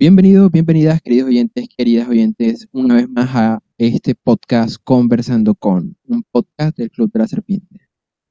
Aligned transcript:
Bienvenidos, 0.00 0.52
bienvenidas, 0.52 1.02
queridos 1.02 1.26
oyentes, 1.26 1.68
queridas 1.76 2.08
oyentes, 2.08 2.68
una 2.70 2.94
vez 2.94 3.08
más 3.08 3.34
a 3.34 3.62
este 3.78 4.14
podcast 4.14 4.76
Conversando 4.84 5.56
con, 5.56 5.96
un 6.04 6.22
podcast 6.30 6.76
del 6.78 6.88
Club 6.92 7.10
de 7.10 7.18
la 7.18 7.26
Serpiente. 7.26 7.80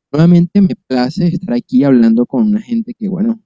Nuevamente 0.09 0.61
me 0.61 0.77
place 0.87 1.27
estar 1.27 1.53
aquí 1.53 1.83
hablando 1.83 2.25
con 2.25 2.47
una 2.47 2.61
gente 2.61 2.93
que, 2.93 3.09
bueno, 3.09 3.41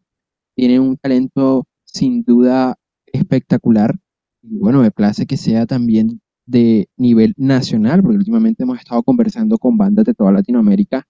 tiene 0.56 0.80
un 0.80 0.98
talento 0.98 1.66
sin 1.84 2.22
duda 2.22 2.78
espectacular. 3.08 3.98
Y 4.44 4.60
bueno, 4.60 4.84
me 4.84 4.92
place 4.92 5.26
que 5.26 5.38
sea 5.38 5.66
también 5.66 6.22
de 6.46 6.90
nivel 6.98 7.34
nacional, 7.38 8.04
porque 8.04 8.18
últimamente 8.20 8.62
hemos 8.62 8.78
estado 8.78 9.02
conversando 9.02 9.58
con 9.58 9.78
bandas 9.78 10.06
de 10.06 10.14
toda 10.14 10.32
Latinoamérica, 10.32 11.08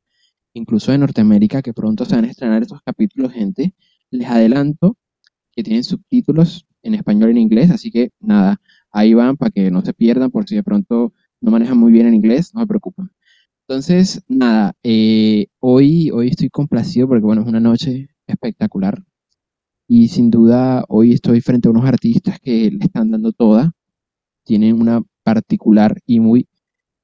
incluso 0.53 0.93
de 0.93 0.97
Norteamérica, 0.99 1.61
que 1.61 1.73
pronto 1.73 2.05
se 2.05 2.15
van 2.15 2.23
a 2.23 2.29
estrenar 2.29 2.61
estos 2.61 2.81
capítulos, 2.83 3.33
gente. 3.33 3.75
Les 4.11 4.29
adelanto 4.29 4.97
que 5.51 5.61
tienen 5.61 5.83
subtítulos 5.83 6.65
en 6.83 6.95
español 6.95 7.29
y 7.29 7.31
en 7.33 7.37
inglés, 7.39 7.71
así 7.71 7.91
que 7.91 8.11
nada, 8.19 8.59
ahí 8.91 9.13
van 9.13 9.37
para 9.37 9.51
que 9.51 9.71
no 9.71 9.81
se 9.81 9.93
pierdan, 9.93 10.31
por 10.31 10.47
si 10.47 10.55
de 10.55 10.63
pronto 10.63 11.13
no 11.41 11.51
manejan 11.51 11.77
muy 11.77 11.91
bien 11.91 12.07
en 12.07 12.13
inglés, 12.15 12.53
no 12.53 12.61
se 12.61 12.67
preocupen. 12.67 13.09
Entonces, 13.67 14.23
nada, 14.27 14.73
eh, 14.83 15.47
hoy, 15.59 16.11
hoy 16.11 16.29
estoy 16.29 16.49
complacido 16.49 17.07
porque, 17.07 17.25
bueno, 17.25 17.41
es 17.41 17.47
una 17.47 17.59
noche 17.59 18.09
espectacular 18.27 19.03
y 19.87 20.07
sin 20.07 20.31
duda 20.31 20.85
hoy 20.87 21.11
estoy 21.11 21.41
frente 21.41 21.67
a 21.67 21.71
unos 21.71 21.85
artistas 21.85 22.39
que 22.39 22.71
le 22.71 22.85
están 22.85 23.11
dando 23.11 23.33
toda, 23.33 23.73
tienen 24.45 24.79
una 24.79 25.01
particular 25.23 25.99
y 26.05 26.21
muy 26.21 26.47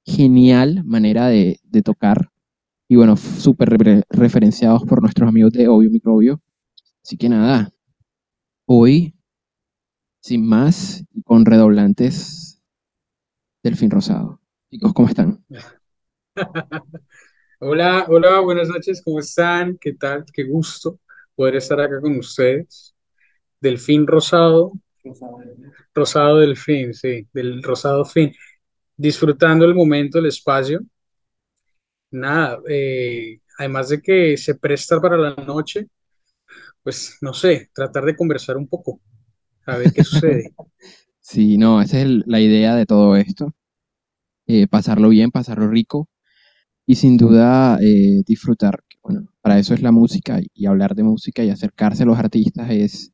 genial 0.05 0.83
manera 0.85 1.27
de, 1.27 1.59
tocar 1.83 2.29
y, 2.87 2.95
bueno, 2.95 3.17
súper 3.17 4.05
referenciados 4.09 4.83
por 4.85 5.01
nuestros 5.01 5.27
amigos 5.27 5.51
de 5.51 5.67
Obvio 5.67 5.91
Microbio. 5.91 6.41
Así 7.03 7.17
que 7.17 7.27
nada, 7.27 7.73
hoy 8.65 9.16
sin 10.27 10.45
más 10.45 11.05
y 11.13 11.23
con 11.23 11.45
redoblantes 11.45 12.61
del 13.63 13.77
fin 13.77 13.89
rosado. 13.89 14.41
Chicos, 14.69 14.91
¿cómo 14.93 15.07
están? 15.07 15.41
hola, 17.61 18.05
hola, 18.09 18.41
buenas 18.41 18.67
noches, 18.67 19.01
¿cómo 19.01 19.21
están? 19.21 19.77
¿Qué 19.79 19.93
tal? 19.93 20.25
Qué 20.33 20.43
gusto 20.43 20.99
poder 21.33 21.55
estar 21.55 21.79
acá 21.79 22.01
con 22.01 22.17
ustedes. 22.17 22.93
Delfín 23.61 24.05
rosado. 24.05 24.73
Rosado 25.95 26.39
delfín, 26.39 26.93
sí, 26.93 27.25
del 27.31 27.63
rosado 27.63 28.03
fin. 28.03 28.33
Disfrutando 28.97 29.63
el 29.63 29.75
momento, 29.75 30.19
el 30.19 30.25
espacio. 30.25 30.81
Nada, 32.11 32.59
eh, 32.67 33.39
además 33.57 33.87
de 33.87 34.01
que 34.01 34.35
se 34.35 34.55
presta 34.55 34.99
para 34.99 35.15
la 35.15 35.35
noche, 35.35 35.87
pues 36.83 37.17
no 37.21 37.33
sé, 37.33 37.69
tratar 37.73 38.03
de 38.03 38.15
conversar 38.17 38.57
un 38.57 38.67
poco 38.67 38.99
a 39.67 39.77
ver 39.77 39.93
qué 39.93 40.03
sucede. 40.03 40.53
sí, 41.19 41.57
no, 41.57 41.81
esa 41.81 42.01
es 42.01 42.07
la 42.25 42.39
idea 42.39 42.75
de 42.75 42.85
todo 42.85 43.15
esto. 43.15 43.53
Eh, 44.47 44.67
pasarlo 44.67 45.09
bien, 45.09 45.31
pasarlo 45.31 45.67
rico 45.67 46.07
y 46.85 46.95
sin 46.95 47.17
duda 47.17 47.77
eh, 47.81 48.23
disfrutar. 48.25 48.83
Bueno, 49.03 49.27
para 49.41 49.59
eso 49.59 49.73
es 49.73 49.81
la 49.81 49.91
música 49.91 50.39
y 50.53 50.65
hablar 50.65 50.95
de 50.95 51.03
música 51.03 51.43
y 51.43 51.49
acercarse 51.49 52.03
a 52.03 52.05
los 52.05 52.17
artistas 52.17 52.69
es 52.71 53.11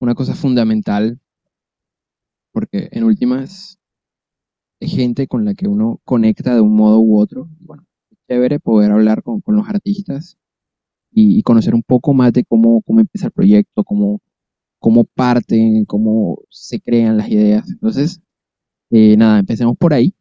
una 0.00 0.14
cosa 0.14 0.34
fundamental 0.34 1.20
porque 2.52 2.88
en 2.92 3.04
últimas 3.04 3.78
es 4.80 4.92
gente 4.92 5.26
con 5.26 5.44
la 5.44 5.54
que 5.54 5.68
uno 5.68 6.00
conecta 6.04 6.54
de 6.54 6.60
un 6.60 6.74
modo 6.74 7.00
u 7.00 7.18
otro. 7.20 7.48
Bueno, 7.60 7.84
es 8.10 8.18
chévere 8.28 8.60
poder 8.60 8.92
hablar 8.92 9.22
con, 9.22 9.42
los 9.46 9.68
artistas 9.68 10.38
y, 11.12 11.42
conocer 11.42 11.74
un 11.74 11.82
poco 11.82 12.14
más 12.14 12.32
de 12.32 12.44
cómo, 12.44 12.82
cómo 12.82 13.00
empieza 13.00 13.26
el 13.26 13.32
proyecto, 13.32 13.84
cómo, 13.84 14.20
cómo 14.80 15.04
parten, 15.04 15.84
cómo 15.86 16.40
se 16.50 16.80
crean 16.80 17.18
las 17.18 17.28
ideas. 17.30 17.70
Entonces, 17.70 18.20
eh, 18.90 19.16
nada, 19.16 19.38
empecemos 19.40 19.76
por 19.78 19.94
ahí. 19.94 20.14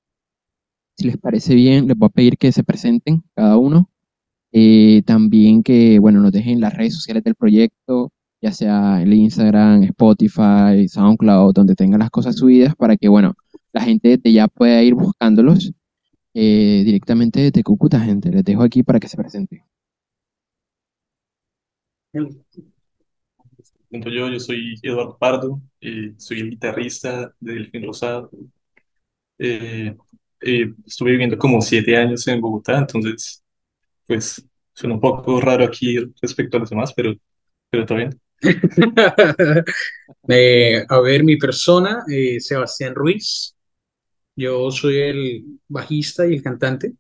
Si 0.98 1.08
les 1.08 1.18
parece 1.18 1.56
bien, 1.56 1.88
les 1.88 1.98
voy 1.98 2.08
a 2.08 2.10
pedir 2.10 2.38
que 2.38 2.52
se 2.52 2.64
presenten 2.64 3.24
cada 3.36 3.58
uno. 3.58 3.90
Eh, 4.52 5.04
también 5.06 5.64
que, 5.64 6.00
bueno, 6.00 6.22
nos 6.22 6.32
dejen 6.32 6.60
las 6.62 6.74
redes 6.76 6.96
sociales 6.96 7.24
del 7.24 7.36
proyecto, 7.36 8.12
ya 8.42 8.52
sea 8.52 9.02
en 9.02 9.14
Instagram, 9.14 9.84
Spotify, 9.84 10.88
SoundCloud, 10.88 11.54
donde 11.54 11.76
tengan 11.76 12.00
las 12.00 12.10
cosas 12.12 12.36
subidas 12.38 12.76
para 12.76 12.98
que, 12.98 13.08
bueno, 13.10 13.36
la 13.74 13.82
gente 13.82 14.20
ya 14.32 14.48
pueda 14.48 14.84
ir 14.84 14.96
buscándolos 14.96 15.74
eh, 16.34 16.84
directamente 16.86 17.42
desde 17.42 17.64
Cúcuta, 17.64 18.00
gente. 18.00 18.32
Les 18.32 18.44
dejo 18.44 18.64
aquí 18.64 18.84
para 18.84 19.00
que 19.00 19.08
se 19.08 19.18
presenten 19.18 19.64
yo, 23.92 24.30
yo 24.30 24.40
soy 24.40 24.76
Eduardo 24.84 25.18
Pardo, 25.18 25.62
eh, 25.82 26.14
soy 26.18 26.42
el 26.42 26.50
guitarrista 26.52 27.34
de 27.40 27.54
Delfín 27.54 27.86
Rosado. 27.86 28.30
Eh, 29.38 29.96
eh, 30.42 30.74
estuve 30.86 31.12
viviendo 31.12 31.38
como 31.38 31.62
siete 31.62 31.96
años 31.98 32.28
en 32.28 32.42
Bogotá, 32.42 32.78
entonces, 32.78 33.44
pues, 34.08 34.46
suena 34.74 34.96
un 34.96 35.02
poco 35.02 35.40
raro 35.42 35.66
aquí 35.66 35.98
respecto 36.22 36.58
a 36.58 36.60
los 36.62 36.70
demás, 36.70 36.94
pero, 36.94 37.14
pero 37.70 37.84
está 37.84 37.96
bien. 37.96 38.20
a 40.90 41.00
ver, 41.02 41.24
mi 41.24 41.38
persona, 41.38 42.04
Sebastián 42.40 42.96
Ruiz. 42.96 43.56
Yo 44.36 44.72
soy 44.72 44.98
el 44.98 45.46
bajista 45.68 46.26
y 46.26 46.36
el 46.36 46.42
cantante. 46.42 46.94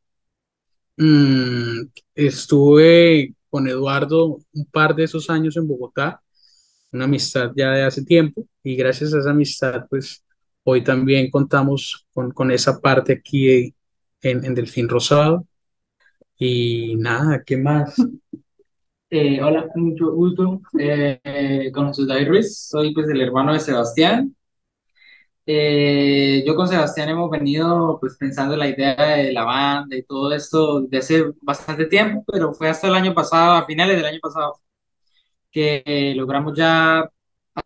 Mm, 0.98 1.88
estuve 2.14 3.34
con 3.50 3.68
Eduardo 3.68 4.40
un 4.52 4.66
par 4.66 4.94
de 4.96 5.06
esos 5.06 5.30
años 5.30 5.56
en 5.56 5.68
Bogotá 5.68 6.22
una 6.92 7.06
amistad 7.06 7.52
ya 7.56 7.72
de 7.72 7.84
hace 7.84 8.04
tiempo 8.04 8.46
y 8.64 8.76
gracias 8.76 9.14
a 9.14 9.20
esa 9.20 9.32
amistad, 9.32 9.86
pues 9.90 10.24
hoy 10.64 10.84
también 10.84 11.30
contamos 11.30 12.08
con, 12.14 12.32
con 12.32 12.52
esa 12.52 12.80
parte 12.80 13.14
aquí 13.14 13.74
en, 14.22 14.46
en, 14.46 14.56
Delfín 14.56 14.90
Rosado. 14.90 15.46
Y 16.38 16.96
nada, 16.98 17.44
¿qué 17.46 17.58
más? 17.58 17.96
Eh, 19.12 19.42
hola, 19.42 19.68
mucho 19.74 20.12
gusto. 20.14 20.62
Eh, 20.80 21.72
con 21.74 21.88
Jesús 21.88 22.08
David 22.08 22.28
Ruiz, 22.28 22.68
soy 22.70 22.94
pues 22.94 23.10
el 23.10 23.22
hermano 23.22 23.54
de 23.54 23.60
Sebastián. 23.60 24.36
Eh, 25.52 26.44
yo 26.46 26.56
con 26.56 26.68
Sebastián 26.68 27.10
hemos 27.10 27.32
venido 27.32 27.98
pues 28.00 28.16
pensando 28.18 28.54
en 28.54 28.60
la 28.60 28.68
idea 28.68 28.96
de 28.96 29.34
la 29.34 29.44
banda 29.46 29.96
y 29.98 30.04
todo 30.04 30.32
esto 30.32 30.82
desde 30.82 30.98
hace 31.00 31.34
bastante 31.42 31.86
tiempo, 31.88 32.24
pero 32.32 32.54
fue 32.54 32.70
hasta 32.70 32.88
el 32.88 32.94
año 32.94 33.16
pasado, 33.16 33.54
a 33.54 33.66
finales 33.66 33.98
del 33.98 34.06
año 34.06 34.20
pasado, 34.22 34.60
que 35.52 36.14
logramos 36.16 36.58
ya 36.58 37.10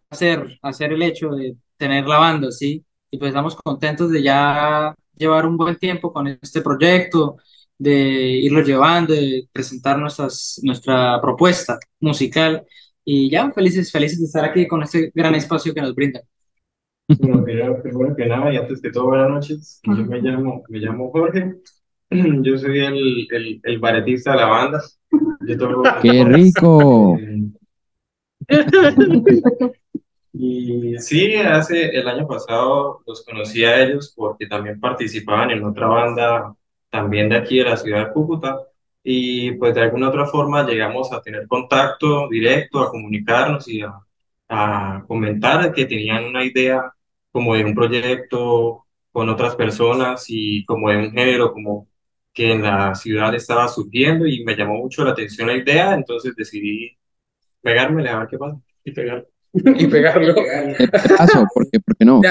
hacer, 0.10 0.60
hacer 0.62 0.94
el 0.94 1.02
hecho 1.04 1.30
de 1.32 1.56
tener 1.78 2.06
la 2.08 2.20
banda, 2.20 2.52
¿sí? 2.52 2.86
Y 3.12 3.18
pues 3.18 3.30
estamos 3.30 3.56
contentos 3.56 4.12
de 4.12 4.24
ya 4.24 4.96
llevar 5.16 5.46
un 5.46 5.58
buen 5.58 5.78
tiempo 5.78 6.12
con 6.14 6.28
este 6.28 6.62
proyecto, 6.62 7.38
de 7.78 7.94
irlo 7.94 8.62
llevando, 8.62 9.14
de 9.14 9.48
presentar 9.52 10.00
nuestras, 10.00 10.60
nuestra 10.64 11.20
propuesta 11.22 11.78
musical 12.00 12.66
y 13.04 13.30
ya 13.30 13.52
felices, 13.52 13.92
felices 13.92 14.20
de 14.20 14.26
estar 14.26 14.46
aquí 14.46 14.68
con 14.68 14.84
este 14.84 15.12
gran 15.14 15.36
espacio 15.36 15.74
que 15.74 15.82
nos 15.82 15.96
brinda. 15.96 16.22
Bueno, 17.18 17.82
primero 17.82 18.16
que 18.16 18.26
nada 18.26 18.54
y 18.54 18.58
antes 18.58 18.82
de 18.82 18.92
todo, 18.92 19.08
buenas 19.08 19.30
noches. 19.30 19.82
Yo 19.84 20.06
me 20.06 20.22
llamo, 20.22 20.64
me 20.70 20.80
llamo 20.80 21.12
Jorge. 21.12 21.56
Yo 22.10 22.58
soy 22.58 22.80
el, 22.80 23.28
el, 23.32 23.62
el 23.64 23.80
baretista 23.80 24.32
de 24.32 24.38
la 24.38 24.48
banda. 24.48 24.82
¡Qué 26.00 26.24
rico! 26.26 27.20
Y 30.34 30.98
sí, 30.98 31.36
hace 31.36 31.90
el 31.98 32.08
año 32.08 32.28
pasado 32.28 33.02
los 33.06 33.24
conocí 33.24 33.64
a 33.64 33.84
ellos 33.84 34.14
porque 34.16 34.48
también 34.48 34.80
participaban 34.80 35.52
en 35.52 35.64
otra 35.64 35.88
banda 35.88 36.56
también 36.90 37.30
de 37.30 37.38
aquí 37.38 37.58
de 37.60 37.66
la 37.66 37.78
ciudad 37.78 38.08
de 38.08 38.14
Cúcuta. 38.14 38.58
Y 39.04 39.52
pues 39.54 39.76
de 39.76 39.82
alguna 39.82 40.10
otra 40.10 40.26
forma 40.26 40.66
llegamos 40.66 41.12
a 41.12 41.22
tener 41.22 41.48
contacto 41.48 42.28
directo, 42.30 42.80
a 42.82 42.90
comunicarnos 42.90 43.68
y 43.68 43.82
a, 43.82 43.94
a 44.50 45.04
comentar 45.08 45.74
que 45.74 45.86
tenían 45.86 46.26
una 46.26 46.44
idea 46.46 46.92
como 47.32 47.56
de 47.56 47.66
un 47.66 47.76
proyecto 47.76 48.86
con 49.12 49.30
otras 49.30 49.56
personas 49.56 50.26
y 50.30 50.66
como 50.66 50.90
de 50.90 50.98
un 50.98 51.12
género 51.12 51.52
como 51.54 51.88
que 52.34 52.52
en 52.54 52.64
la 52.64 52.96
ciudad 52.96 53.36
estaba 53.36 53.68
surgiendo 53.68 54.26
y 54.26 54.44
me 54.44 54.56
llamó 54.56 54.76
mucho 54.78 55.04
la 55.04 55.12
atención 55.12 55.48
la 55.48 55.58
idea, 55.58 55.94
entonces 55.94 56.36
decidí 56.36 56.98
pegármele 57.64 58.10
a 58.10 58.20
ver 58.20 58.28
qué 58.28 58.38
pasa 58.38 58.60
y 58.84 58.92
pegarlo. 58.94 59.28
y 59.54 59.88
pegarlo. 59.88 60.36
¿Por 60.36 61.70
qué, 61.72 61.80
¿Por 61.80 61.98
qué 61.98 62.06
no? 62.06 62.22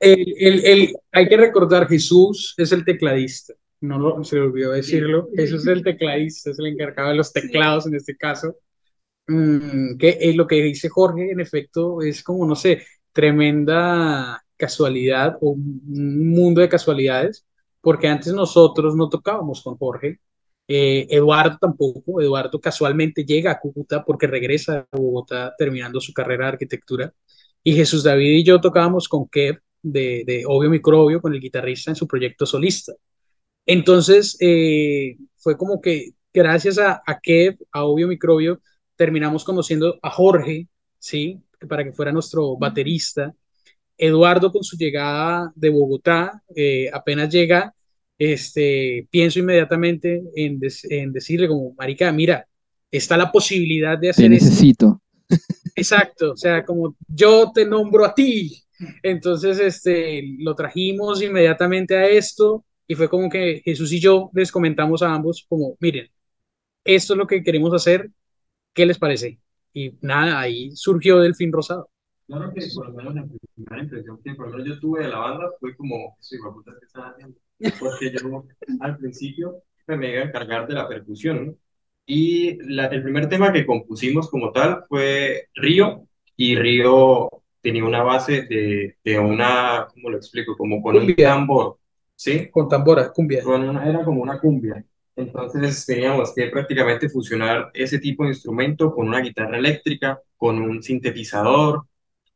El, 0.00 0.34
el, 0.38 0.64
el, 0.64 0.96
hay 1.12 1.28
que 1.28 1.36
recordar, 1.36 1.86
Jesús 1.86 2.54
es 2.56 2.72
el 2.72 2.84
tecladista. 2.84 3.54
No 3.80 3.98
lo, 3.98 4.24
se 4.24 4.36
le 4.36 4.42
olvidó 4.42 4.72
decirlo. 4.72 5.28
Jesús 5.34 5.62
es 5.62 5.68
el 5.68 5.84
tecladista, 5.84 6.50
es 6.50 6.58
el 6.58 6.66
encargado 6.66 7.10
de 7.10 7.16
los 7.16 7.32
teclados 7.32 7.86
en 7.86 7.94
este 7.94 8.16
caso. 8.16 8.56
Mm, 9.28 9.98
que 9.98 10.18
es 10.20 10.34
lo 10.34 10.46
que 10.46 10.56
dice 10.56 10.88
Jorge, 10.88 11.30
en 11.30 11.40
efecto, 11.40 12.00
es 12.02 12.22
como, 12.22 12.46
no 12.46 12.56
sé, 12.56 12.82
tremenda 13.12 14.42
casualidad 14.56 15.36
o 15.40 15.50
un 15.50 16.30
mundo 16.30 16.60
de 16.60 16.68
casualidades, 16.68 17.46
porque 17.80 18.08
antes 18.08 18.32
nosotros 18.32 18.96
no 18.96 19.08
tocábamos 19.08 19.62
con 19.62 19.76
Jorge, 19.76 20.18
Eh, 20.68 21.06
Eduardo 21.10 21.56
tampoco, 21.60 22.20
Eduardo 22.20 22.60
casualmente 22.60 23.24
llega 23.24 23.50
a 23.52 23.58
Cúcuta 23.58 24.04
porque 24.04 24.26
regresa 24.26 24.86
a 24.92 24.96
Bogotá 24.96 25.54
terminando 25.58 26.00
su 26.00 26.12
carrera 26.12 26.44
de 26.46 26.52
arquitectura. 26.52 27.14
Y 27.64 27.74
Jesús 27.74 28.04
David 28.04 28.30
y 28.38 28.44
yo 28.44 28.60
tocábamos 28.60 29.08
con 29.08 29.28
Kev 29.28 29.60
de, 29.82 30.24
de 30.26 30.44
Obvio 30.46 30.70
Microbio, 30.70 31.20
con 31.20 31.34
el 31.34 31.40
guitarrista 31.40 31.90
en 31.90 31.96
su 31.96 32.06
proyecto 32.06 32.46
solista. 32.46 32.92
Entonces, 33.66 34.36
eh, 34.40 35.16
fue 35.36 35.56
como 35.56 35.80
que 35.80 36.10
gracias 36.32 36.78
a, 36.78 37.02
a 37.06 37.20
Kev, 37.20 37.58
a 37.72 37.84
Obvio 37.84 38.08
Microbio, 38.08 38.60
terminamos 38.96 39.44
conociendo 39.44 39.98
a 40.02 40.10
Jorge, 40.10 40.68
¿sí? 40.98 41.40
Para 41.68 41.84
que 41.84 41.92
fuera 41.92 42.12
nuestro 42.12 42.56
baterista. 42.56 43.34
Eduardo 43.96 44.52
con 44.52 44.62
su 44.64 44.76
llegada 44.76 45.52
de 45.54 45.70
Bogotá, 45.70 46.42
eh, 46.54 46.88
apenas 46.92 47.30
llega, 47.30 47.74
este, 48.18 49.08
pienso 49.10 49.38
inmediatamente 49.40 50.22
en, 50.36 50.58
des- 50.60 50.84
en 50.90 51.12
decirle 51.12 51.48
como, 51.48 51.74
marica, 51.78 52.12
mira, 52.12 52.46
está 52.90 53.16
la 53.16 53.32
posibilidad 53.32 53.98
de 53.98 54.10
Te 54.14 54.28
hacer 54.28 54.32
esto. 54.32 54.68
necesito. 54.68 55.00
Exacto, 55.74 56.32
o 56.32 56.36
sea, 56.36 56.64
como 56.64 56.96
yo 57.06 57.52
te 57.54 57.64
nombro 57.64 58.04
a 58.04 58.14
ti. 58.14 58.62
Entonces, 59.02 59.58
este, 59.60 60.22
lo 60.38 60.54
trajimos 60.54 61.22
inmediatamente 61.22 61.96
a 61.96 62.08
esto 62.08 62.64
y 62.86 62.94
fue 62.94 63.08
como 63.08 63.28
que 63.30 63.60
Jesús 63.64 63.92
y 63.92 64.00
yo 64.00 64.30
les 64.34 64.50
comentamos 64.50 65.02
a 65.02 65.14
ambos 65.14 65.46
como, 65.48 65.76
miren, 65.80 66.08
esto 66.84 67.14
es 67.14 67.18
lo 67.18 67.26
que 67.26 67.42
queremos 67.44 67.74
hacer, 67.74 68.10
¿qué 68.74 68.86
les 68.86 68.98
parece? 68.98 69.40
Y 69.74 69.92
nada, 70.02 70.40
ahí 70.40 70.70
surgió 70.74 71.20
Delfín 71.20 71.52
Rosado. 71.52 71.90
Claro 72.28 72.52
que 72.54 72.68
por 72.68 72.88
lo 72.88 72.94
menos 72.94 73.14
la 73.14 73.26
primera 73.56 73.82
impresión 73.82 74.20
que 74.22 74.34
por 74.36 74.46
lo 74.50 74.58
menos 74.58 74.68
yo 74.68 74.80
tuve 74.80 75.02
de 75.04 75.08
la 75.10 75.18
banda 75.18 75.46
fue 75.60 75.76
como, 75.76 76.16
eso 76.20 76.36
hijo 76.36 76.48
de 76.50 76.54
puta, 76.54 76.72
¿qué 76.78 76.86
están 76.86 77.04
haciendo? 77.12 77.38
Porque 77.78 78.12
yo 78.12 78.44
al 78.80 78.98
principio 78.98 79.62
me 79.88 80.10
iba 80.12 80.20
a 80.22 80.24
encargar 80.26 80.68
de 80.68 80.74
la 80.74 80.86
percusión, 80.88 81.46
¿no? 81.46 81.54
Y 82.06 82.58
la- 82.70 82.86
el 82.88 83.02
primer 83.02 83.28
tema 83.30 83.52
que 83.52 83.66
compusimos 83.66 84.30
como 84.30 84.52
tal 84.52 84.84
fue 84.88 85.48
Río, 85.54 86.06
y 86.36 86.56
Río 86.56 87.30
tenía 87.62 87.84
una 87.84 88.02
base 88.02 88.42
de, 88.42 88.96
de 89.04 89.18
una, 89.18 89.88
¿cómo 89.92 90.10
lo 90.10 90.18
explico? 90.18 90.56
Como 90.56 90.82
con 90.82 90.96
un 90.96 91.00
Cumbia. 91.06 91.28
tambor, 91.30 91.78
¿sí? 92.14 92.48
Con 92.50 92.68
tambora, 92.68 93.10
cumbia. 93.12 93.42
Con 93.42 93.68
una- 93.68 93.88
era 93.88 94.04
como 94.04 94.22
una 94.22 94.38
cumbia. 94.40 94.84
Entonces 95.16 95.84
teníamos 95.86 96.32
que 96.34 96.46
prácticamente 96.48 97.08
fusionar 97.08 97.70
ese 97.74 97.98
tipo 97.98 98.22
de 98.24 98.30
instrumento 98.30 98.94
con 98.94 99.08
una 99.08 99.20
guitarra 99.20 99.58
eléctrica, 99.58 100.20
con 100.36 100.58
un 100.60 100.82
sintetizador, 100.82 101.84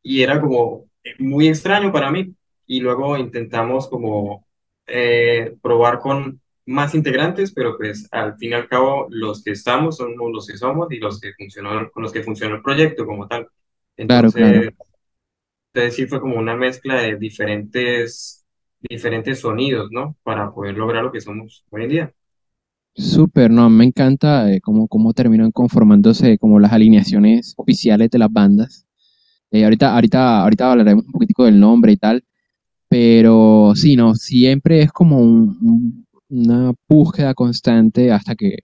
y 0.03 0.21
era 0.21 0.39
como 0.39 0.85
eh, 1.03 1.15
muy 1.19 1.47
extraño 1.47 1.91
para 1.91 2.11
mí. 2.11 2.35
Y 2.67 2.79
luego 2.81 3.17
intentamos 3.17 3.87
como 3.87 4.45
eh, 4.87 5.55
probar 5.61 5.99
con 5.99 6.39
más 6.65 6.95
integrantes, 6.95 7.51
pero 7.51 7.77
pues 7.77 8.07
al 8.11 8.37
fin 8.37 8.51
y 8.51 8.53
al 8.53 8.67
cabo 8.67 9.07
los 9.09 9.43
que 9.43 9.51
estamos 9.51 9.97
son 9.97 10.15
los 10.17 10.47
que 10.47 10.57
somos 10.57 10.91
y 10.91 10.97
los 10.97 11.19
que 11.19 11.33
funcionó, 11.33 11.89
con 11.91 12.03
los 12.03 12.11
que 12.11 12.23
funcionó 12.23 12.55
el 12.55 12.61
proyecto 12.61 13.05
como 13.05 13.27
tal. 13.27 13.47
Claro, 13.95 14.31
claro. 14.31 14.55
Entonces, 14.55 14.73
entonces 15.73 15.95
sí 15.95 16.05
fue 16.05 16.21
como 16.21 16.37
una 16.37 16.55
mezcla 16.55 17.01
de 17.01 17.17
diferentes, 17.17 18.45
diferentes 18.79 19.39
sonidos, 19.39 19.89
¿no? 19.91 20.15
Para 20.23 20.51
poder 20.51 20.77
lograr 20.77 21.03
lo 21.03 21.11
que 21.11 21.21
somos 21.21 21.65
hoy 21.71 21.83
en 21.83 21.89
día. 21.89 22.13
Súper, 22.95 23.49
no, 23.49 23.69
me 23.71 23.85
encanta 23.85 24.51
eh, 24.51 24.61
cómo, 24.61 24.87
cómo 24.87 25.13
terminan 25.13 25.51
conformándose 25.51 26.37
como 26.37 26.59
las 26.59 26.71
alineaciones 26.71 27.55
oficiales 27.57 28.11
de 28.11 28.19
las 28.19 28.31
bandas. 28.31 28.85
Eh, 29.53 29.63
ahorita, 29.65 29.93
ahorita, 29.95 30.41
ahorita 30.41 30.71
hablaremos 30.71 31.05
un 31.05 31.11
poquitico 31.13 31.45
del 31.45 31.59
nombre 31.59 31.91
y 31.93 31.97
tal, 31.97 32.23
pero 32.89 33.73
sí, 33.75 33.95
no, 33.97 34.15
siempre 34.15 34.81
es 34.83 34.91
como 34.93 35.19
un- 35.19 35.57
un- 35.61 36.07
una 36.29 36.73
búsqueda 36.89 37.33
constante 37.35 38.11
hasta 38.11 38.35
que 38.35 38.59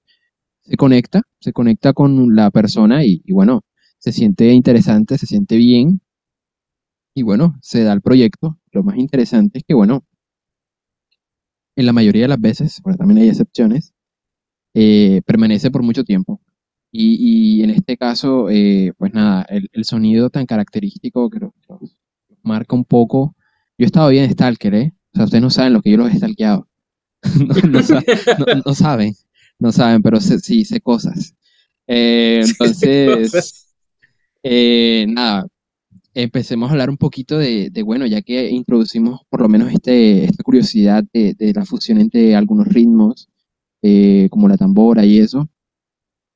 se 0.63 0.77
conecta, 0.77 1.23
se 1.41 1.53
conecta 1.53 1.93
con 1.93 2.35
la 2.35 2.51
persona 2.51 3.05
y, 3.05 3.21
bueno, 3.31 3.61
se 3.99 4.11
siente 4.13 4.51
interesante, 4.53 5.17
se 5.19 5.27
siente 5.27 5.57
bien 5.57 6.01
y 7.15 7.21
bueno, 7.21 7.55
se 7.61 7.83
da 7.83 7.93
el 7.93 8.01
proyecto. 8.01 8.57
Lo 8.71 8.81
más 8.83 8.97
interesante 8.97 9.59
es 9.59 9.63
que 9.67 9.75
bueno, 9.75 10.03
en 11.75 11.85
la 11.85 11.93
mayoría 11.93 12.23
de 12.23 12.27
las 12.27 12.39
veces, 12.41 12.79
porque 12.83 12.97
también 12.97 13.19
hay 13.21 13.29
excepciones, 13.29 13.93
eh, 14.75 15.21
permanece 15.25 15.71
por 15.71 15.83
mucho 15.83 16.03
tiempo. 16.03 16.41
Y, 16.91 17.59
y 17.59 17.63
en 17.63 17.69
este 17.71 17.97
caso, 17.97 18.49
eh, 18.49 18.93
pues 18.97 19.13
nada, 19.13 19.43
el, 19.49 19.69
el 19.73 19.85
sonido 19.85 20.29
tan 20.29 20.45
característico 20.45 21.29
que 21.29 21.39
los, 21.39 21.51
los 21.69 21.97
marca 22.43 22.75
un 22.75 22.85
poco. 22.85 23.35
Yo 23.77 23.85
he 23.85 23.87
estado 23.87 24.09
bien 24.09 24.29
Stalker, 24.31 24.73
¿eh? 24.75 24.93
O 25.13 25.17
sea, 25.17 25.25
ustedes 25.25 25.41
no 25.43 25.49
saben 25.49 25.73
lo 25.73 25.81
que 25.81 25.91
yo 25.91 25.97
los 25.97 26.11
he 26.13 26.17
stalkeado. 26.17 26.67
no, 27.39 27.55
no 27.81 27.81
no- 28.39 28.61
no 28.65 28.75
saben, 28.75 29.13
no 29.59 29.71
saben, 29.71 30.01
pero 30.01 30.19
sí 30.21 30.65
sé 30.65 30.81
cosas. 30.81 31.35
Eh, 31.87 32.41
entonces, 32.45 33.67
eh, 34.43 35.05
nada, 35.09 35.47
empecemos 36.13 36.69
a 36.69 36.73
hablar 36.73 36.89
un 36.89 36.97
poquito 36.97 37.37
de, 37.37 37.69
de, 37.71 37.83
bueno, 37.83 38.05
ya 38.07 38.21
que 38.21 38.49
introducimos 38.49 39.21
por 39.29 39.41
lo 39.41 39.49
menos 39.49 39.71
este, 39.73 40.25
esta 40.25 40.43
curiosidad 40.43 41.03
de, 41.13 41.33
de 41.35 41.53
la 41.53 41.65
fusión 41.65 41.99
entre 42.01 42.35
algunos 42.35 42.67
ritmos, 42.67 43.29
eh, 43.81 44.27
como 44.31 44.47
la 44.49 44.57
tambora 44.57 45.05
y 45.05 45.19
eso, 45.19 45.49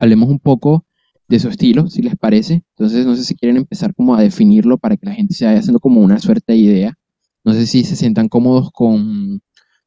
hablemos 0.04 0.30
un 0.30 0.40
poco 0.40 0.86
de 1.28 1.40
su 1.40 1.50
estilo, 1.50 1.88
si 1.88 2.02
les 2.02 2.16
parece. 2.18 2.64
Entonces, 2.76 3.06
no 3.06 3.16
sé 3.16 3.24
si 3.24 3.36
quieren 3.36 3.58
empezar 3.58 3.94
como 3.96 4.16
a 4.16 4.22
definirlo 4.22 4.78
para 4.78 4.98
que 4.98 5.06
la 5.06 5.14
gente 5.14 5.34
se 5.34 5.46
vaya 5.46 5.60
haciendo 5.60 5.80
como 5.80 6.02
una 6.02 6.20
suerte 6.20 6.54
de 6.54 6.60
idea. 6.60 6.98
No 7.44 7.54
sé 7.54 7.66
si 7.66 7.84
se 7.84 7.96
sientan 7.96 8.30
cómodos 8.30 8.72
con 8.72 9.42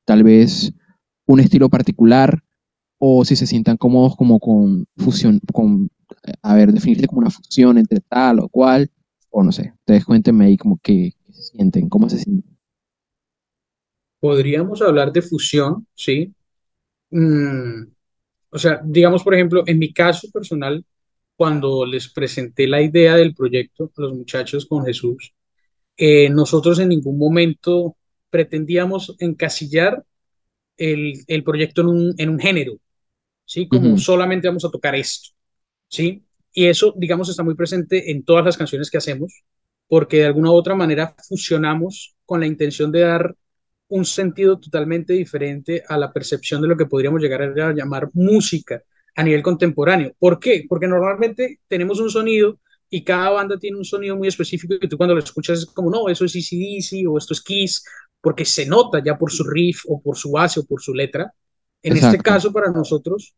tal 0.04 0.22
vez 0.24 0.72
un 1.26 1.40
estilo 1.40 1.68
particular 1.68 2.42
o 2.98 3.24
si 3.24 3.36
se 3.36 3.46
sientan 3.46 3.76
cómodos 3.76 4.16
como 4.16 4.40
con 4.40 4.86
fusión, 4.96 5.40
con, 5.52 5.90
a 6.42 6.54
ver, 6.54 6.72
definirse 6.72 7.06
como 7.06 7.20
una 7.20 7.30
fusión 7.30 7.78
entre 7.78 8.00
tal 8.00 8.40
o 8.40 8.48
cual, 8.48 8.90
o 9.30 9.42
no 9.42 9.52
sé, 9.52 9.72
ustedes 9.80 10.04
cuéntenme 10.04 10.46
ahí 10.46 10.56
como 10.56 10.78
que, 10.78 11.12
se 11.30 11.42
sienten, 11.42 11.88
cómo 11.88 12.08
se 12.08 12.18
sienten. 12.18 12.56
Podríamos 14.20 14.80
hablar 14.80 15.12
de 15.12 15.20
fusión, 15.20 15.86
¿sí? 15.94 16.34
Mm, 17.10 17.95
o 18.56 18.58
sea, 18.58 18.81
digamos, 18.82 19.23
por 19.23 19.35
ejemplo, 19.35 19.64
en 19.67 19.79
mi 19.79 19.93
caso 19.93 20.31
personal, 20.32 20.82
cuando 21.37 21.85
les 21.85 22.08
presenté 22.08 22.66
la 22.66 22.80
idea 22.80 23.14
del 23.16 23.35
proyecto 23.35 23.92
a 23.95 24.00
los 24.00 24.14
muchachos 24.14 24.64
con 24.64 24.87
Jesús, 24.87 25.35
eh, 25.99 26.30
nosotros 26.30 26.78
en 26.78 26.88
ningún 26.88 27.19
momento 27.19 27.97
pretendíamos 28.30 29.14
encasillar 29.19 30.02
el, 30.78 31.12
el 31.26 31.45
proyecto 31.45 31.83
en 31.83 31.88
un, 31.88 32.14
en 32.16 32.30
un 32.30 32.38
género, 32.38 32.78
¿sí? 33.45 33.69
Como 33.69 33.99
solamente 33.99 34.49
vamos 34.49 34.64
a 34.64 34.71
tocar 34.71 34.95
esto, 34.95 35.30
¿sí? 35.88 36.25
Y 36.54 36.66
eso, 36.66 36.95
digamos, 36.97 37.28
está 37.28 37.42
muy 37.42 37.57
presente 37.57 38.11
en 38.11 38.25
todas 38.25 38.45
las 38.47 38.57
canciones 38.57 38.90
que 38.90 38.97
hacemos, 38.97 39.45
porque 39.87 40.19
de 40.19 40.26
alguna 40.26 40.50
u 40.50 40.54
otra 40.54 40.75
manera 40.75 41.14
fusionamos 41.28 42.16
con 42.25 42.40
la 42.40 42.47
intención 42.47 42.90
de 42.90 43.00
dar 43.00 43.37
un 43.88 44.05
sentido 44.05 44.59
totalmente 44.59 45.12
diferente 45.12 45.83
a 45.88 45.97
la 45.97 46.12
percepción 46.12 46.61
de 46.61 46.69
lo 46.69 46.76
que 46.76 46.87
podríamos 46.87 47.21
llegar 47.21 47.43
a 47.43 47.73
llamar 47.73 48.11
música 48.14 48.83
a 49.14 49.23
nivel 49.23 49.43
contemporáneo. 49.43 50.14
¿Por 50.19 50.38
qué? 50.38 50.64
Porque 50.69 50.87
normalmente 50.87 51.61
tenemos 51.69 52.00
un 52.00 52.11
sonido 52.11 52.59
y 52.90 53.02
cada 53.02 53.31
banda 53.31 53.59
tiene 53.59 53.78
un 53.78 53.85
sonido 53.85 54.16
muy 54.16 54.28
específico 54.28 54.75
y 54.81 54.88
tú 54.88 54.97
cuando 54.97 55.14
lo 55.14 55.21
escuchas 55.21 55.61
es 55.61 55.66
como, 55.66 55.90
no, 55.90 56.09
eso 56.09 56.25
es 56.25 56.37
AC/DC 56.37 57.07
o 57.09 57.19
esto 57.19 57.33
es 57.35 57.43
Kiss, 57.43 57.85
porque 58.21 58.45
se 58.45 58.66
nota 58.66 59.02
ya 59.05 59.16
por 59.16 59.33
su 59.33 59.45
riff 59.45 59.83
o 59.87 60.00
por 60.00 60.16
su 60.16 60.31
base 60.31 60.61
o 60.61 60.64
por 60.64 60.83
su 60.83 60.93
letra. 60.95 61.33
En 61.83 61.97
este 61.97 62.19
caso, 62.19 62.52
para 62.52 62.71
nosotros, 62.71 63.35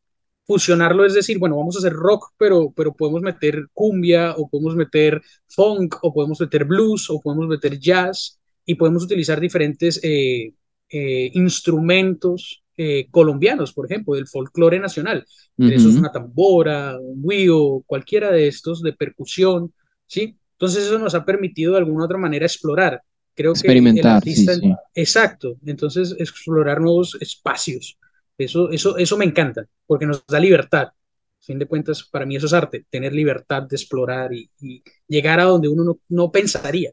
fusionarlo 0.47 1.05
es 1.05 1.15
decir, 1.15 1.39
bueno, 1.39 1.57
vamos 1.59 1.77
a 1.77 1.81
hacer 1.81 1.93
rock, 1.93 2.33
pero, 2.39 2.73
pero 2.75 2.95
podemos 2.95 3.21
meter 3.21 3.67
cumbia 3.75 4.35
o 4.37 4.49
podemos 4.49 4.75
meter 4.75 5.21
funk 5.47 5.97
o 6.03 6.13
podemos 6.13 6.41
meter 6.41 6.65
blues 6.65 7.11
o 7.11 7.21
podemos 7.21 7.47
meter 7.47 7.79
jazz 7.79 8.38
y 8.69 8.75
podemos 8.75 9.03
utilizar 9.03 9.41
diferentes 9.41 9.99
eh, 10.05 10.53
eh, 10.91 11.31
instrumentos 11.33 12.63
eh, 12.77 13.09
colombianos, 13.11 13.73
por 13.73 13.87
ejemplo, 13.87 14.15
del 14.15 14.29
folclore 14.29 14.79
nacional. 14.79 15.25
Entre 15.57 15.77
esos 15.77 15.93
Ujú. 15.93 16.01
una 16.01 16.13
tambora, 16.13 16.99
un 17.01 17.27
guío, 17.27 17.83
cualquiera 17.87 18.31
de 18.31 18.47
estos 18.47 18.83
de 18.83 18.93
percusión, 18.93 19.73
¿sí? 20.07 20.37
Entonces 20.53 20.85
eso 20.85 20.99
nos 20.99 21.15
ha 21.15 21.25
permitido 21.25 21.73
de 21.73 21.79
alguna 21.79 22.03
u 22.03 22.05
otra 22.05 22.19
manera 22.19 22.45
explorar. 22.45 23.01
Creo 23.35 23.55
que 23.55 23.61
el 23.61 23.79
Experimentar, 23.79 24.23
sí, 24.23 24.31
artista, 24.31 24.55
sí. 24.57 24.75
exacto, 24.95 25.57
entonces 25.65 26.15
explorar 26.19 26.83
nuevos 26.83 27.17
espacios. 27.23 27.97
Eso, 28.37 28.71
eso, 28.71 28.99
eso 28.99 29.17
me 29.17 29.25
encanta, 29.25 29.67
porque 29.87 30.05
nos 30.05 30.27
da 30.27 30.39
libertad. 30.39 30.89
A 30.89 30.95
fin 31.41 31.59
de 31.59 31.67
cuentas, 31.67 32.03
para 32.03 32.27
mí 32.27 32.37
eso 32.37 32.45
es 32.45 32.53
arte, 32.53 32.85
tener 32.91 33.15
libertad 33.15 33.63
de 33.63 33.77
explorar 33.77 34.35
y, 34.35 34.51
y 34.61 34.83
llegar 35.07 35.41
a 35.41 35.45
donde 35.45 35.69
uno 35.69 35.85
no, 35.85 35.99
no 36.11 36.31
pensaría. 36.31 36.93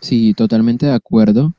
Sí, 0.00 0.32
totalmente 0.34 0.86
de 0.86 0.92
acuerdo, 0.92 1.54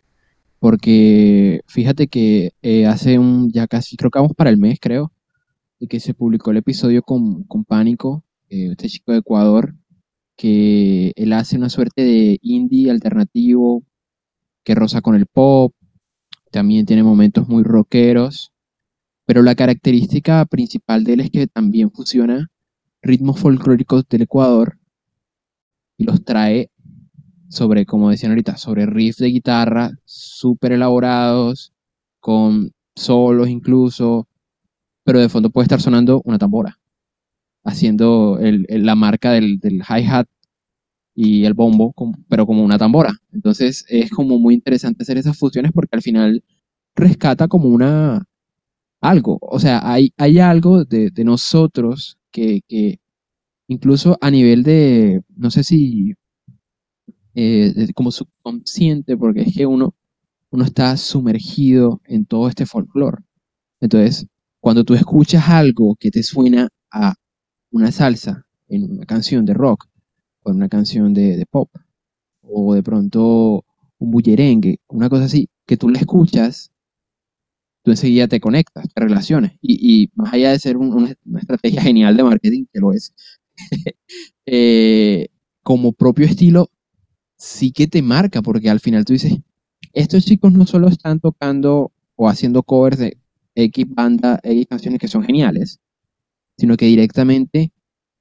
porque 0.60 1.62
fíjate 1.68 2.08
que 2.08 2.54
eh, 2.64 2.88
hace 2.88 3.20
un, 3.20 3.52
ya 3.52 3.68
casi, 3.68 3.98
creo 3.98 4.12
que 4.12 4.20
vamos 4.20 4.36
para 4.36 4.50
el 4.52 4.58
mes, 4.58 4.80
creo, 4.82 5.14
de 5.80 5.88
que 5.88 6.00
se 6.00 6.14
publicó 6.16 6.52
el 6.52 6.58
episodio 6.58 7.04
con, 7.04 7.44
con 7.46 7.66
Pánico, 7.66 8.24
eh, 8.50 8.70
este 8.72 8.90
chico 8.90 9.14
de 9.14 9.20
Ecuador, 9.20 9.76
que 10.38 11.14
él 11.18 11.34
hace 11.34 11.58
una 11.58 11.70
suerte 11.70 12.04
de 12.04 12.40
indie 12.44 12.92
alternativo 12.92 13.84
que 14.64 14.76
roza 14.76 15.02
con 15.02 15.16
el 15.16 15.28
pop, 15.28 15.74
también 16.52 16.86
tiene 16.86 17.04
momentos 17.04 17.48
muy 17.50 17.64
rockeros. 17.64 18.52
pero 19.26 19.44
la 19.44 19.56
característica 19.56 20.46
principal 20.46 21.04
de 21.06 21.14
él 21.14 21.22
es 21.22 21.32
que 21.32 21.48
también 21.48 21.92
fusiona 21.92 22.50
ritmos 23.02 23.40
folclóricos 23.40 24.08
del 24.10 24.24
Ecuador 24.24 24.78
y 25.98 26.04
los 26.06 26.24
trae 26.24 26.72
sobre, 27.50 27.86
como 27.86 28.10
decían 28.10 28.32
ahorita, 28.32 28.58
sobre 28.58 28.86
riffs 28.86 29.18
de 29.18 29.28
guitarra 29.28 29.92
súper 30.06 30.74
elaborados, 30.74 31.74
con 32.20 32.72
solos 32.96 33.50
incluso, 33.50 34.28
pero 35.04 35.20
de 35.20 35.30
fondo 35.30 35.50
puede 35.50 35.66
estar 35.66 35.82
sonando 35.82 36.22
una 36.26 36.38
tambora, 36.38 36.80
haciendo 37.64 38.40
la 38.42 38.96
marca 38.96 39.32
del, 39.32 39.60
del 39.60 39.82
hi-hat 39.82 40.28
y 41.16 41.46
el 41.46 41.54
bombo, 41.54 41.94
pero 42.30 42.46
como 42.46 42.64
una 42.64 42.78
tambora. 42.78 43.14
Entonces 43.34 43.86
es 43.90 44.12
como 44.12 44.40
muy 44.40 44.54
interesante 44.56 45.04
hacer 45.04 45.18
esas 45.18 45.38
fusiones 45.38 45.72
porque 45.74 45.96
al 45.96 46.02
final 46.02 46.44
rescata 46.96 47.48
como 47.48 47.70
una 47.70 48.26
algo, 49.02 49.40
o 49.42 49.60
sea, 49.60 49.82
hay, 49.84 50.14
hay 50.18 50.40
algo 50.40 50.86
de, 50.86 51.10
de 51.12 51.24
nosotros 51.24 52.18
que, 52.32 52.62
que 52.68 53.00
incluso 53.68 54.18
a 54.22 54.32
nivel 54.32 54.64
de, 54.64 55.22
no 55.36 55.52
sé 55.52 55.64
si 55.64 56.16
eh, 57.40 57.94
como 57.96 58.12
subconsciente, 58.12 59.18
porque 59.18 59.42
es 59.42 59.56
que 59.56 59.66
uno, 59.66 59.96
uno 60.52 60.66
está 60.66 60.98
sumergido 60.98 62.02
en 62.06 62.26
todo 62.26 62.50
este 62.50 62.66
folclore. 62.66 63.20
Entonces, 63.82 64.28
cuando 64.62 64.84
tú 64.86 64.96
escuchas 64.96 65.50
algo 65.50 65.96
que 66.00 66.12
te 66.12 66.24
suena 66.24 66.70
a 66.92 67.16
una 67.72 67.92
salsa 67.92 68.46
en 68.70 68.92
una 68.92 69.06
canción 69.06 69.46
de 69.46 69.54
rock 69.56 69.88
o 70.44 70.52
en 70.52 70.58
una 70.58 70.70
canción 70.70 71.14
de, 71.14 71.38
de 71.38 71.46
pop, 71.48 71.70
o 72.44 72.76
de 72.76 72.84
pronto 72.84 73.66
un 74.00 74.12
bullerengue, 74.12 74.80
una 74.90 75.10
cosa 75.10 75.26
así, 75.26 75.50
que 75.68 75.78
tú 75.78 75.90
la 75.90 76.00
escuchas, 76.00 76.72
tú 77.84 77.92
enseguida 77.92 78.28
te 78.28 78.40
conectas, 78.40 78.86
te 78.94 79.02
relacionas. 79.02 79.54
Y, 79.62 80.04
y 80.04 80.10
más 80.16 80.34
allá 80.34 80.52
de 80.52 80.60
ser 80.60 80.78
un- 80.78 80.94
una, 80.94 81.14
una 81.26 81.40
estrategia 81.40 81.82
genial 81.82 82.16
de 82.18 82.24
marketing, 82.24 82.66
que 82.72 82.80
lo 82.80 82.94
es, 82.94 83.14
eh, 84.46 85.28
como 85.64 85.94
propio 85.94 86.26
estilo, 86.26 86.70
sí 87.40 87.74
que 87.74 87.88
te 87.88 88.04
marca, 88.04 88.44
porque 88.44 88.70
al 88.72 88.82
final 88.82 89.06
tú 89.06 89.14
dices, 89.14 89.40
estos 89.94 90.26
chicos 90.26 90.54
no 90.54 90.68
solo 90.68 90.90
están 90.90 91.22
tocando 91.22 91.94
o 92.18 92.30
haciendo 92.30 92.64
covers 92.64 93.00
de 93.00 93.18
X 93.56 93.86
banda, 93.90 94.42
X 94.44 94.68
canciones 94.70 95.02
que 95.02 95.10
son 95.10 95.24
geniales, 95.24 95.80
sino 96.58 96.78
que 96.78 96.86
directamente 96.86 97.72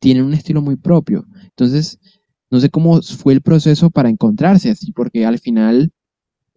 tienen 0.00 0.24
un 0.24 0.34
estilo 0.34 0.62
muy 0.62 0.76
propio. 0.76 1.26
Entonces, 1.44 1.98
no 2.50 2.60
sé 2.60 2.70
cómo 2.70 3.02
fue 3.02 3.32
el 3.34 3.42
proceso 3.42 3.90
para 3.90 4.08
encontrarse 4.10 4.70
así, 4.70 4.92
porque 4.92 5.26
al 5.26 5.38
final 5.38 5.92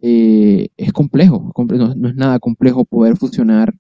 eh, 0.02 0.70
es 0.78 0.94
complejo, 0.94 1.52
comple- 1.54 1.78
no, 1.78 1.96
no 1.96 2.10
es 2.10 2.16
nada 2.16 2.40
complejo 2.40 2.86
poder 2.86 3.18
fusionar 3.18 3.76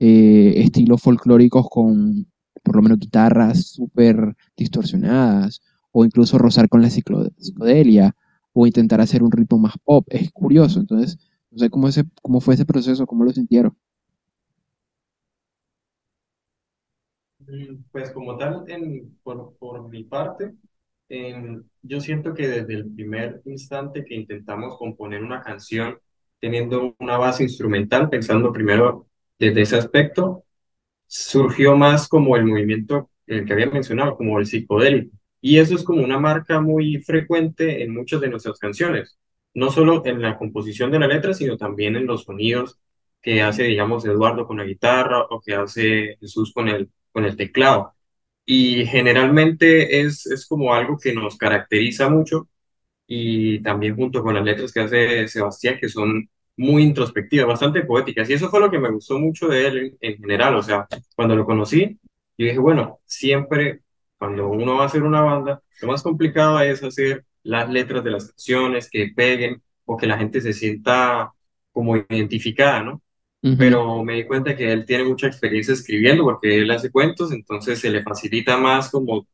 eh, 0.00 0.54
estilos 0.58 1.02
folclóricos 1.02 1.68
con 1.70 2.26
por 2.62 2.76
lo 2.76 2.82
menos 2.82 2.98
guitarras 2.98 3.66
súper 3.66 4.36
distorsionadas, 4.56 5.62
o 5.92 6.04
incluso 6.04 6.38
rozar 6.38 6.68
con 6.68 6.82
la 6.82 6.90
psicodelia, 6.90 8.16
o 8.52 8.66
intentar 8.66 9.00
hacer 9.00 9.22
un 9.22 9.32
ritmo 9.32 9.58
más 9.58 9.74
pop. 9.84 10.06
Es 10.10 10.30
curioso, 10.32 10.80
entonces, 10.80 11.18
no 11.50 11.58
sé 11.58 11.70
cómo, 11.70 11.88
ese, 11.88 12.04
cómo 12.22 12.40
fue 12.40 12.54
ese 12.54 12.66
proceso, 12.66 13.06
cómo 13.06 13.24
lo 13.24 13.32
sintieron. 13.32 13.76
Mm, 17.40 17.84
Pues 17.92 18.10
como 18.12 18.36
tal, 18.38 18.64
por, 19.22 19.56
por 19.58 19.88
mi 19.90 20.04
parte, 20.04 20.54
yo 21.82 22.00
siento 22.00 22.34
que 22.34 22.48
desde 22.48 22.74
el 22.74 22.92
primer 22.94 23.42
instante 23.46 24.04
que 24.04 24.14
intentamos 24.14 24.76
componer 24.78 25.22
una 25.22 25.42
canción, 25.42 25.98
teniendo 26.40 26.94
una 26.98 27.18
base 27.18 27.42
instrumental, 27.44 28.08
pensando 28.10 28.52
primero 28.52 29.06
desde 29.38 29.62
ese 29.62 29.76
aspecto, 29.76 30.44
surgió 31.06 31.76
más 31.76 32.08
como 32.08 32.36
el 32.36 32.46
movimiento 32.46 33.10
el 33.26 33.46
que 33.46 33.54
había 33.54 33.70
mencionado, 33.70 34.16
como 34.16 34.38
el 34.40 34.46
psicodélico. 34.46 35.16
Y 35.42 35.58
eso 35.58 35.74
es 35.76 35.84
como 35.84 36.04
una 36.04 36.18
marca 36.20 36.60
muy 36.60 36.98
frecuente 37.02 37.82
en 37.84 37.92
muchas 37.94 38.22
de 38.22 38.30
nuestras 38.30 38.58
canciones, 38.60 39.18
no 39.54 39.70
solo 39.72 40.02
en 40.06 40.22
la 40.22 40.38
composición 40.38 40.90
de 40.92 41.00
la 41.00 41.08
letra, 41.08 41.34
sino 41.34 41.56
también 41.58 41.96
en 41.96 42.06
los 42.06 42.24
sonidos 42.24 42.80
que 43.20 43.42
hace, 43.42 43.64
digamos, 43.64 44.04
Eduardo 44.06 44.46
con 44.46 44.58
la 44.58 44.64
guitarra 44.64 45.22
o 45.30 45.40
que 45.40 45.54
hace 45.54 46.16
Jesús 46.20 46.52
con 46.54 46.68
el, 46.68 46.90
con 47.12 47.24
el 47.24 47.36
teclado. 47.36 47.94
Y 48.44 48.86
generalmente 48.86 50.00
es, 50.00 50.26
es 50.26 50.46
como 50.46 50.74
algo 50.74 50.98
que 50.98 51.14
nos 51.14 51.36
caracteriza 51.36 52.08
mucho 52.08 52.48
y 53.06 53.62
también 53.62 53.96
junto 53.96 54.22
con 54.22 54.34
las 54.34 54.44
letras 54.44 54.72
que 54.72 54.80
hace 54.80 55.28
Sebastián, 55.28 55.78
que 55.80 55.88
son 55.88 56.28
muy 56.56 56.82
introspectivas, 56.84 57.46
bastante 57.48 57.82
poéticas. 57.82 58.30
Y 58.30 58.34
eso 58.34 58.50
fue 58.50 58.60
lo 58.60 58.70
que 58.70 58.78
me 58.78 58.90
gustó 58.90 59.18
mucho 59.18 59.48
de 59.48 59.66
él 59.66 59.78
en, 59.78 59.98
en 60.00 60.18
general. 60.18 60.56
O 60.56 60.62
sea, 60.62 60.86
cuando 61.16 61.36
lo 61.36 61.44
conocí, 61.46 61.98
yo 62.38 62.46
dije, 62.46 62.58
bueno, 62.58 63.00
siempre 63.06 63.81
cuando 64.22 64.48
uno 64.48 64.76
va 64.76 64.84
a 64.84 64.86
hacer 64.86 65.02
una 65.02 65.22
banda, 65.22 65.62
lo 65.80 65.88
más 65.88 66.02
complicado 66.02 66.60
es 66.60 66.82
hacer 66.82 67.24
las 67.42 67.68
letras 67.70 68.04
de 68.04 68.10
las 68.12 68.28
canciones 68.28 68.88
que 68.90 69.12
peguen 69.16 69.62
o 69.84 69.96
que 69.96 70.06
la 70.06 70.18
gente 70.18 70.40
se 70.40 70.52
sienta 70.52 71.32
como 71.72 71.96
identificada, 71.96 72.82
¿no? 72.84 73.02
Ujú, 73.42 73.78
Pero 73.78 74.04
me 74.04 74.14
di 74.14 74.26
cuenta 74.26 74.56
que 74.56 74.72
él 74.72 74.86
tiene 74.86 75.04
mucha 75.04 75.26
experiencia 75.28 75.74
escribiendo 75.74 76.24
porque 76.24 76.58
él 76.58 76.70
hace 76.70 76.90
cuentos, 76.90 77.32
entonces 77.32 77.80
se 77.80 77.90
le 77.90 78.02
facilita 78.02 78.56
más 78.58 78.90
como 78.90 79.26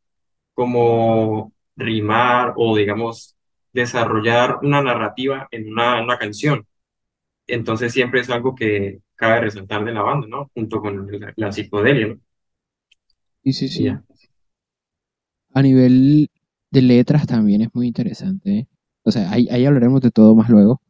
como 0.53 1.53
rimar 1.75 2.53
o, 2.57 2.75
digamos, 2.77 3.37
desarrollar 3.73 4.59
una 4.63 4.81
narrativa 4.81 5.47
en 5.51 5.69
una, 5.71 6.01
una 6.03 6.17
canción. 6.17 6.67
Entonces 7.47 7.93
siempre 7.93 8.21
es 8.21 8.29
algo 8.29 8.55
que 8.55 8.99
cabe 9.15 9.41
resaltar 9.41 9.83
de 9.85 9.93
la 9.93 10.01
banda, 10.03 10.27
¿no? 10.27 10.51
Junto 10.55 10.81
con 10.81 11.11
la, 11.19 11.33
la 11.35 11.51
psicodelia, 11.51 12.07
¿no? 12.07 12.19
Sí, 13.43 13.53
sí, 13.53 13.67
sí. 13.67 13.83
ya. 13.83 14.03
A 15.53 15.61
nivel 15.61 16.29
de 16.71 16.81
letras 16.81 17.27
también 17.27 17.61
es 17.61 17.69
muy 17.73 17.87
interesante. 17.87 18.67
O 19.03 19.11
sea, 19.11 19.31
ahí, 19.31 19.47
ahí 19.51 19.65
hablaremos 19.65 20.01
de 20.01 20.11
todo 20.11 20.35
más 20.35 20.49
luego. 20.49 20.81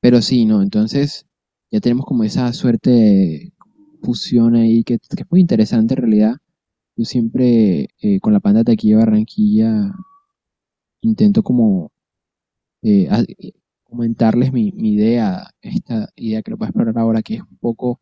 Pero 0.00 0.22
sí, 0.22 0.44
¿no? 0.46 0.62
Entonces 0.62 1.26
ya 1.70 1.80
tenemos 1.80 2.06
como 2.06 2.24
esa 2.24 2.52
suerte 2.52 2.90
de 2.90 3.52
fusión 4.02 4.54
ahí 4.56 4.84
que, 4.84 4.98
que 4.98 5.22
es 5.22 5.30
muy 5.30 5.40
interesante 5.40 5.94
en 5.94 5.98
realidad. 6.00 6.36
Yo 6.96 7.04
siempre 7.04 7.88
eh, 8.00 8.20
con 8.20 8.32
la 8.32 8.40
banda 8.40 8.62
de 8.64 8.72
aquí 8.72 8.90
de 8.90 8.96
Barranquilla 8.96 9.92
intento 11.00 11.42
como 11.42 11.92
eh, 12.82 13.08
eh, 13.38 13.52
comentarles 13.84 14.52
mi, 14.52 14.72
mi 14.72 14.94
idea, 14.94 15.50
esta 15.60 16.08
idea 16.16 16.42
que 16.42 16.50
lo 16.50 16.56
voy 16.56 16.66
a 16.66 16.68
explorar 16.68 16.98
ahora, 16.98 17.22
que 17.22 17.36
es 17.36 17.42
un 17.42 17.56
poco... 17.58 18.00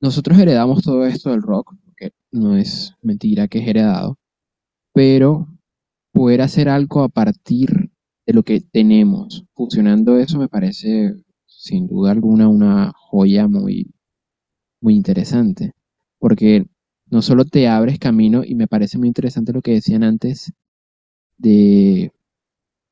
Nosotros 0.00 0.38
heredamos 0.38 0.82
todo 0.82 1.06
esto 1.06 1.30
del 1.30 1.42
rock, 1.42 1.74
porque 1.84 2.12
no 2.30 2.56
es 2.56 2.94
mentira 3.02 3.48
que 3.48 3.58
es 3.58 3.68
heredado, 3.68 4.16
pero 4.98 5.46
poder 6.12 6.42
hacer 6.42 6.68
algo 6.68 7.04
a 7.04 7.08
partir 7.08 7.92
de 8.26 8.32
lo 8.32 8.42
que 8.42 8.60
tenemos, 8.60 9.44
fusionando 9.54 10.18
eso 10.18 10.40
me 10.40 10.48
parece 10.48 11.14
sin 11.46 11.86
duda 11.86 12.10
alguna 12.10 12.48
una 12.48 12.90
joya 12.96 13.46
muy, 13.46 13.94
muy 14.80 14.96
interesante, 14.96 15.72
porque 16.18 16.66
no 17.06 17.22
solo 17.22 17.44
te 17.44 17.68
abres 17.68 18.00
camino, 18.00 18.42
y 18.44 18.56
me 18.56 18.66
parece 18.66 18.98
muy 18.98 19.06
interesante 19.06 19.52
lo 19.52 19.62
que 19.62 19.74
decían 19.74 20.02
antes 20.02 20.52
de, 21.36 22.10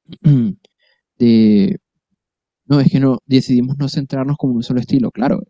de, 1.19 1.81
no, 2.67 2.79
es 2.79 2.89
que 2.89 3.01
no, 3.01 3.19
decidimos 3.27 3.79
no 3.79 3.89
centrarnos 3.89 4.37
como 4.37 4.55
un 4.55 4.63
solo 4.63 4.79
estilo, 4.79 5.11
claro, 5.11 5.43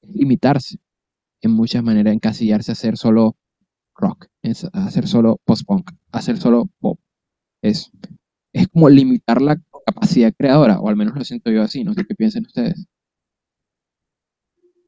limitarse 0.00 0.78
en 1.42 1.50
muchas 1.50 1.84
maneras, 1.84 2.14
encasillarse 2.14 2.72
a 2.72 2.72
hacer 2.72 2.96
solo 2.96 3.36
rock, 3.98 4.26
es- 4.42 4.66
hacer 4.72 5.08
solo 5.08 5.40
post-punk, 5.44 5.90
hacer 6.12 6.38
solo 6.38 6.68
pop, 6.80 6.98
es, 7.62 7.90
es 8.54 8.68
como 8.68 8.88
limitar 8.90 9.42
la 9.42 9.58
capacidad 9.86 10.34
creadora, 10.38 10.80
o 10.80 10.88
al 10.88 10.96
menos 10.96 11.16
lo 11.16 11.24
siento 11.24 11.50
yo 11.52 11.62
así, 11.62 11.84
no 11.84 11.94
sé 11.94 12.04
qué 12.06 12.14
piensen 12.16 12.46
ustedes. 12.46 12.86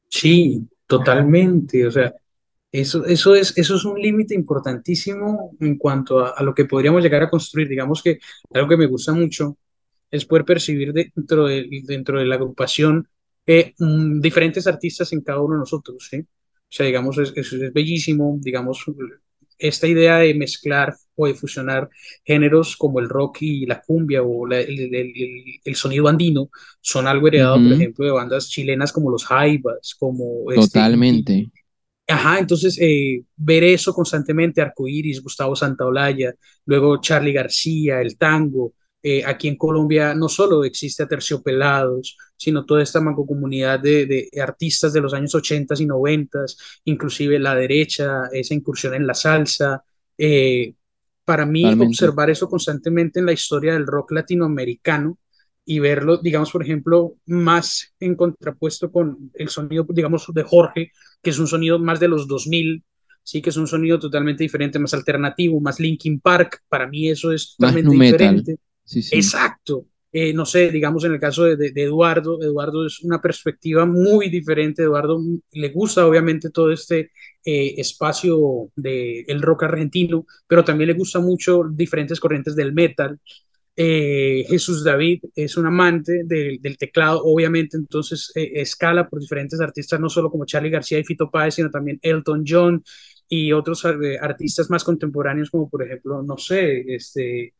Sí, 0.09 0.67
totalmente. 0.87 1.85
O 1.87 1.91
sea, 1.91 2.13
eso, 2.71 3.05
eso 3.05 3.35
es, 3.35 3.57
eso 3.57 3.75
es 3.75 3.85
un 3.85 3.99
límite 4.01 4.35
importantísimo 4.35 5.51
en 5.59 5.77
cuanto 5.77 6.19
a, 6.19 6.31
a 6.31 6.43
lo 6.43 6.53
que 6.55 6.65
podríamos 6.65 7.03
llegar 7.03 7.23
a 7.23 7.29
construir. 7.29 7.67
Digamos 7.69 8.01
que 8.03 8.19
algo 8.53 8.69
que 8.69 8.77
me 8.77 8.87
gusta 8.87 9.13
mucho 9.13 9.57
es 10.11 10.25
poder 10.25 10.45
percibir 10.45 10.93
dentro 10.93 11.47
de, 11.47 11.67
dentro 11.85 12.19
de 12.19 12.25
la 12.25 12.35
agrupación 12.35 13.09
eh, 13.47 13.73
mm, 13.79 14.21
diferentes 14.21 14.67
artistas 14.67 15.13
en 15.13 15.21
cada 15.23 15.41
uno 15.41 15.55
de 15.55 15.59
nosotros, 15.61 16.07
¿sí? 16.09 16.25
O 16.69 16.71
sea, 16.71 16.85
digamos, 16.85 17.17
es, 17.17 17.33
es, 17.35 17.51
es 17.53 17.73
bellísimo, 17.73 18.37
digamos, 18.41 18.83
esta 19.57 19.87
idea 19.87 20.17
de 20.19 20.33
mezclar 20.35 20.95
o 21.15 21.27
de 21.27 21.33
fusionar 21.35 21.89
géneros 22.23 22.77
como 22.77 22.99
el 22.99 23.09
rock 23.09 23.39
y 23.41 23.65
la 23.65 23.81
cumbia 23.81 24.21
o 24.23 24.45
la- 24.47 24.59
el, 24.61 24.79
el- 24.95 25.13
el- 25.65 25.75
sonido 25.75 26.07
andino 26.07 26.49
son 26.81 27.07
algo 27.07 27.27
heredado, 27.27 27.61
por 27.63 27.73
ejemplo, 27.73 28.05
de 28.05 28.11
bandas 28.11 28.49
chilenas 28.49 28.91
como 28.93 29.09
los 29.11 29.25
Jaivas, 29.25 29.95
como 29.99 30.51
este 30.51 30.87
totalmente. 30.87 31.51
Ajá, 32.07 32.39
entonces 32.39 32.77
eh, 32.81 33.23
ver 33.37 33.63
eso 33.63 33.93
constantemente, 33.93 34.61
Arcoiris, 34.61 35.21
Gustavo 35.21 35.55
Santaolalla, 35.55 36.33
luego 36.65 36.99
Charly 36.99 37.31
García, 37.33 38.01
el 38.01 38.17
tango, 38.17 38.73
eh, 39.01 39.23
aquí 39.25 39.47
en 39.47 39.55
Colombia 39.55 40.13
no 40.13 40.27
solo 40.27 40.63
existe 40.63 41.03
Aterciopelados, 41.03 42.17
sino 42.35 42.65
toda 42.65 42.83
esta 42.83 42.99
mancomunidad 42.99 43.79
de, 43.79 44.05
de 44.05 44.29
artistas 44.41 44.91
de 44.91 45.01
los 45.01 45.13
años 45.13 45.33
80 45.35 45.75
y 45.79 45.85
90, 45.85 46.39
inclusive 46.85 47.39
la 47.39 47.55
derecha, 47.55 48.23
esa 48.31 48.53
incursión 48.53 48.93
en 48.95 49.07
la 49.07 49.13
salsa. 49.13 49.83
eh, 50.17 50.73
para 51.23 51.45
mí, 51.45 51.61
Totalmente. 51.61 51.91
observar 51.91 52.29
eso 52.31 52.49
constantemente 52.49 53.19
en 53.19 53.27
la 53.27 53.33
historia 53.33 53.73
del 53.73 53.85
rock 53.85 54.13
latinoamericano 54.13 55.19
y 55.63 55.77
verlo, 55.77 56.17
digamos, 56.17 56.51
por 56.51 56.63
ejemplo, 56.63 57.17
más 57.27 57.93
en 57.99 58.15
contrapuesto 58.15 58.91
con 58.91 59.29
el 59.35 59.49
sonido, 59.49 59.85
digamos, 59.89 60.25
de 60.33 60.41
Jorge, 60.41 60.91
que 61.21 61.29
es 61.29 61.37
un 61.37 61.45
sonido 61.45 61.77
más 61.77 61.99
de 61.99 62.07
los 62.07 62.27
2000, 62.27 62.83
sí, 63.21 63.43
que 63.43 63.51
es 63.51 63.57
un 63.57 63.67
sonido 63.67 63.99
totalmente 63.99 64.43
diferente, 64.43 64.79
más 64.79 64.95
alternativo, 64.95 65.61
más 65.61 65.79
Linkin 65.79 66.19
Park, 66.19 66.63
para 66.67 66.87
mí 66.87 67.09
eso 67.09 67.31
es 67.31 67.55
totalmente 67.55 67.95
diferente. 67.95 68.57
Exacto. 69.11 69.85
Eh, 70.11 70.33
no 70.33 70.43
sé, 70.45 70.71
digamos 70.71 71.03
en 71.05 71.13
el 71.13 71.19
caso 71.19 71.43
de, 71.43 71.55
de- 71.55 71.71
de 71.71 71.83
Eduardo, 71.83 72.41
Eduardo 72.41 72.85
es 72.87 73.01
una 73.03 73.21
perspectiva 73.21 73.85
muy 73.85 74.29
diferente. 74.29 74.83
Eduardo 74.83 75.19
mm, 75.19 75.39
le 75.53 75.69
gusta 75.69 76.05
obviamente 76.07 76.49
todo 76.49 76.71
este 76.71 77.11
eh, 77.45 77.75
espacio 77.77 78.71
del 78.75 79.41
rock 79.41 79.63
argentino, 79.63 80.25
pero 80.47 80.63
también 80.63 80.87
le 80.89 80.93
gusta 80.95 81.19
mucho 81.19 81.63
diferentes 81.71 82.19
corrientes 82.19 82.55
del 82.55 82.73
metal. 82.73 83.19
Eh, 83.75 84.45
Jesús 84.49 84.83
David 84.83 85.21
es 85.35 85.55
un 85.57 85.65
amante 85.67 86.23
del, 86.25 86.59
del 86.61 86.77
teclado, 86.77 87.21
obviamente, 87.23 87.77
entonces 87.77 88.31
escala 88.35 89.07
por 89.07 89.21
diferentes 89.21 89.61
artistas, 89.61 89.99
no 90.01 90.09
solo 90.09 90.29
como 90.29 90.45
Charlie 90.45 90.69
García 90.69 90.99
y 90.99 91.05
Fito 91.05 91.31
Páez, 91.31 91.55
sino 91.55 91.69
también 91.69 91.97
Elton 92.01 92.43
John 92.45 92.83
y 93.29 93.53
otros 93.53 93.85
artistas 94.21 94.69
más 94.69 94.83
contemporáneos, 94.83 95.49
como 95.49 95.69
por 95.69 95.83
ejemplo, 95.83 96.21
no 96.23 96.37
sé, 96.37 96.81
este 96.93 97.53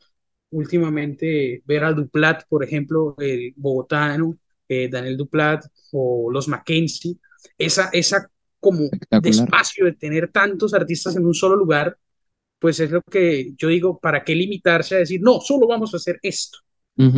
últimamente 0.52 1.62
ver 1.66 1.84
a 1.84 1.94
Duplat, 1.94 2.44
por 2.48 2.64
ejemplo, 2.64 3.16
el 3.20 3.54
bogotano, 3.56 4.38
eh, 4.68 4.90
Daniel 4.90 5.18
Duplat 5.18 5.66
o 5.92 6.30
los 6.32 6.48
Mackenzie, 6.48 7.18
esa, 7.58 7.90
esa 7.94 8.30
como 8.60 8.90
despacio 9.16 9.86
de 9.86 9.94
tener 9.94 10.32
tantos 10.32 10.74
artistas 10.74 11.16
en 11.16 11.26
un 11.26 11.34
solo 11.34 11.56
lugar, 11.56 11.98
pues 12.60 12.80
es 12.80 12.92
lo 12.92 13.02
que 13.04 13.54
yo 13.58 13.70
digo, 13.70 14.00
¿para 14.00 14.24
qué 14.24 14.36
limitarse 14.36 14.96
a 14.96 15.00
decir, 15.00 15.22
no, 15.22 15.42
solo 15.42 15.68
vamos 15.68 15.94
a 15.94 15.98
hacer 15.98 16.20
esto? 16.24 16.60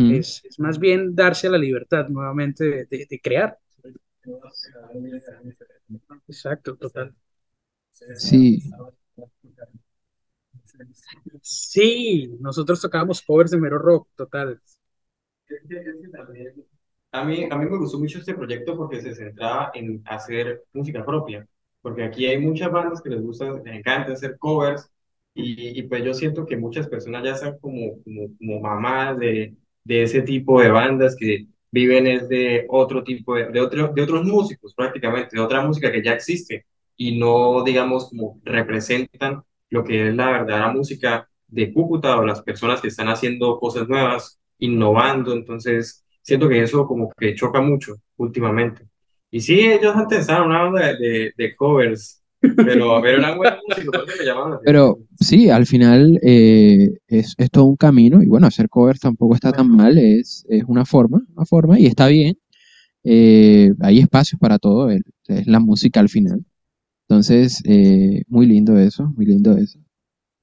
Es, 0.06 0.42
es 0.44 0.58
más 0.60 0.78
bien 0.78 1.14
darse 1.14 1.48
la 1.50 1.58
libertad 1.58 2.08
nuevamente 2.08 2.64
de, 2.64 2.86
de- 2.86 3.06
de 3.10 3.20
crear. 3.20 3.58
Exacto, 6.28 6.76
total. 6.76 7.14
Sí, 8.16 8.62
Sí, 11.42 12.28
nosotros 12.40 12.80
tocábamos 12.80 13.22
covers 13.22 13.50
de 13.50 13.58
mero 13.58 13.78
rock, 13.78 14.08
total. 14.16 14.60
A 17.10 17.24
mí, 17.24 17.46
a 17.50 17.56
mí 17.58 17.66
me 17.66 17.76
gustó 17.78 17.98
mucho 17.98 18.18
este 18.18 18.34
proyecto 18.34 18.76
porque 18.76 19.00
se 19.02 19.14
centraba 19.14 19.70
en 19.74 20.02
hacer 20.06 20.64
música 20.72 21.04
propia, 21.04 21.46
porque 21.82 22.04
aquí 22.04 22.26
hay 22.26 22.38
muchas 22.38 22.72
bandas 22.72 23.02
que 23.02 23.10
les 23.10 23.20
gusta, 23.20 23.50
les 23.52 23.66
encanta 23.76 24.12
hacer 24.12 24.38
covers 24.38 24.90
y, 25.34 25.78
y 25.78 25.82
pues 25.84 26.02
yo 26.04 26.14
siento 26.14 26.46
que 26.46 26.56
muchas 26.56 26.88
personas 26.88 27.22
ya 27.24 27.32
están 27.32 27.58
como, 27.58 28.02
como, 28.02 28.28
como 28.38 28.60
mamás 28.60 29.18
de, 29.18 29.54
de 29.84 30.02
ese 30.04 30.22
tipo 30.22 30.60
de 30.62 30.70
bandas 30.70 31.14
que 31.16 31.46
viven 31.70 32.06
es 32.06 32.28
de 32.30 32.64
otro 32.70 33.04
tipo 33.04 33.34
de, 33.36 33.48
de, 33.50 33.60
otro, 33.60 33.88
de 33.88 34.02
otros 34.02 34.24
músicos 34.24 34.74
prácticamente, 34.74 35.36
de 35.36 35.42
otra 35.42 35.60
música 35.66 35.92
que 35.92 36.02
ya 36.02 36.14
existe 36.14 36.64
y 36.96 37.18
no 37.18 37.62
digamos 37.64 38.08
como 38.08 38.40
representan 38.44 39.42
lo 39.72 39.82
que 39.82 40.08
es 40.08 40.14
la 40.14 40.30
verdadera 40.30 40.70
música 40.70 41.26
de 41.48 41.72
Cúcuta 41.72 42.18
o 42.18 42.26
las 42.26 42.42
personas 42.42 42.80
que 42.80 42.88
están 42.88 43.08
haciendo 43.08 43.58
cosas 43.58 43.88
nuevas, 43.88 44.38
innovando, 44.58 45.32
entonces 45.32 46.04
siento 46.20 46.48
que 46.48 46.62
eso 46.62 46.86
como 46.86 47.10
que 47.18 47.34
choca 47.34 47.60
mucho 47.62 47.94
últimamente. 48.16 48.86
Y 49.30 49.40
sí, 49.40 49.60
ellos 49.60 49.96
antes 49.96 50.20
estaban 50.20 50.44
en 50.44 50.50
una 50.50 50.62
banda 50.64 50.92
de, 50.94 51.54
covers, 51.56 52.22
pero, 52.38 52.54
pero 53.02 53.18
eran 53.18 53.38
buenos 53.38 53.60
músicos, 53.66 54.04
llamaban 54.22 54.52
la 54.52 54.60
pero 54.62 54.98
sí, 55.18 55.48
al 55.48 55.64
final 55.64 56.20
eh, 56.22 56.90
es, 57.06 57.34
es 57.38 57.50
todo 57.50 57.64
un 57.64 57.76
camino 57.76 58.22
y 58.22 58.26
bueno, 58.26 58.46
hacer 58.46 58.68
covers 58.68 59.00
tampoco 59.00 59.34
está 59.34 59.52
tan 59.52 59.70
mal, 59.70 59.96
es, 59.96 60.44
es 60.50 60.64
una 60.66 60.84
forma, 60.84 61.22
una 61.34 61.46
forma 61.46 61.80
y 61.80 61.86
está 61.86 62.08
bien. 62.08 62.36
Eh, 63.04 63.72
hay 63.80 64.00
espacios 64.00 64.38
para 64.38 64.58
todo, 64.58 64.90
es 64.90 65.46
la 65.46 65.60
música 65.60 65.98
al 65.98 66.10
final. 66.10 66.44
Entonces, 67.08 67.62
eh, 67.66 68.22
muy 68.28 68.46
lindo 68.46 68.78
eso, 68.78 69.12
muy 69.16 69.26
lindo 69.26 69.56
eso. 69.56 69.78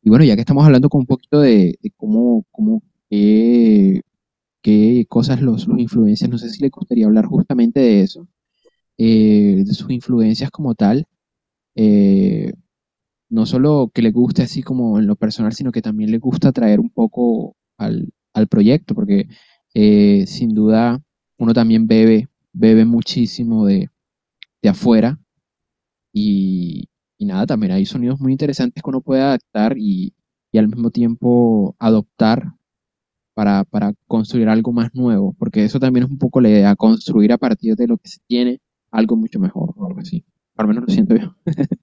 Y 0.03 0.09
bueno, 0.09 0.25
ya 0.25 0.35
que 0.35 0.41
estamos 0.41 0.65
hablando 0.65 0.89
con 0.89 1.01
un 1.01 1.07
poquito 1.07 1.41
de, 1.41 1.77
cómo, 1.97 2.45
cómo, 2.51 2.83
qué, 3.09 4.01
cosas 5.09 5.41
los, 5.41 5.67
influencias, 5.77 6.29
no 6.29 6.37
sé 6.37 6.49
si 6.49 6.61
le 6.61 6.69
gustaría 6.69 7.05
hablar 7.07 7.25
justamente 7.25 7.79
de 7.79 8.01
eso, 8.01 8.27
eh, 8.97 9.63
de 9.65 9.73
sus 9.73 9.91
influencias 9.91 10.51
como 10.51 10.75
tal. 10.75 11.07
eh, 11.75 12.53
no 13.29 13.45
solo 13.45 13.91
que 13.93 14.01
le 14.01 14.11
guste 14.11 14.43
así 14.43 14.63
como 14.63 14.99
en 14.99 15.07
lo 15.07 15.15
personal, 15.15 15.53
sino 15.53 15.71
que 15.71 15.81
también 15.81 16.11
le 16.11 16.19
gusta 16.19 16.51
traer 16.51 16.79
un 16.79 16.89
poco 16.89 17.55
al, 17.77 18.11
al 18.33 18.47
proyecto, 18.47 18.95
porque 18.95 19.27
sin 20.27 20.53
duda 20.55 21.01
uno 21.37 21.53
también 21.53 21.87
bebe, 21.87 22.29
bebe 22.53 22.85
muchísimo 22.85 23.65
de, 23.65 23.89
de 24.61 24.69
afuera 24.69 25.19
y, 26.13 26.89
y 27.17 27.25
nada, 27.25 27.45
también 27.47 27.71
hay 27.73 27.85
sonidos 27.85 28.19
muy 28.19 28.31
interesantes 28.31 28.83
que 28.83 28.89
uno 28.89 29.01
puede 29.01 29.21
adaptar 29.21 29.75
y, 29.77 30.13
y 30.51 30.57
al 30.57 30.67
mismo 30.67 30.91
tiempo 30.91 31.75
adoptar 31.79 32.53
para, 33.33 33.63
para 33.65 33.93
construir 34.07 34.49
algo 34.49 34.73
más 34.73 34.93
nuevo, 34.95 35.33
porque 35.39 35.63
eso 35.65 35.79
también 35.79 36.05
es 36.05 36.11
un 36.11 36.17
poco 36.19 36.41
la 36.41 36.49
idea, 36.49 36.75
construir 36.75 37.33
a 37.33 37.37
partir 37.37 37.75
de 37.75 37.87
lo 37.87 37.97
que 37.97 38.09
se 38.09 38.19
tiene 38.27 38.61
algo 38.91 39.15
mucho 39.15 39.39
mejor 39.39 39.73
o 39.77 39.87
algo 39.87 39.99
así. 40.01 40.25
Al 40.57 40.67
menos 40.67 40.83
lo 40.87 40.93
siento 40.93 41.15
yo. 41.15 41.35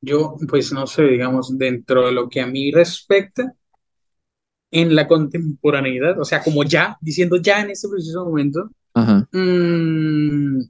Yo, 0.00 0.36
pues 0.48 0.72
no 0.72 0.86
sé, 0.86 1.02
digamos, 1.04 1.58
dentro 1.58 2.06
de 2.06 2.12
lo 2.12 2.28
que 2.28 2.40
a 2.40 2.46
mí 2.46 2.70
respecta, 2.70 3.54
en 4.70 4.94
la 4.94 5.06
contemporaneidad, 5.08 6.18
o 6.20 6.24
sea, 6.24 6.42
como 6.42 6.64
ya, 6.64 6.98
diciendo 7.00 7.36
ya 7.40 7.60
en 7.62 7.70
este 7.70 7.88
preciso 7.88 8.24
momento, 8.24 8.70
Ajá, 8.94 9.28
mm, 9.32 10.60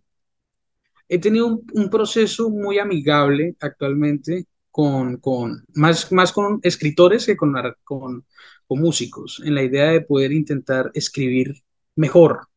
he 1.09 1.19
tenido 1.19 1.47
un, 1.47 1.67
un 1.75 1.91
proceso 1.91 2.51
muy 2.51 2.79
amigable 2.79 3.57
actualmente 3.61 4.47
con, 4.71 5.19
con 5.19 5.65
más, 5.75 6.11
más 6.13 6.33
con 6.33 6.61
escritores 6.63 7.27
que 7.27 7.37
con, 7.37 7.55
con, 7.85 8.27
con 8.67 8.81
músicos, 8.81 9.41
en 9.45 9.55
la 9.55 9.63
idea 9.63 9.91
de 9.91 10.01
poder 10.01 10.33
intentar 10.33 10.91
escribir 10.95 11.55
mejor, 11.97 12.49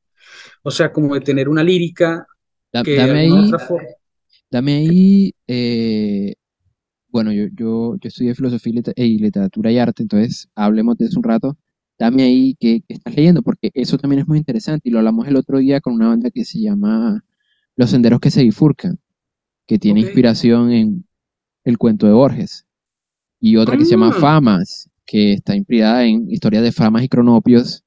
o 0.63 0.71
sea, 0.71 0.93
como 0.93 1.15
de 1.15 1.21
tener 1.21 1.49
una 1.49 1.63
lírica 1.63 2.27
Da- 2.73 2.83
que 2.83 2.91
de 3.01 3.11
dame 3.11 3.19
ahí, 3.19 3.39
otra 3.39 3.59
forma... 3.59 3.89
dame 4.51 4.73
ahí, 4.77 5.33
eh, 5.47 6.35
bueno, 7.09 7.33
yo, 7.33 7.45
yo, 7.53 7.95
yo 7.97 8.07
estudié 8.09 8.35
filosofía 8.35 8.73
y 8.97 9.19
literatura 9.19 9.71
y 9.71 9.79
arte, 9.79 10.03
entonces 10.03 10.49
hablemos 10.55 10.97
de 10.97 11.05
eso 11.07 11.19
un 11.19 11.23
rato. 11.25 11.57
Dame 11.99 12.23
ahí 12.23 12.55
qué, 12.59 12.81
qué 12.87 12.93
estás 12.95 13.15
leyendo, 13.15 13.41
porque 13.41 13.71
eso 13.73 13.97
también 13.97 14.21
es 14.21 14.27
muy 14.27 14.37
interesante 14.37 14.87
y 14.89 14.91
lo 14.91 14.99
hablamos 14.99 15.27
el 15.27 15.35
otro 15.35 15.57
día 15.59 15.81
con 15.81 15.93
una 15.93 16.09
banda 16.09 16.29
que 16.31 16.45
se 16.45 16.59
llama 16.59 17.23
Los 17.75 17.89
Senderos 17.91 18.19
que 18.19 18.31
se 18.31 18.43
bifurcan, 18.43 18.99
que 19.65 19.79
tiene 19.79 20.01
inspiración 20.01 20.71
en 20.71 21.05
el 21.63 21.77
cuento 21.77 22.05
de 22.07 22.13
Borges, 22.13 22.65
y 23.39 23.57
otra 23.57 23.77
que 23.77 23.85
se 23.85 23.91
llama 23.91 24.09
Ah. 24.09 24.19
Famas, 24.19 24.89
que 25.05 25.33
está 25.33 25.55
inspirada 25.55 26.03
en 26.05 26.29
historias 26.31 26.63
de 26.63 26.71
Famas 26.71 27.03
y 27.03 27.09
Cronopios 27.09 27.83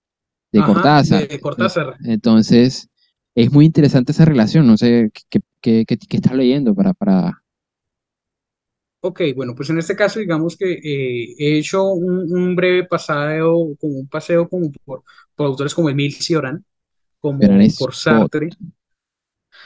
de 0.53 0.61
Ajá, 0.61 0.73
Cortázar. 0.75 1.29
de 1.29 1.41
Cortázar. 1.41 1.97
Entonces, 2.05 2.89
es 3.35 3.53
muy 3.53 3.67
interesante 3.67 4.13
esa 4.13 4.25
relación, 4.25 4.67
no 4.67 4.77
sé 4.77 5.11
qué, 5.31 5.41
qué, 5.61 5.85
qué, 5.87 5.97
qué 5.97 6.17
estás 6.17 6.35
leyendo 6.35 6.75
para, 6.75 6.95
para... 6.95 7.43
Ok, 9.03 9.21
bueno, 9.35 9.55
pues 9.55 9.71
en 9.71 9.79
este 9.79 9.97
caso 9.97 10.21
digamos 10.21 10.57
que 10.57 10.73
eh, 10.75 11.35
he 11.39 11.59
hecho 11.59 11.85
un, 11.93 12.31
un 12.33 12.55
breve 12.55 12.85
paseo, 12.87 13.75
como 13.81 13.99
un 13.99 14.09
paseo 14.09 14.47
como 14.49 14.71
por, 14.85 15.03
por 15.35 15.47
autores 15.47 15.75
como 15.75 15.89
Emile 15.89 16.13
Cioran, 16.13 16.65
como 17.19 17.39
Verán, 17.39 17.67
por 17.79 17.95
Sartre. 17.95 18.51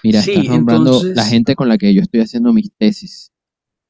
Mira, 0.04 0.22
Sí, 0.22 0.32
estás 0.32 0.48
nombrando 0.48 0.90
entonces- 0.92 1.16
la 1.16 1.24
gente 1.24 1.56
con 1.56 1.68
la 1.68 1.78
que 1.78 1.92
yo 1.92 2.02
estoy 2.02 2.20
haciendo 2.20 2.52
mis 2.52 2.70
tesis. 2.78 3.32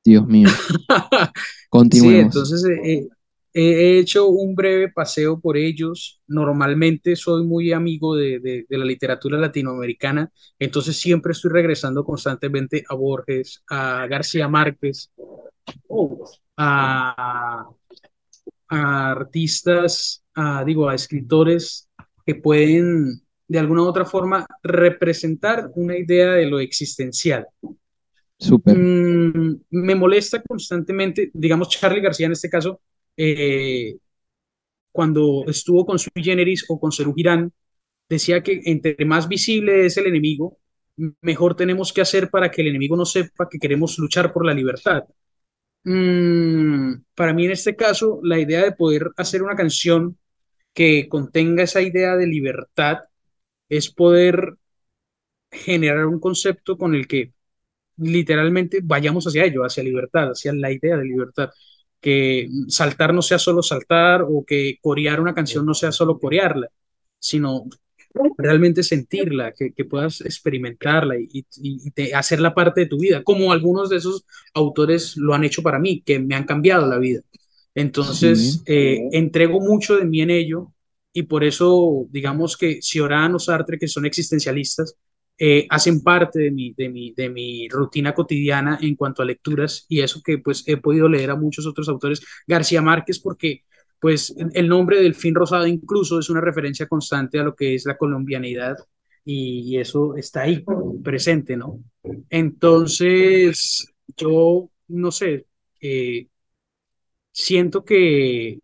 Dios 0.02 0.26
mío, 0.26 0.48
Sí, 0.88 1.68
continuemos. 1.70 2.34
entonces 2.36 2.64
eh, 2.64 2.92
eh, 2.92 3.08
he 3.54 3.98
hecho 3.98 4.28
un 4.28 4.54
breve 4.54 4.90
paseo 4.90 5.40
por 5.40 5.56
ellos. 5.56 6.20
Normalmente 6.26 7.16
soy 7.16 7.44
muy 7.44 7.72
amigo 7.72 8.16
de, 8.16 8.40
de- 8.40 8.66
de 8.68 8.78
la 8.78 8.84
literatura 8.84 9.38
latinoamericana, 9.38 10.30
entonces 10.58 10.96
siempre 10.96 11.32
estoy 11.32 11.52
regresando 11.52 12.04
constantemente 12.04 12.84
a 12.88 12.94
Borges, 12.94 13.62
a 13.70 14.06
García 14.08 14.48
Márquez, 14.48 15.10
a, 16.56 17.68
a 18.68 19.10
artistas, 19.10 20.22
a, 20.34 20.64
digo, 20.64 20.88
a 20.88 20.94
escritores 20.94 21.88
que 22.26 22.34
pueden 22.34 23.20
de 23.46 23.58
alguna 23.58 23.82
u 23.82 23.86
otra 23.86 24.04
forma 24.04 24.46
representar 24.62 25.70
una 25.76 25.96
idea 25.98 26.32
de 26.32 26.46
lo 26.46 26.58
existencial. 26.60 27.46
Súper. 28.38 28.76
Mm, 28.76 29.60
me 29.70 29.94
molesta 29.94 30.42
constantemente, 30.42 31.30
digamos, 31.32 31.68
Charlie 31.68 32.00
García 32.00 32.26
en 32.26 32.32
este 32.32 32.48
caso, 32.50 32.80
eh, 33.16 33.96
cuando 34.92 35.44
estuvo 35.48 35.84
con 35.86 35.98
Sui 35.98 36.22
Generis 36.22 36.64
o 36.68 36.78
con 36.80 36.92
Serú 36.92 37.14
Girán, 37.14 37.52
decía 38.08 38.42
que 38.42 38.62
entre 38.66 39.04
más 39.06 39.28
visible 39.28 39.86
es 39.86 39.96
el 39.96 40.06
enemigo, 40.06 40.58
mejor 41.22 41.56
tenemos 41.56 41.92
que 41.92 42.00
hacer 42.02 42.30
para 42.30 42.50
que 42.50 42.62
el 42.62 42.68
enemigo 42.68 42.96
no 42.96 43.04
sepa 43.06 43.48
que 43.50 43.58
queremos 43.58 43.98
luchar 43.98 44.32
por 44.32 44.46
la 44.46 44.54
libertad. 44.54 45.04
Mm, 45.84 46.94
para 47.14 47.32
mí 47.34 47.44
en 47.46 47.52
este 47.52 47.76
caso, 47.76 48.20
la 48.22 48.38
idea 48.38 48.62
de 48.64 48.72
poder 48.72 49.10
hacer 49.16 49.42
una 49.42 49.56
canción 49.56 50.18
que 50.74 51.08
contenga 51.08 51.64
esa 51.64 51.82
idea 51.82 52.16
de 52.16 52.26
libertad 52.26 52.98
es 53.68 53.90
poder 53.92 54.56
generar 55.50 56.06
un 56.06 56.20
concepto 56.20 56.76
con 56.76 56.94
el 56.94 57.06
que 57.06 57.32
literalmente 57.98 58.80
vayamos 58.82 59.26
hacia 59.26 59.44
ello, 59.44 59.64
hacia 59.64 59.84
libertad, 59.84 60.30
hacia 60.30 60.52
la 60.54 60.72
idea 60.72 60.96
de 60.96 61.04
libertad. 61.04 61.50
Que 62.04 62.48
saltar 62.68 63.10
no 63.14 63.22
sea 63.22 63.38
solo 63.38 63.62
saltar 63.62 64.18
o 64.28 64.44
que 64.50 64.78
corear 64.82 65.20
una 65.20 65.34
canción 65.34 65.64
no 65.66 65.74
sea 65.74 65.92
solo 65.92 66.18
corearla, 66.18 66.68
sino 67.18 67.64
realmente 68.36 68.82
sentirla, 68.82 69.52
que, 69.52 69.72
que 69.72 69.84
puedas 69.86 70.20
experimentarla 70.20 71.18
y, 71.18 71.28
y, 71.56 71.92
y 71.96 72.12
hacerla 72.12 72.54
parte 72.54 72.82
de 72.82 72.86
tu 72.86 72.98
vida, 72.98 73.22
como 73.24 73.52
algunos 73.52 73.88
de 73.90 73.96
esos 73.98 74.24
autores 74.54 75.16
lo 75.16 75.34
han 75.34 75.44
hecho 75.44 75.62
para 75.62 75.78
mí, 75.78 76.02
que 76.04 76.18
me 76.18 76.34
han 76.34 76.44
cambiado 76.44 76.86
la 76.86 76.98
vida. 76.98 77.20
Entonces, 77.74 78.38
Sí. 78.56 78.62
eh, 78.66 79.08
entrego 79.12 79.60
mucho 79.60 79.96
de 79.96 80.04
mí 80.06 80.20
en 80.22 80.30
ello 80.30 80.72
y 81.12 81.22
por 81.24 81.44
eso, 81.44 82.06
digamos 82.10 82.56
que 82.56 82.80
Cioran 82.82 83.34
o 83.34 83.38
Sartre, 83.38 83.78
que 83.78 83.88
son 83.88 84.06
existencialistas, 84.06 84.96
eh, 85.38 85.66
hacen 85.70 86.02
parte 86.02 86.38
de 86.40 86.50
mi, 86.50 86.72
de, 86.74 86.88
mi, 86.88 87.12
de 87.12 87.28
mi 87.28 87.68
rutina 87.68 88.14
cotidiana 88.14 88.78
en 88.80 88.94
cuanto 88.96 89.22
a 89.22 89.24
lecturas 89.24 89.86
y 89.88 90.00
eso 90.00 90.22
que 90.24 90.38
pues 90.38 90.62
he 90.66 90.76
podido 90.76 91.08
leer 91.08 91.30
a 91.30 91.36
muchos 91.36 91.66
otros 91.66 91.88
autores, 91.88 92.24
García 92.46 92.82
Márquez, 92.82 93.18
porque 93.20 93.64
pues 94.00 94.34
el 94.52 94.68
nombre 94.68 95.00
del 95.02 95.14
fin 95.14 95.34
rosado 95.34 95.66
incluso 95.66 96.18
es 96.18 96.28
una 96.30 96.40
referencia 96.40 96.86
constante 96.86 97.38
a 97.38 97.44
lo 97.44 97.54
que 97.56 97.74
es 97.74 97.86
la 97.86 97.96
colombianidad 97.96 98.76
y, 99.24 99.78
eso 99.78 100.16
está 100.16 100.42
ahí 100.42 100.62
presente, 101.02 101.56
¿no? 101.56 101.82
Entonces, 102.28 103.94
yo 104.16 104.70
no 104.88 105.10
sé, 105.10 105.46
eh, 105.80 106.28
siento 107.32 107.84
que 107.84 108.58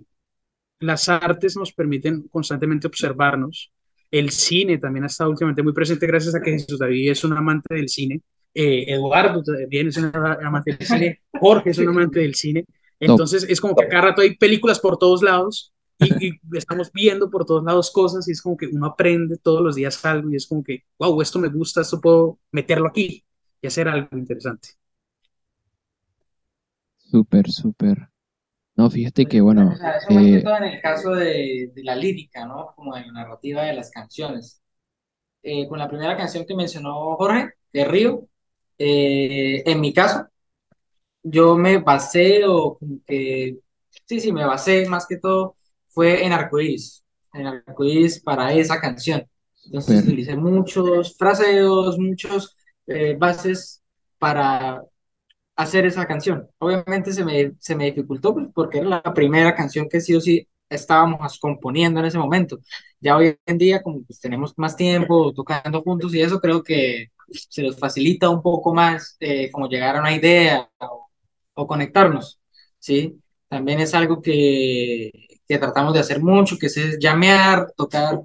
las 0.80 1.08
artes 1.08 1.56
nos 1.56 1.72
permiten 1.72 2.28
constantemente 2.28 2.86
observarnos. 2.86 3.72
El 4.10 4.30
cine 4.30 4.78
también 4.78 5.04
ha 5.04 5.06
estado 5.06 5.30
últimamente 5.30 5.62
muy 5.62 5.72
presente 5.72 6.06
gracias 6.06 6.34
a 6.34 6.40
que 6.40 6.52
Jesús 6.52 6.78
David 6.78 7.10
es 7.10 7.24
un 7.24 7.36
amante 7.36 7.74
del 7.74 7.88
cine. 7.88 8.22
Eh, 8.52 8.84
Eduardo 8.88 9.42
también 9.42 9.88
es 9.88 9.96
un 9.96 10.10
amante 10.14 10.76
del 10.76 10.86
cine. 10.86 11.20
Jorge 11.38 11.70
es 11.70 11.78
un 11.78 11.88
amante 11.88 12.20
del 12.20 12.34
cine. 12.34 12.64
Entonces 12.98 13.46
es 13.48 13.60
como 13.60 13.74
que 13.74 13.88
cada 13.88 14.08
rato 14.08 14.20
hay 14.20 14.36
películas 14.36 14.78
por 14.80 14.98
todos 14.98 15.22
lados 15.22 15.72
y, 15.98 16.28
y, 16.28 16.40
estamos 16.54 16.90
viendo 16.92 17.30
por 17.30 17.44
todos 17.44 17.62
lados 17.62 17.90
cosas 17.90 18.26
y 18.28 18.32
es 18.32 18.42
como 18.42 18.56
que 18.56 18.66
uno 18.66 18.86
aprende 18.86 19.36
todos 19.36 19.62
los 19.62 19.74
días 19.74 20.04
algo 20.04 20.30
y 20.30 20.36
es 20.36 20.46
como 20.46 20.62
que, 20.62 20.84
wow, 20.98 21.20
esto 21.20 21.38
me 21.38 21.48
gusta, 21.48 21.82
esto 21.82 22.00
puedo 22.00 22.38
meterlo 22.52 22.88
aquí 22.88 23.24
y 23.62 23.66
hacer 23.66 23.88
algo 23.88 24.16
interesante. 24.16 24.70
Súper, 27.10 27.50
súper. 27.50 28.08
No, 28.80 28.88
fíjate 28.88 29.26
que, 29.26 29.42
bueno, 29.42 29.72
O 29.74 29.76
sea, 29.76 29.98
eso 29.98 30.10
más 30.10 30.24
que 30.24 30.36
eh, 30.36 30.42
todo 30.42 30.56
en 30.56 30.64
el 30.64 30.80
caso 30.80 31.10
de, 31.10 31.70
de 31.74 31.84
la 31.84 31.94
lírica, 31.94 32.46
¿no? 32.46 32.72
Como 32.74 32.94
de 32.94 33.02
la 33.02 33.12
narrativa 33.12 33.62
de 33.64 33.74
las 33.74 33.90
canciones. 33.90 34.62
Eh, 35.42 35.68
con 35.68 35.78
la 35.78 35.86
primera 35.86 36.16
canción 36.16 36.46
que 36.46 36.54
mencionó 36.54 37.14
Jorge, 37.16 37.50
de 37.74 37.84
Río, 37.84 38.26
eh, 38.78 39.62
en 39.66 39.82
mi 39.82 39.92
caso, 39.92 40.26
yo 41.22 41.56
me 41.56 41.76
basé 41.76 42.46
o 42.46 42.78
como 42.78 43.00
que, 43.06 43.58
sí, 44.06 44.18
sí, 44.18 44.32
me 44.32 44.46
basé 44.46 44.86
más 44.88 45.06
que 45.06 45.18
todo, 45.18 45.56
fue 45.88 46.24
en 46.24 46.32
Arcoíris, 46.32 47.04
en 47.34 47.48
Arcoíris 47.48 48.22
para 48.22 48.54
esa 48.54 48.80
canción. 48.80 49.26
Entonces 49.66 50.04
utilicé 50.04 50.36
muchos 50.36 51.18
fraseos, 51.18 51.98
muchos 51.98 52.56
eh, 52.86 53.14
bases 53.18 53.82
para 54.18 54.82
hacer 55.60 55.86
esa 55.86 56.06
canción. 56.06 56.48
Obviamente 56.58 57.12
se 57.12 57.24
me, 57.24 57.52
se 57.58 57.74
me 57.76 57.86
dificultó 57.86 58.34
pues, 58.34 58.46
porque 58.54 58.78
era 58.78 58.88
la 58.88 59.14
primera 59.14 59.54
canción 59.54 59.88
que 59.88 60.00
sí 60.00 60.14
o 60.14 60.20
sí 60.20 60.48
estábamos 60.70 61.38
componiendo 61.38 62.00
en 62.00 62.06
ese 62.06 62.18
momento. 62.18 62.58
Ya 63.00 63.16
hoy 63.16 63.38
en 63.46 63.58
día, 63.58 63.82
como 63.82 64.02
pues, 64.04 64.20
tenemos 64.20 64.54
más 64.56 64.76
tiempo 64.76 65.32
tocando 65.34 65.82
juntos 65.82 66.14
y 66.14 66.22
eso, 66.22 66.40
creo 66.40 66.62
que 66.62 67.08
se 67.30 67.62
nos 67.62 67.78
facilita 67.78 68.30
un 68.30 68.42
poco 68.42 68.74
más 68.74 69.16
eh, 69.20 69.50
como 69.50 69.68
llegar 69.68 69.96
a 69.96 70.00
una 70.00 70.14
idea 70.14 70.68
o, 70.80 71.08
o, 71.54 71.66
conectarnos, 71.66 72.40
¿sí? 72.78 73.20
También 73.48 73.80
es 73.80 73.94
algo 73.94 74.22
que, 74.22 75.10
que 75.46 75.58
tratamos 75.58 75.94
de 75.94 76.00
hacer 76.00 76.20
mucho, 76.22 76.56
que 76.58 76.66
es 76.66 76.98
llamear, 77.00 77.72
tocar 77.76 78.20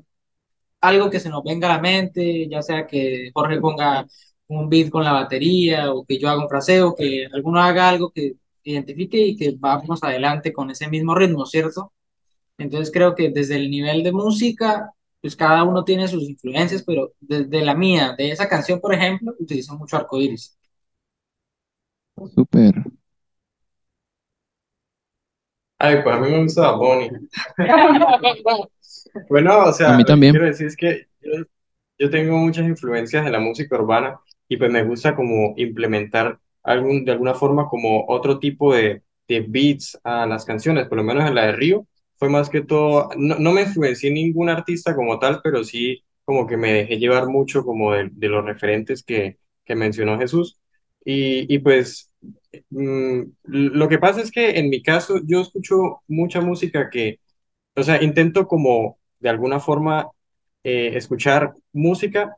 algo 0.82 1.10
que 1.10 1.20
se 1.20 1.30
nos 1.30 1.44
venga 1.44 1.68
a 1.70 1.76
la 1.78 1.82
mente, 1.82 2.48
ya 2.50 2.62
sea 2.62 2.88
que 2.88 3.32
Jorge 3.34 3.60
ponga 3.60 4.08
un 4.48 4.70
beat 4.70 4.90
con 4.90 5.04
la 5.04 5.14
batería 5.14 5.92
o 5.94 6.06
que 6.06 6.20
yo 6.20 6.30
haga 6.30 6.42
un 6.44 6.50
fraseo, 6.50 6.96
que 6.96 7.28
alguno 7.34 7.62
haga 7.62 7.90
algo 7.90 8.12
que 8.12 8.34
identifique 8.64 9.18
y 9.20 9.36
que 9.38 9.56
vamos 9.58 10.04
adelante 10.04 10.54
con 10.54 10.70
ese 10.72 10.90
mismo 10.90 11.16
ritmo, 11.16 11.46
¿cierto? 11.46 11.94
Entonces 12.58 12.92
creo 12.94 13.16
que 13.16 13.30
desde 13.32 13.56
el 13.58 13.70
nivel 13.72 14.04
de 14.04 14.12
música, 14.14 14.92
pues 15.22 15.36
cada 15.36 15.64
uno 15.64 15.84
tiene 15.84 16.08
sus 16.08 16.24
influencias, 16.24 16.84
pero 16.84 17.14
desde 17.20 17.64
la 17.66 17.76
mía, 17.76 18.16
de 18.18 18.32
esa 18.32 18.48
canción, 18.50 18.80
por 18.82 18.94
ejemplo, 18.94 19.34
utilizo 19.40 19.78
mucho 19.78 19.98
arcoíris. 19.98 20.58
Súper. 22.34 22.74
Ay, 25.80 26.02
pues 26.04 26.16
a 26.16 26.20
mí 26.20 26.30
me 26.32 26.44
gusta 26.44 26.72
Bunny. 26.74 27.10
Bueno, 29.28 29.66
o 29.66 29.74
A 29.86 29.94
sea, 29.94 29.94
mí 29.94 30.04
lo 30.06 30.18
que 30.18 30.26
también. 30.26 30.30
quiero 30.30 30.46
decir 30.46 30.68
es 30.68 30.76
que 30.78 31.08
yo, 31.22 31.32
yo 32.00 32.10
tengo 32.10 32.38
muchas 32.38 32.66
influencias 32.68 33.26
de 33.26 33.32
la 33.32 33.40
música 33.40 33.76
urbana 33.78 34.20
y 34.48 34.58
pues 34.58 34.72
me 34.72 34.84
gusta 34.84 35.16
como 35.16 35.54
implementar 35.58 36.40
algún, 36.64 37.06
de 37.06 37.12
alguna 37.12 37.34
forma 37.34 37.68
como 37.70 38.06
otro 38.08 38.40
tipo 38.40 38.74
de, 38.74 39.04
de 39.28 39.42
beats 39.48 40.00
a 40.04 40.26
las 40.26 40.46
canciones, 40.46 40.88
por 40.88 40.98
lo 40.98 41.04
menos 41.04 41.28
en 41.28 41.36
la 41.36 41.46
de 41.48 41.52
Río, 41.54 41.88
fue 42.18 42.30
más 42.30 42.50
que 42.50 42.62
todo, 42.62 43.10
no, 43.18 43.38
no 43.40 43.52
me 43.52 43.62
influencié 43.64 44.10
en 44.10 44.16
ningún 44.16 44.50
artista 44.50 44.96
como 44.96 45.20
tal, 45.20 45.42
pero 45.44 45.64
sí 45.64 46.04
como 46.24 46.48
que 46.48 46.58
me 46.58 46.74
dejé 46.74 46.98
llevar 46.98 47.28
mucho 47.28 47.64
como 47.64 47.92
de, 47.94 48.10
de 48.12 48.30
los 48.30 48.44
referentes 48.46 49.04
que, 49.04 49.38
que 49.66 49.76
mencionó 49.76 50.18
Jesús. 50.18 50.60
Y, 51.04 51.54
y 51.54 51.60
pues 51.60 52.12
mm, 52.70 53.22
lo 53.46 53.88
que 53.90 54.00
pasa 54.00 54.22
es 54.22 54.32
que 54.32 54.58
en 54.60 54.70
mi 54.70 54.82
caso 54.84 55.20
yo 55.26 55.42
escucho 55.42 56.02
mucha 56.08 56.42
música 56.42 56.90
que 56.90 57.20
o 57.76 57.84
sea, 57.84 58.04
intento 58.04 58.48
como 58.48 59.00
de 59.20 59.30
alguna 59.30 59.60
forma 59.60 60.10
eh, 60.64 60.94
escuchar 60.96 61.54
música 61.74 62.38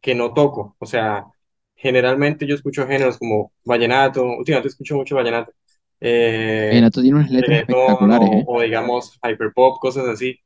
que 0.00 0.14
no 0.14 0.32
toco. 0.34 0.76
O 0.78 0.86
sea, 0.86 1.26
generalmente 1.74 2.46
yo 2.46 2.54
escucho 2.54 2.86
géneros 2.86 3.18
como 3.18 3.52
vallenato, 3.64 4.24
últimamente 4.24 4.68
escucho 4.68 4.96
mucho 4.96 5.16
vallenato, 5.16 5.52
eh, 6.00 6.70
Vallenato 6.70 7.00
tiene 7.02 7.16
unas 7.18 7.30
letras 7.30 7.58
reggaetón 7.58 7.58
espectaculares, 7.58 8.30
o, 8.30 8.42
¿eh? 8.42 8.46
o 8.46 8.60
digamos 8.62 9.18
hyperpop, 9.22 9.78
cosas 9.80 10.06
así. 10.08 10.38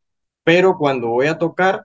Pero 0.45 0.77
cuando 0.79 1.09
voy 1.09 1.27
a 1.29 1.39
tocar, 1.39 1.85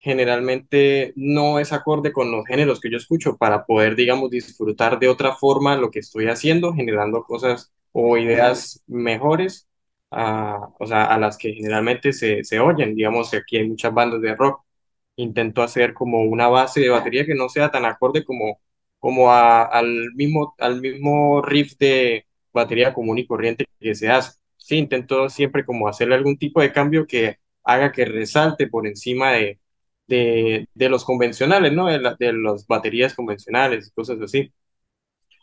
generalmente 0.00 1.12
no 1.16 1.58
es 1.58 1.72
acorde 1.72 2.12
con 2.12 2.30
los 2.32 2.46
géneros 2.46 2.80
que 2.80 2.90
yo 2.90 2.96
escucho 2.98 3.36
para 3.36 3.64
poder, 3.66 3.96
digamos, 3.96 4.30
disfrutar 4.30 4.98
de 4.98 5.08
otra 5.08 5.34
forma 5.34 5.76
lo 5.76 5.90
que 5.90 6.00
estoy 6.00 6.28
haciendo, 6.28 6.74
generando 6.74 7.24
cosas 7.24 7.72
o 7.92 8.16
ideas 8.18 8.82
mejores 8.86 9.68
a, 10.10 10.70
o 10.78 10.86
sea, 10.86 11.06
a 11.06 11.18
las 11.18 11.36
que 11.38 11.52
generalmente 11.54 12.12
se, 12.12 12.44
se 12.44 12.60
oyen. 12.60 12.94
Digamos 12.94 13.30
que 13.30 13.38
aquí 13.38 13.56
hay 13.58 13.68
muchas 13.68 13.92
bandas 13.94 14.20
de 14.22 14.34
rock. 14.36 14.62
Intento 15.16 15.62
hacer 15.62 15.94
como 15.94 16.22
una 16.24 16.48
base 16.48 16.80
de 16.80 16.90
batería 16.90 17.24
que 17.26 17.34
no 17.34 17.48
sea 17.48 17.70
tan 17.70 17.84
acorde 17.86 18.24
como, 18.24 18.60
como 18.98 19.30
a- 19.32 19.62
al 19.64 20.12
mismo, 20.14 20.54
al 20.58 20.80
mismo 20.80 21.42
riff 21.42 21.76
de 21.78 22.26
batería 22.52 22.92
común 22.94 23.18
y 23.18 23.26
corriente 23.26 23.66
que 23.80 23.94
se 23.94 24.08
hace. 24.10 24.38
Sí, 24.56 24.76
intento 24.78 25.28
siempre 25.30 25.64
como 25.64 25.88
hacerle 25.88 26.16
algún 26.16 26.38
tipo 26.38 26.60
de 26.60 26.72
cambio 26.72 27.06
que 27.06 27.38
haga 27.64 27.92
que 27.92 28.04
resalte 28.04 28.66
por 28.68 28.86
encima 28.86 29.32
de 29.32 29.58
de, 30.08 30.68
de 30.74 30.88
los 30.88 31.04
convencionales, 31.04 31.72
¿no? 31.72 31.86
De, 31.88 31.98
la- 31.98 32.14
de 32.14 32.32
las 32.32 32.66
baterías 32.68 33.14
convencionales 33.14 33.90
cosas 33.94 34.20
así. 34.20 34.52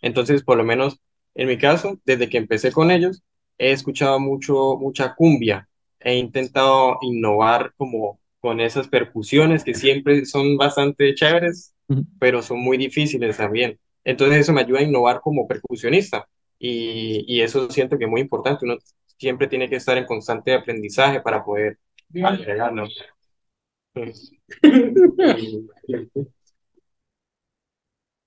Entonces, 0.01 0.43
por 0.43 0.57
lo 0.57 0.63
menos 0.63 0.99
en 1.35 1.47
mi 1.47 1.57
caso, 1.57 1.99
desde 2.05 2.29
que 2.29 2.37
empecé 2.37 2.71
con 2.71 2.91
ellos, 2.91 3.23
he 3.57 3.71
escuchado 3.71 4.19
mucho, 4.19 4.77
mucha 4.77 5.15
cumbia. 5.15 5.69
He 5.99 6.15
intentado 6.17 6.97
innovar 7.01 7.73
como 7.77 8.19
con 8.43 8.61
esas 8.61 8.89
percusiones 8.89 9.65
que 9.65 9.73
siempre 9.75 10.25
son 10.27 10.57
bastante 10.57 11.15
chéveres, 11.15 11.75
Ujú. 11.89 12.05
pero 12.19 12.43
son 12.43 12.59
muy 12.61 12.77
difíciles 12.77 13.37
también. 13.37 13.79
Entonces, 14.05 14.39
eso 14.41 14.53
me 14.53 14.61
ayuda 14.61 14.81
a 14.81 14.83
innovar 14.83 15.21
como 15.21 15.47
percusionista. 15.47 16.29
Y, 16.59 17.25
y 17.27 17.41
eso 17.41 17.71
siento 17.71 17.97
que 17.99 18.05
es 18.05 18.11
muy 18.11 18.21
importante. 18.21 18.65
Uno 18.65 18.77
siempre 19.17 19.47
tiene 19.49 19.69
que 19.69 19.77
estar 19.77 19.97
en 19.97 20.05
constante 20.07 20.53
aprendizaje 20.53 21.21
para 21.21 21.43
poder 21.45 21.79
agregar, 22.21 22.73
¿no? 22.73 22.87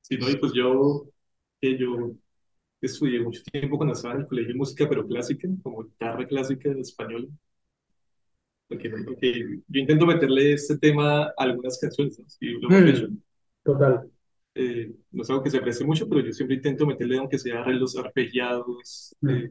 Sí, 0.02 0.16
no, 0.18 0.31
y 0.31 0.37
pues 0.37 0.52
yo, 0.55 1.05
que 1.61 1.79
yo 1.79 2.12
estudié 2.83 3.20
mucho 3.20 3.42
tiempo 3.44 3.76
cuando 3.79 3.94
estaba 3.94 4.14
en 4.16 4.22
el 4.22 4.29
colegio 4.29 4.52
de 4.55 4.59
música, 4.59 4.88
pero 4.88 5.07
clásica, 5.07 5.48
como 5.62 5.85
guitarra 5.85 6.26
clásica 6.29 6.70
en 6.70 6.81
español. 6.81 7.31
Porque, 8.68 8.90
porque 8.90 9.61
yo 9.68 9.81
intento 9.81 10.07
meterle 10.07 10.52
este 10.55 10.76
tema 10.79 11.24
a 11.26 11.33
algunas 11.38 11.79
canciones, 11.79 12.18
¿no? 12.18 12.29
Sí, 12.29 12.46
lo 12.61 12.68
hemos 12.68 12.81
Mm, 12.83 12.88
hecho. 12.90 13.09
total. 13.64 14.11
Eh, 14.55 14.90
no 15.11 15.22
es 15.22 15.31
algo 15.31 15.42
que 15.42 15.50
se 15.50 15.59
aprecie 15.59 15.85
mucho, 15.87 16.09
pero 16.09 16.22
yo 16.22 16.33
siempre 16.33 16.57
intento 16.57 16.87
meterle, 16.87 17.18
aunque 17.18 17.38
sea 17.38 17.61
arreglos 17.61 17.96
arpegiados, 17.96 19.14
Mm. 19.22 19.29
eh, 19.31 19.50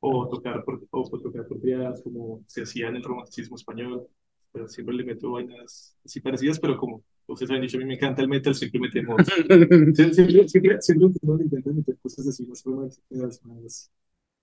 o 0.00 0.28
tocar 0.28 0.64
por, 0.64 0.82
o 0.90 1.10
por 1.10 1.22
tocar 1.22 1.46
por 1.46 1.60
triadas, 1.60 2.02
como 2.02 2.42
se 2.46 2.62
hacía 2.62 2.88
en 2.88 2.96
el 2.96 3.02
romanticismo 3.02 3.56
español. 3.56 4.06
Pero 4.52 4.68
siempre 4.68 4.94
le 4.94 5.04
meto 5.04 5.32
vainas 5.32 5.98
así 6.04 6.20
parecidas, 6.20 6.58
pero 6.58 6.76
como 6.78 7.02
ustedes 7.26 7.50
han 7.50 7.60
dicho, 7.60 7.76
a 7.76 7.80
mí 7.80 7.86
me 7.86 7.94
encanta 7.94 8.22
el 8.22 8.28
metal, 8.28 8.54
siempre 8.54 8.80
metemos. 8.80 9.16
Siempre, 9.26 10.14
siempre, 10.14 10.48
siempre, 10.48 10.80
siempre 10.80 11.08
uno 11.22 11.42
intenta 11.42 11.70
meter 11.70 11.98
cosas 11.98 12.26
así 12.28 12.46
más 12.46 12.62
románticas, 12.64 13.42
más 13.44 13.90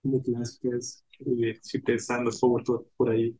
como 0.01 0.21
clásicas, 0.21 1.03
eh, 1.25 1.57
siempre 1.61 1.95
están 1.95 2.25
los 2.25 2.39
chord 2.39 2.83
por 2.97 3.09
ahí, 3.09 3.35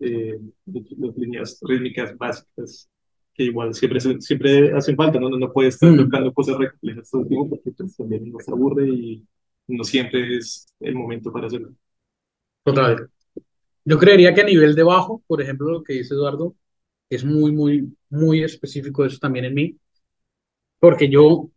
eh, 0.00 0.38
las 0.66 1.16
líneas 1.16 1.58
rítmicas 1.62 2.16
básicas, 2.16 2.88
que 3.34 3.44
igual 3.44 3.74
siempre, 3.74 4.00
siempre 4.20 4.72
hacen 4.76 4.96
falta, 4.96 5.18
¿no? 5.20 5.28
Uno 5.28 5.38
no 5.38 5.52
puede 5.52 5.68
estar 5.68 5.90
Mm. 5.90 5.96
tocando 5.96 6.32
cosas 6.34 6.58
re 6.58 6.70
complejas 6.70 7.10
todo 7.10 7.22
el 7.22 7.28
tiempo 7.28 7.50
porque 7.50 7.72
pues, 7.72 7.96
también 7.96 8.30
nos 8.32 8.48
aburre 8.48 8.88
y 8.88 9.26
no 9.68 9.84
siempre 9.84 10.36
es 10.38 10.66
el 10.80 10.94
momento 10.94 11.32
para 11.32 11.46
hacerlo. 11.46 11.72
Total. 12.64 13.10
Yo 13.84 13.98
creería 13.98 14.34
que 14.34 14.42
a 14.42 14.44
nivel 14.44 14.74
de 14.76 14.82
bajo, 14.84 15.22
por 15.26 15.42
ejemplo, 15.42 15.70
lo 15.70 15.82
que 15.84 15.94
dice 15.94 16.14
Eduardo, 16.14 16.56
es 17.10 17.24
muy, 17.24 17.52
muy, 17.52 17.96
muy 18.10 18.42
específico 18.44 19.04
eso 19.04 19.18
también 19.20 19.46
en 19.46 19.54
mí, 19.54 19.78
porque 20.78 21.08
yo, 21.08 21.50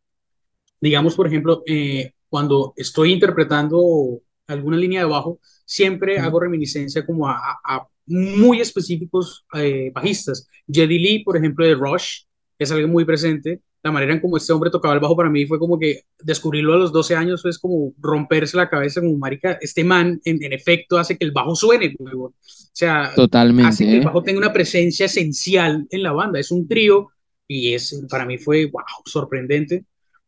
digamos, 0.81 1.15
por 1.15 1.27
ejemplo, 1.27 1.63
eh, 1.67 2.13
cuando 2.29 2.73
estoy 2.77 3.13
interpretando 3.13 4.21
alguna 4.47 4.77
línea 4.77 5.01
de 5.01 5.07
bajo, 5.11 5.39
siempre 5.65 6.19
hago 6.19 6.39
reminiscencia 6.39 7.05
como 7.05 7.27
a- 7.29 7.59
a 7.63 7.87
muy 8.11 8.61
específicos 8.61 9.45
eh, 9.53 9.91
bajistas. 9.93 10.47
Geddy 10.67 10.99
Lee, 10.99 11.23
por 11.23 11.37
ejemplo, 11.37 11.65
de 11.65 11.75
Rush, 11.75 12.23
es 12.59 12.71
algo 12.71 12.87
muy 12.87 13.05
presente. 13.05 13.61
La 13.83 13.91
manera 13.91 14.13
en 14.13 14.19
cómo 14.19 14.37
este 14.37 14.53
hombre 14.53 14.69
tocaba 14.69 14.93
el 14.93 14.99
bajo 14.99 15.15
para 15.15 15.29
mí 15.29 15.47
fue 15.47 15.57
como 15.57 15.79
que 15.79 16.03
descubrirlo 16.21 16.73
a 16.73 16.77
los 16.77 16.91
12 16.91 17.15
años 17.15 17.43
es 17.45 17.57
como 17.57 17.93
romperse 17.99 18.55
la 18.55 18.69
cabeza 18.69 19.01
como 19.01 19.17
marica, 19.17 19.57
este 19.59 19.83
man 19.83 20.21
en, 20.23 20.43
en 20.43 20.53
efecto 20.53 20.99
hace 20.99 21.17
que 21.17 21.25
el 21.25 21.31
bajo 21.31 21.55
suene. 21.55 21.95
O 21.99 22.31
sea, 22.73 23.05
hace 23.05 23.09
que 23.09 23.15
Totalmente, 23.15 23.83
el 23.83 24.01
¿eh? 24.01 24.05
bajo 24.05 24.21
tenga 24.21 24.37
una 24.37 24.53
presencia 24.53 25.07
esencial 25.07 25.87
en 25.89 26.03
la 26.03 26.11
banda. 26.11 26.39
Es 26.39 26.51
un 26.51 26.67
trío 26.67 27.09
y 27.47 27.73
es, 27.73 28.05
para 28.09 28.25
mí 28.25 28.37
fue, 28.37 28.65
wow, 28.65 28.83
sorprendente. 29.05 29.85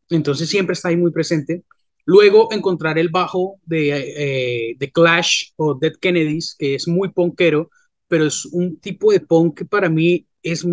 Entonces 0.10 0.50
siempre 0.50 0.74
está 0.74 0.90
ahí 0.90 0.98
muy 0.98 1.12
presente. 1.12 1.64
Luego 2.06 2.50
encontrar 2.52 2.98
el 2.98 3.10
bajo 3.10 3.60
de, 3.66 3.92
eh, 3.92 4.76
de 4.78 4.92
Clash 4.92 5.52
o 5.56 5.74
Dead 5.76 5.94
Kennedys, 6.00 6.56
que 6.58 6.76
es 6.76 6.88
muy 6.88 7.10
punkero, 7.10 7.70
pero 8.08 8.26
es 8.26 8.46
un 8.46 8.78
tipo 8.78 9.12
de 9.12 9.22
punk 9.22 9.60
que 9.60 9.66
para 9.66 9.90
mí 9.90 10.28
es 10.42 10.66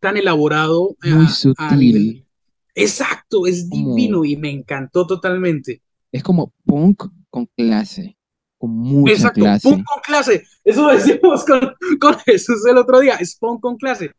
tan 0.00 0.16
elaborado 0.16 0.96
Muy 1.02 1.26
a, 1.26 1.28
sutil, 1.28 2.26
Exacto, 2.74 3.46
es 3.46 3.68
como, 3.70 3.94
divino 3.94 4.24
y 4.24 4.36
me 4.36 4.50
encantó 4.50 5.06
totalmente. 5.06 5.82
es 6.10 6.22
como 6.22 6.52
punk 6.64 7.04
con 7.30 7.46
clase, 7.56 8.16
con 8.58 8.70
mucha 8.70 9.12
Exacto, 9.12 9.40
punk 9.40 9.44
clase. 9.44 9.68
con 9.68 10.02
clase. 10.04 10.46
Eso 10.64 10.86
lo 10.86 10.92
decimos 10.92 11.44
con, 11.44 11.60
con 12.00 12.18
Jesús 12.20 12.66
el 12.68 12.78
otro 12.78 13.00
día, 13.00 13.14
es 13.14 13.36
punk 13.36 13.60
con 13.60 13.76
clase. 13.76 14.10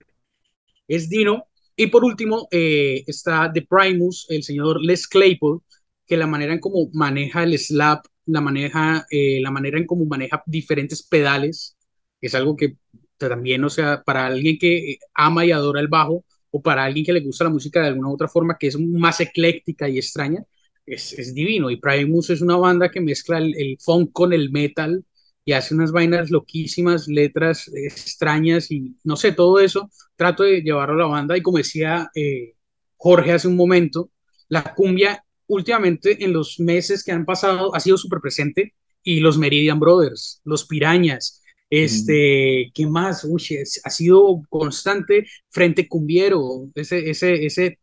es 0.87 1.09
Dino. 1.09 1.45
Y 1.75 1.87
por 1.87 2.03
último 2.03 2.47
eh, 2.51 3.03
está 3.07 3.51
The 3.51 3.63
Primus, 3.63 4.27
el 4.29 4.43
señor 4.43 4.79
Les 4.83 5.07
Claypool, 5.07 5.59
que 6.05 6.17
la 6.17 6.27
manera 6.27 6.53
en 6.53 6.59
cómo 6.59 6.89
maneja 6.93 7.43
el 7.43 7.57
slap, 7.57 8.05
la, 8.25 8.41
maneja, 8.41 9.05
eh, 9.09 9.39
la 9.41 9.51
manera 9.51 9.77
en 9.77 9.85
cómo 9.85 10.05
maneja 10.05 10.43
diferentes 10.45 11.03
pedales, 11.03 11.77
es 12.21 12.35
algo 12.35 12.55
que 12.55 12.77
también, 13.17 13.63
o 13.63 13.69
sea, 13.69 14.03
para 14.03 14.25
alguien 14.27 14.57
que 14.57 14.97
ama 15.13 15.45
y 15.45 15.51
adora 15.51 15.79
el 15.81 15.87
bajo, 15.87 16.25
o 16.51 16.61
para 16.61 16.83
alguien 16.83 17.05
que 17.05 17.13
le 17.13 17.21
gusta 17.21 17.45
la 17.45 17.49
música 17.49 17.81
de 17.81 17.87
alguna 17.87 18.09
otra 18.09 18.27
forma, 18.27 18.57
que 18.59 18.67
es 18.67 18.79
más 18.79 19.19
ecléctica 19.19 19.89
y 19.89 19.97
extraña, 19.97 20.43
es, 20.85 21.33
divino. 21.33 21.69
Y 21.71 21.77
Primus 21.77 22.29
es 22.29 22.41
una 22.41 22.57
banda 22.57 22.91
que 22.91 23.01
mezcla 23.01 23.37
el, 23.39 23.55
el 23.57 23.77
funk 23.79 24.11
con 24.13 24.33
el 24.33 24.51
metal 24.51 25.03
y 25.45 25.53
hace 25.53 25.73
unas 25.75 25.91
vainas 25.91 26.31
loquísimas, 26.31 27.07
letras 27.07 27.69
extrañas 27.73 28.71
y 28.71 28.95
no 29.03 29.15
sé, 29.15 29.31
todo 29.33 29.59
eso 29.59 29.89
trato 30.15 30.43
de 30.43 30.61
llevarlo 30.61 30.95
a 30.95 30.97
la 30.97 31.05
banda 31.05 31.37
y 31.37 31.41
como 31.41 31.57
decía 31.57 32.09
eh, 32.15 32.55
Jorge 32.97 33.33
hace 33.33 33.47
un 33.47 33.57
momento, 33.57 34.09
la 34.47 34.73
cumbia 34.75 35.23
últimamente 35.55 36.23
en 36.23 36.33
los 36.33 36.59
meses 36.59 37.03
que 37.03 37.11
han 37.11 37.25
pasado 37.25 37.75
ha 37.75 37.79
sido 37.79 37.97
súper 37.97 38.19
presente 38.21 38.73
y 39.03 39.19
los 39.19 39.37
Meridian 39.37 39.79
Brothers, 39.79 40.41
los 40.45 40.65
Pirañas, 40.65 41.41
Mm. 41.79 41.79
este, 41.79 42.71
¿qué 42.73 42.87
más? 42.87 43.23
Uy, 43.25 43.43
es- 43.51 43.81
ha 43.83 43.89
sido 43.89 44.41
constante 44.49 45.25
frente 45.49 45.87
cumbiero, 45.87 46.67
ese, 46.75 47.09
ese, 47.09 47.45
ese 47.45 47.79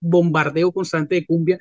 bombardeo 0.00 0.72
constante 0.72 1.16
de 1.16 1.26
cumbia, 1.26 1.58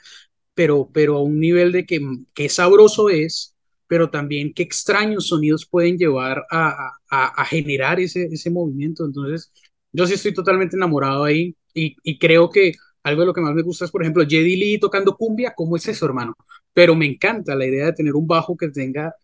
pero, 0.53 0.89
pero 0.93 1.17
a 1.17 1.23
un 1.23 1.39
nivel 1.39 1.71
de 1.71 1.85
que, 1.85 1.99
que 2.33 2.49
sabroso 2.49 3.09
es, 3.09 3.55
pero 3.87 4.09
también 4.09 4.53
qué 4.53 4.63
extraños 4.63 5.27
sonidos 5.27 5.65
pueden 5.67 5.97
llevar 5.97 6.45
a, 6.51 6.91
a, 7.09 7.25
a 7.41 7.45
generar 7.45 7.99
ese, 7.99 8.25
ese 8.31 8.49
movimiento. 8.49 9.05
Entonces, 9.05 9.51
yo 9.91 10.05
sí 10.07 10.13
estoy 10.13 10.33
totalmente 10.33 10.75
enamorado 10.75 11.23
ahí 11.23 11.55
y, 11.73 11.95
y 12.03 12.19
creo 12.19 12.49
que 12.49 12.73
algo 13.03 13.21
de 13.21 13.27
lo 13.27 13.33
que 13.33 13.41
más 13.41 13.53
me 13.55 13.61
gusta 13.63 13.85
es, 13.85 13.91
por 13.91 14.01
ejemplo, 14.03 14.23
Jedi 14.27 14.55
Lee 14.57 14.79
tocando 14.79 15.15
cumbia, 15.17 15.53
¿cómo 15.55 15.75
es 15.75 15.87
eso, 15.87 16.05
hermano? 16.05 16.35
Pero 16.73 16.95
me 16.95 17.05
encanta 17.05 17.55
la 17.55 17.65
idea 17.65 17.87
de 17.87 17.93
tener 17.93 18.13
un 18.15 18.27
bajo 18.27 18.55
que 18.57 18.69
tenga 18.69 19.15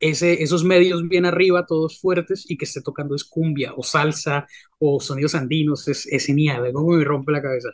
ese, 0.00 0.42
esos 0.42 0.64
medios 0.64 1.06
bien 1.08 1.24
arriba, 1.26 1.66
todos 1.66 2.00
fuertes, 2.00 2.44
y 2.50 2.56
que 2.56 2.64
esté 2.66 2.82
tocando 2.82 3.14
es 3.14 3.24
cumbia 3.24 3.72
o 3.76 3.82
salsa 3.82 4.46
o 4.78 5.00
sonidos 5.00 5.34
andinos, 5.34 5.88
es, 5.88 6.06
es 6.06 6.26
genial, 6.26 6.72
como 6.72 6.92
me 6.96 7.04
rompe 7.04 7.32
la 7.32 7.42
cabeza. 7.42 7.70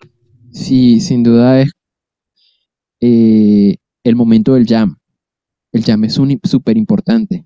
Sí, 0.52 1.00
sin 1.00 1.22
duda 1.24 1.60
es 1.62 1.72
eh, 3.00 3.76
el 4.04 4.16
momento 4.16 4.54
del 4.54 4.66
jam. 4.66 4.96
El 5.72 5.84
jam 5.84 6.04
es 6.04 6.18
un- 6.18 6.40
súper 6.44 6.76
importante. 6.78 7.44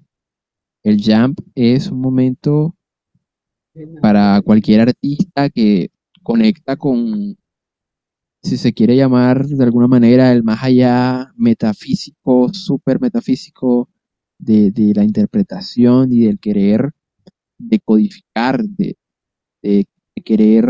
El 0.85 1.03
jam 1.03 1.35
es 1.55 1.89
un 1.91 2.01
momento 2.01 2.77
para 4.01 4.41
cualquier 4.43 4.81
artista 4.81 5.51
que 5.51 5.91
conecta 6.23 6.77
con, 6.77 7.37
si 8.47 8.57
se 8.59 8.73
quiere 8.75 8.97
llamar 8.97 9.47
de 9.47 9.65
alguna 9.65 9.89
manera, 9.89 10.33
el 10.33 10.43
más 10.45 10.63
allá 10.63 11.33
metafísico, 11.37 12.53
súper 12.55 13.01
metafísico 13.01 13.91
de, 14.39 14.71
de 14.73 14.95
la 14.95 15.05
interpretación 15.05 16.13
y 16.13 16.27
del 16.27 16.39
querer 16.41 16.93
decodificar, 17.59 18.63
de, 18.65 18.97
de- 19.63 19.87
de 20.17 20.23
querer 20.25 20.67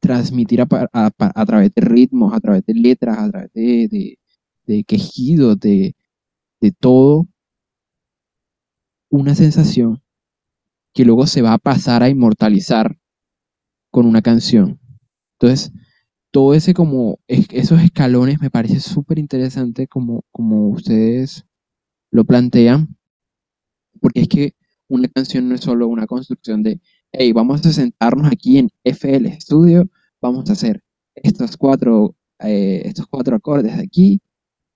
transmitir 0.00 0.60
a, 0.60 0.66
a 0.92 1.46
través 1.46 1.74
de 1.74 1.80
ritmos, 1.82 2.32
a 2.32 2.40
través 2.40 2.64
de 2.66 2.74
letras, 2.74 3.18
a 3.18 3.30
través 3.30 3.52
de- 3.54 4.18
de 4.66 4.84
quejidos, 4.84 5.58
de, 5.60 5.94
de 6.60 6.72
todo, 6.72 7.26
una 9.10 9.34
sensación 9.34 10.02
que 10.94 11.04
luego 11.04 11.26
se 11.26 11.42
va 11.42 11.54
a 11.54 11.58
pasar 11.58 12.02
a 12.02 12.08
inmortalizar 12.08 12.98
con 13.90 14.06
una 14.06 14.22
canción. 14.22 14.80
Entonces, 15.38 15.72
todo 16.30 16.54
ese 16.54 16.74
como, 16.74 17.18
es- 17.28 17.46
esos 17.52 17.80
escalones 17.82 18.40
me 18.40 18.50
parece 18.50 18.80
súper 18.80 19.18
interesante 19.18 19.86
como, 19.88 20.24
como 20.32 20.68
ustedes 20.70 21.44
lo 22.12 22.24
plantean, 22.26 22.96
porque 24.00 24.20
es 24.22 24.28
que 24.28 24.54
una 24.88 25.08
canción 25.08 25.48
no 25.48 25.54
es 25.54 25.60
solo 25.60 25.86
una 25.88 26.06
construcción 26.06 26.62
de, 26.62 26.80
hey, 27.12 27.32
vamos 27.32 27.64
a 27.66 27.72
sentarnos 27.72 28.30
aquí 28.30 28.58
en 28.58 28.70
FL 28.84 29.38
Studio, 29.40 29.88
vamos 30.20 30.48
a 30.48 30.52
hacer 30.52 30.82
estos 31.14 31.56
cuatro, 31.56 32.14
eh, 32.40 32.82
estos 32.84 33.06
cuatro 33.06 33.36
acordes 33.36 33.76
de 33.76 33.82
aquí, 33.82 34.20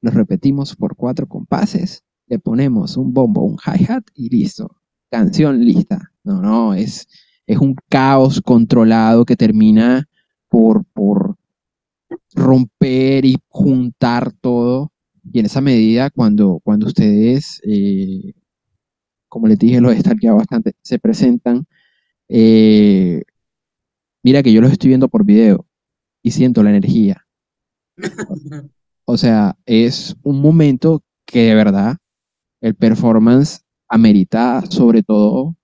los 0.03 0.15
repetimos 0.15 0.77
por 0.77 0.97
cuatro 0.97 1.29
compases, 1.29 2.05
le 2.29 2.38
ponemos 2.38 2.97
un 2.97 3.12
bombo, 3.15 3.43
un 3.45 3.59
hi-hat 3.59 4.05
y 4.15 4.31
listo, 4.31 4.77
canción 5.11 5.65
lista. 5.65 6.12
No, 6.25 6.43
no, 6.43 6.75
es, 6.75 7.09
es 7.47 7.59
un 7.59 7.77
caos 7.91 8.41
controlado 8.43 9.25
que 9.25 9.37
termina 9.37 10.09
por, 10.49 10.85
por 10.87 11.37
romper 12.35 13.25
y 13.25 13.37
juntar 13.49 14.33
todo. 14.33 14.92
Y 15.33 15.38
en 15.40 15.47
esa 15.47 15.61
medida, 15.61 16.11
cuando, 16.11 16.61
cuando 16.64 16.87
ustedes, 16.87 17.61
eh, 17.64 18.35
como 19.29 19.47
les 19.49 19.59
dije, 19.59 19.81
los 19.81 19.95
he 19.95 20.01
stalkeado 20.01 20.37
bastante, 20.37 20.75
se 20.83 20.99
presentan, 20.99 21.66
eh, 22.29 23.23
mira 24.23 24.42
que 24.42 24.53
yo 24.53 24.61
los 24.61 24.73
estoy 24.73 24.88
viendo 24.88 25.09
por 25.09 25.25
video 25.25 25.66
y 26.23 26.33
siento 26.33 26.62
la 26.62 26.71
energía. 26.71 27.27
O 29.05 29.16
sea, 29.16 29.57
es 29.66 30.16
un 30.23 30.40
momento 30.40 31.03
que 31.27 31.42
de 31.45 31.55
verdad 31.55 31.97
el 32.61 32.75
performance 32.75 33.62
amerita 33.88 34.62
sobre 34.71 35.03
todo 35.03 35.57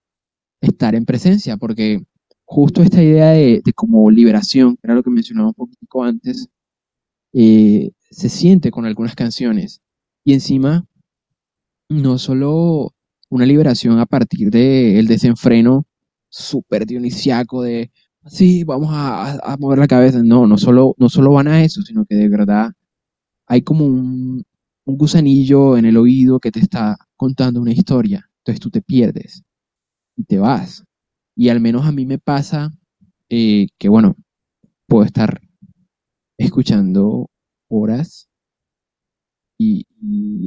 estar 0.61 0.95
en 0.95 1.05
presencia, 1.05 1.57
porque 1.57 2.05
justo 2.45 2.83
esta 2.83 3.03
idea 3.03 3.31
de, 3.31 3.63
de 3.65 3.73
como 3.73 4.11
liberación, 4.11 4.77
que 4.77 4.81
era 4.85 4.95
lo 4.95 5.03
que 5.03 5.11
mencionaba 5.11 5.49
un 5.49 5.55
poquitico 5.55 6.03
antes, 6.05 6.49
se 7.33 8.29
siente 8.29 8.71
con 8.71 8.87
algunas 8.87 9.15
canciones. 9.15 9.81
Y 10.25 10.35
encima, 10.35 10.85
no 11.89 12.19
solo 12.19 12.93
una 13.31 13.47
liberación 13.47 13.99
a 13.99 14.07
partir 14.07 14.51
del 14.51 15.07
desenfreno 15.07 15.87
súper 16.29 16.87
dionisiaco 16.87 17.63
de, 17.63 17.91
sí, 18.27 18.65
vamos 18.65 18.91
a, 18.93 19.53
a 19.53 19.57
mover 19.59 19.79
la 19.79 19.89
cabeza. 19.89 20.23
No, 20.23 20.47
no 20.47 20.59
solo, 20.59 20.95
no 20.99 21.09
solo 21.09 21.33
van 21.33 21.49
a 21.49 21.63
eso, 21.65 21.83
sino 21.83 22.05
que 22.07 22.15
de 22.17 22.29
verdad 22.29 22.73
hay 23.47 23.63
como 23.63 23.87
un, 23.87 24.45
un 24.85 24.99
gusanillo 24.99 25.77
en 25.77 25.87
el 25.87 25.97
oído 25.97 26.41
que 26.41 26.51
te 26.53 26.61
está 26.61 26.97
contando 27.17 27.61
una 27.61 27.73
historia. 27.73 28.31
Entonces 28.39 28.61
tú 28.61 28.71
te 28.71 28.83
pierdes 28.83 29.43
y 30.17 30.25
te 30.25 30.39
vas. 30.39 30.85
Y 31.37 31.51
al 31.51 31.61
menos 31.61 31.87
a 31.87 31.93
mí 31.93 32.07
me 32.07 32.19
pasa 32.19 32.73
eh, 33.29 33.69
que, 33.79 33.89
bueno, 33.89 34.17
puedo 34.87 35.05
estar 35.05 35.41
escuchando 36.39 37.29
horas 37.69 38.29
y, 39.59 39.85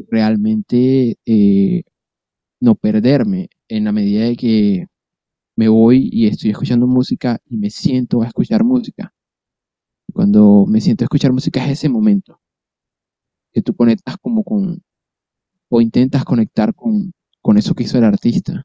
realmente 0.09 1.17
eh, 1.25 1.83
no 2.61 2.75
perderme 2.75 3.49
en 3.67 3.85
la 3.85 3.91
medida 3.91 4.25
de 4.25 4.35
que 4.37 4.87
me 5.55 5.67
voy 5.69 6.09
y 6.11 6.27
estoy 6.27 6.51
escuchando 6.51 6.87
música 6.87 7.39
y 7.45 7.57
me 7.57 7.69
siento 7.69 8.21
a 8.21 8.27
escuchar 8.27 8.63
música. 8.63 9.13
Cuando 10.13 10.65
me 10.67 10.81
siento 10.81 11.03
a 11.03 11.07
escuchar 11.07 11.33
música 11.33 11.63
es 11.65 11.73
ese 11.73 11.89
momento 11.89 12.39
que 13.53 13.61
tú 13.61 13.75
conectas 13.75 14.17
como 14.17 14.43
con, 14.43 14.81
o 15.69 15.81
intentas 15.81 16.25
conectar 16.25 16.73
con, 16.75 17.11
con 17.41 17.57
eso 17.57 17.75
que 17.75 17.83
hizo 17.83 17.97
el 17.97 18.05
artista. 18.05 18.63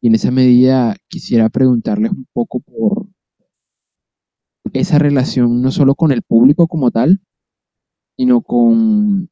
Y 0.00 0.08
en 0.08 0.14
esa 0.14 0.30
medida 0.30 0.96
quisiera 1.08 1.48
preguntarles 1.48 2.12
un 2.12 2.26
poco 2.32 2.60
por 2.60 3.07
esa 4.74 4.98
relación 4.98 5.62
no 5.62 5.70
solo 5.70 5.94
con 5.94 6.12
el 6.12 6.22
público 6.22 6.66
como 6.68 6.90
tal, 6.90 7.20
sino 8.18 8.42
con 8.42 9.30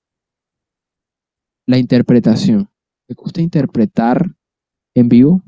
la 1.67 1.79
interpretación. 1.79 2.69
¿Le 3.09 3.15
gusta 3.15 3.41
interpretar 3.41 4.33
en 4.95 5.09
vivo 5.09 5.43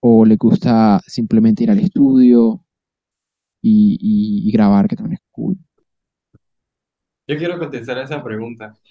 o 0.00 0.24
le 0.24 0.36
gusta 0.36 1.00
simplemente 1.06 1.64
ir 1.64 1.70
al 1.70 1.80
estudio 1.80 2.64
y, 3.62 3.96
y- 4.00 4.48
y 4.48 4.52
grabar, 4.52 4.88
que 4.88 4.96
también 4.96 5.14
es 5.22 5.28
cool? 5.32 5.58
Yo 7.26 7.38
quiero 7.38 7.58
contestar 7.58 7.98
a 7.98 8.04
esa 8.04 8.22
pregunta. 8.22 8.74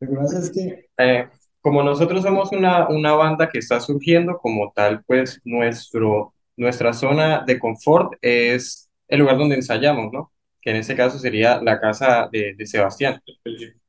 Lo 0.00 0.08
que 0.08 0.14
pasa 0.16 0.38
es 0.38 0.50
que, 0.50 0.86
eh, 0.98 1.28
como 1.60 1.82
nosotros 1.82 2.22
somos 2.22 2.52
una, 2.52 2.88
una 2.88 3.12
banda 3.12 3.48
que 3.48 3.58
está 3.58 3.80
surgiendo 3.80 4.38
como 4.38 4.72
tal, 4.74 5.02
pues 5.04 5.40
nuestro, 5.44 6.34
nuestra 6.56 6.92
zona 6.92 7.44
de 7.46 7.58
confort 7.58 8.14
es 8.20 8.90
el 9.08 9.20
lugar 9.20 9.38
donde 9.38 9.56
ensayamos, 9.56 10.12
¿no? 10.12 10.32
Que 10.60 10.70
en 10.70 10.76
este 10.76 10.96
caso 10.96 11.18
sería 11.18 11.60
la 11.60 11.80
casa 11.80 12.28
de, 12.30 12.54
de 12.54 12.66
Sebastián. 12.66 13.20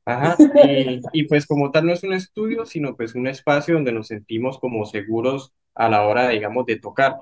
Ajá, 0.06 0.36
y, 1.12 1.24
pues 1.24 1.46
como 1.46 1.70
tal 1.70 1.86
no 1.86 1.92
es 1.92 2.02
un 2.02 2.12
estudio, 2.12 2.66
sino 2.66 2.94
pues 2.96 3.14
un 3.14 3.26
espacio 3.26 3.74
donde 3.74 3.92
nos 3.92 4.08
sentimos 4.08 4.58
como 4.58 4.84
seguros 4.84 5.52
a 5.74 5.88
la 5.88 6.02
hora, 6.02 6.28
digamos, 6.28 6.66
de 6.66 6.78
tocar. 6.78 7.16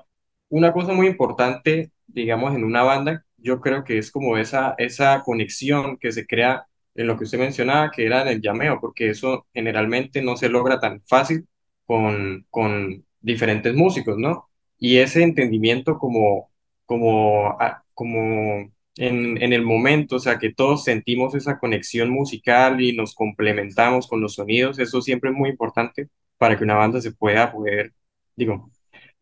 Una 0.49 0.73
cosa 0.73 0.93
muy 0.93 1.07
importante, 1.07 1.91
digamos, 2.07 2.53
en 2.55 2.63
una 2.63 2.83
banda, 2.83 3.25
yo 3.37 3.61
creo 3.61 3.83
que 3.83 3.97
es 3.97 4.11
como 4.11 4.37
esa, 4.37 4.75
esa 4.77 5.21
conexión 5.23 5.97
que 5.97 6.11
se 6.11 6.27
crea 6.27 6.67
en 6.95 7.07
lo 7.07 7.17
que 7.17 7.23
usted 7.23 7.39
mencionaba, 7.39 7.89
que 7.91 8.05
era 8.05 8.21
en 8.23 8.27
el 8.27 8.41
llameo, 8.41 8.79
porque 8.81 9.09
eso 9.09 9.47
generalmente 9.53 10.21
no 10.21 10.35
se 10.37 10.49
logra 10.49 10.79
tan 10.79 11.01
fácil 11.07 11.47
con, 11.85 12.45
con 12.49 13.05
diferentes 13.21 13.73
músicos, 13.73 14.17
¿no? 14.17 14.49
Y 14.83 14.97
ese 14.97 15.23
entendimiento 15.23 15.97
como, 15.97 16.51
como, 16.85 17.49
ah, 17.61 17.83
como 17.93 18.71
en, 18.97 19.41
en 19.41 19.53
el 19.53 19.63
momento, 19.63 20.17
o 20.17 20.19
sea, 20.19 20.37
que 20.39 20.53
todos 20.53 20.83
sentimos 20.83 21.35
esa 21.35 21.57
conexión 21.59 22.09
musical 22.09 22.81
y 22.81 22.93
nos 22.95 23.15
complementamos 23.15 24.07
con 24.07 24.19
los 24.21 24.35
sonidos, 24.35 24.79
eso 24.79 25.01
siempre 25.01 25.29
es 25.31 25.37
muy 25.37 25.49
importante 25.51 26.09
para 26.37 26.57
que 26.57 26.65
una 26.65 26.75
banda 26.75 26.99
se 27.01 27.13
pueda 27.13 27.51
poder, 27.53 27.93
digo, 28.35 28.69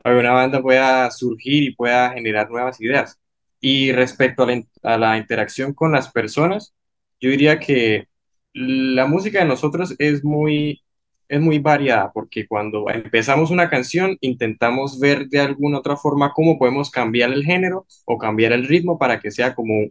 para 0.02 0.16
que 0.16 0.20
una 0.22 0.32
banda 0.34 0.62
pueda 0.64 1.12
surgir 1.12 1.64
y 1.64 1.76
pueda 1.76 2.12
generar 2.14 2.50
nuevas 2.50 2.82
ideas. 2.82 3.20
Y 3.60 3.92
respecto 3.92 4.44
a 4.44 4.48
la, 4.48 4.64
a 4.84 4.98
la 4.98 5.18
interacción 5.18 5.74
con 5.76 5.92
las 5.92 6.12
personas, 6.12 6.74
yo 7.20 7.30
diría 7.30 7.60
que 7.60 8.08
la 8.54 9.06
música 9.08 9.40
de 9.40 9.46
nosotros 9.46 9.96
es 10.00 10.24
muy, 10.24 10.84
es 11.32 11.40
muy 11.40 11.60
variada, 11.60 12.12
porque 12.12 12.46
cuando 12.46 12.90
empezamos 12.90 13.52
una 13.52 13.70
canción 13.70 14.18
intentamos 14.20 15.00
ver 15.00 15.30
de 15.30 15.40
alguna 15.40 15.80
otra 15.80 15.96
forma 15.96 16.34
cómo 16.34 16.60
podemos 16.60 16.92
cambiar 16.92 17.32
el 17.32 17.46
género 17.46 17.88
o 18.06 18.18
cambiar 18.18 18.52
el 18.52 18.68
ritmo 18.68 19.00
para 19.00 19.20
que 19.22 19.32
sea 19.32 19.56
como 19.56 19.88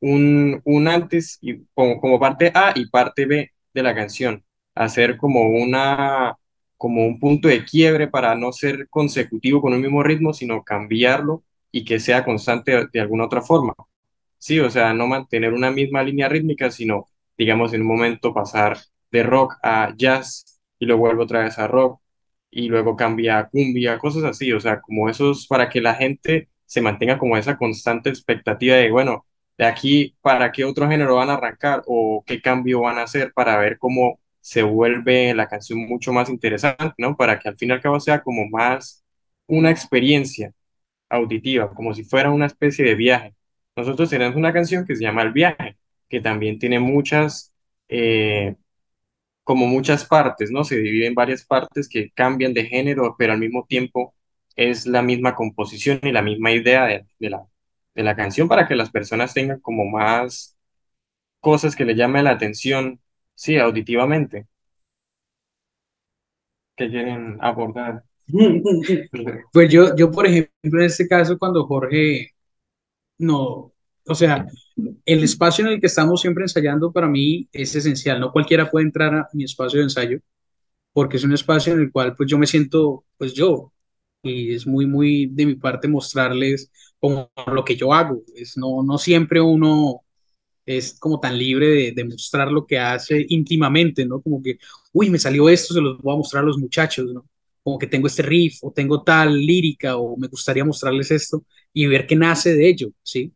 un, 0.00 0.62
un 0.64 0.88
antes 0.88 1.38
y 1.42 1.64
como, 1.74 2.00
como 2.00 2.18
parte 2.18 2.50
A 2.54 2.72
y 2.74 2.88
parte 2.88 3.26
B 3.26 3.50
de 3.74 3.82
la 3.82 3.94
canción, 3.94 4.42
hacer 4.74 5.18
como 5.18 5.50
una, 5.50 6.38
como 6.78 7.06
un 7.06 7.20
punto 7.20 7.48
de 7.48 7.62
quiebre 7.64 8.08
para 8.08 8.34
no 8.34 8.50
ser 8.50 8.88
consecutivo 8.88 9.60
con 9.60 9.74
un 9.74 9.82
mismo 9.82 10.02
ritmo, 10.02 10.32
sino 10.32 10.64
cambiarlo 10.64 11.44
y 11.70 11.84
que 11.84 12.00
sea 12.00 12.24
constante 12.24 12.86
de, 12.90 13.00
alguna 13.00 13.26
otra 13.26 13.42
forma. 13.42 13.74
Sí, 14.38 14.58
o 14.60 14.70
sea, 14.70 14.94
no 14.94 15.06
mantener 15.06 15.52
una 15.52 15.70
misma 15.70 16.02
línea 16.02 16.28
rítmica, 16.28 16.70
sino, 16.70 17.08
digamos, 17.36 17.74
en 17.74 17.82
un 17.82 17.88
momento 17.88 18.32
pasar 18.32 18.78
de 19.10 19.22
rock 19.22 19.56
a 19.62 19.94
jazz 19.96 20.59
y 20.80 20.86
luego 20.86 21.02
vuelvo 21.02 21.24
otra 21.24 21.44
vez 21.44 21.58
a 21.60 21.68
rock 21.68 22.00
y 22.50 22.68
luego 22.68 22.96
cambia 22.96 23.38
a 23.38 23.48
cumbia, 23.50 23.98
cosas 23.98 24.24
así, 24.24 24.52
o 24.52 24.60
sea, 24.60 24.80
como 24.80 25.08
esos 25.08 25.46
para 25.46 25.68
que 25.70 25.80
la 25.80 25.94
gente 25.94 26.50
se 26.66 26.80
mantenga 26.82 27.18
como 27.18 27.36
esa 27.38 27.56
constante 27.58 28.10
expectativa 28.10 28.76
de, 28.76 28.90
bueno, 28.90 29.26
de 29.58 29.66
aquí, 29.66 30.16
¿para 30.22 30.52
qué 30.52 30.64
otro 30.64 30.88
género 30.88 31.16
van 31.16 31.30
a 31.30 31.34
arrancar 31.34 31.82
o 31.86 32.24
qué 32.26 32.40
cambio 32.42 32.82
van 32.82 32.98
a 32.98 33.02
hacer 33.04 33.32
para 33.34 33.58
ver 33.58 33.78
cómo 33.78 34.20
se 34.40 34.62
vuelve 34.62 35.34
la 35.34 35.48
canción 35.48 35.80
mucho 35.80 36.12
más 36.12 36.30
interesante, 36.30 36.94
¿no? 36.98 37.16
Para 37.16 37.38
que 37.38 37.48
al 37.48 37.56
fin 37.56 37.70
y 37.70 37.72
al 37.72 37.80
cabo 37.82 38.00
sea 38.00 38.22
como 38.22 38.48
más 38.48 39.04
una 39.46 39.70
experiencia 39.70 40.52
auditiva, 41.08 41.70
como 41.74 41.94
si 41.94 42.04
fuera 42.04 42.30
una 42.30 42.46
especie 42.46 42.84
de 42.84 42.94
viaje. 42.94 43.34
Nosotros 43.76 44.10
tenemos 44.10 44.36
una 44.36 44.52
canción 44.52 44.86
que 44.86 44.96
se 44.96 45.02
llama 45.02 45.22
El 45.22 45.32
viaje, 45.32 45.76
que 46.08 46.20
también 46.20 46.58
tiene 46.58 46.78
muchas, 46.80 47.52
eh, 47.88 48.56
como 49.50 49.66
muchas 49.66 50.04
partes, 50.04 50.52
¿no? 50.52 50.62
Se 50.64 50.76
divide 50.78 51.08
en 51.08 51.14
varias 51.16 51.44
partes 51.44 51.88
que 51.88 52.12
cambian 52.12 52.54
de 52.54 52.66
género, 52.66 53.16
pero 53.18 53.32
al 53.32 53.40
mismo 53.40 53.66
tiempo 53.68 54.14
es 54.54 54.86
la 54.86 55.02
misma 55.02 55.34
composición 55.34 55.98
y 56.04 56.12
la 56.12 56.22
misma 56.22 56.52
idea 56.52 56.86
de, 56.86 57.04
de 57.18 57.30
la, 57.30 57.44
de 57.96 58.04
la 58.04 58.14
canción 58.16 58.46
para 58.48 58.68
que 58.68 58.76
las 58.76 58.90
personas 58.92 59.34
tengan 59.34 59.58
como 59.60 59.84
más 59.86 60.56
cosas 61.40 61.76
que 61.76 61.84
le 61.84 61.94
llamen 61.96 62.24
la 62.24 62.32
atención, 62.32 63.00
sí, 63.34 63.58
auditivamente, 63.58 64.46
que 66.76 66.88
quieren 66.90 67.38
abordar. 67.40 68.04
Pues 69.52 69.72
yo, 69.72 69.96
yo, 69.96 70.10
por 70.10 70.26
ejemplo, 70.26 70.80
en 70.80 70.82
este 70.86 71.08
caso, 71.08 71.38
cuando 71.38 71.66
Jorge, 71.66 72.30
no, 73.18 73.69
o 74.06 74.14
sea, 74.14 74.46
el 75.04 75.22
espacio 75.24 75.66
en 75.66 75.72
el 75.74 75.80
que 75.80 75.86
estamos 75.86 76.20
siempre 76.20 76.44
ensayando 76.44 76.92
para 76.92 77.08
mí 77.08 77.48
es 77.52 77.74
esencial. 77.74 78.20
No 78.20 78.32
cualquiera 78.32 78.70
puede 78.70 78.86
entrar 78.86 79.14
a 79.14 79.28
mi 79.32 79.44
espacio 79.44 79.78
de 79.80 79.84
ensayo 79.84 80.20
porque 80.92 81.16
es 81.18 81.24
un 81.24 81.32
espacio 81.32 81.72
en 81.74 81.80
el 81.80 81.92
cual 81.92 82.14
pues 82.16 82.28
yo 82.30 82.38
me 82.38 82.46
siento 82.46 83.04
pues 83.18 83.34
yo 83.34 83.72
y 84.22 84.54
es 84.54 84.66
muy, 84.66 84.86
muy 84.86 85.26
de 85.26 85.46
mi 85.46 85.54
parte 85.56 85.88
mostrarles 85.88 86.70
como 87.00 87.30
lo 87.52 87.64
que 87.64 87.76
yo 87.76 87.92
hago. 87.94 88.22
Es, 88.36 88.56
no, 88.56 88.82
no 88.82 88.98
siempre 88.98 89.40
uno 89.40 90.02
es 90.66 90.98
como 90.98 91.20
tan 91.20 91.36
libre 91.38 91.68
de, 91.68 91.92
de 91.92 92.04
mostrar 92.04 92.50
lo 92.52 92.66
que 92.66 92.78
hace 92.78 93.24
íntimamente, 93.28 94.04
¿no? 94.06 94.20
Como 94.20 94.42
que, 94.42 94.58
uy, 94.92 95.10
me 95.10 95.18
salió 95.18 95.48
esto, 95.48 95.74
se 95.74 95.80
los 95.80 95.98
voy 95.98 96.14
a 96.14 96.18
mostrar 96.18 96.42
a 96.44 96.46
los 96.46 96.58
muchachos, 96.58 97.12
¿no? 97.12 97.26
Como 97.62 97.78
que 97.78 97.86
tengo 97.86 98.06
este 98.06 98.22
riff 98.22 98.58
o 98.62 98.72
tengo 98.72 99.02
tal 99.02 99.38
lírica 99.38 99.96
o 99.96 100.16
me 100.16 100.28
gustaría 100.28 100.64
mostrarles 100.64 101.10
esto 101.10 101.44
y 101.72 101.86
ver 101.86 102.06
qué 102.06 102.16
nace 102.16 102.54
de 102.54 102.68
ello, 102.68 102.90
¿sí? 103.02 103.32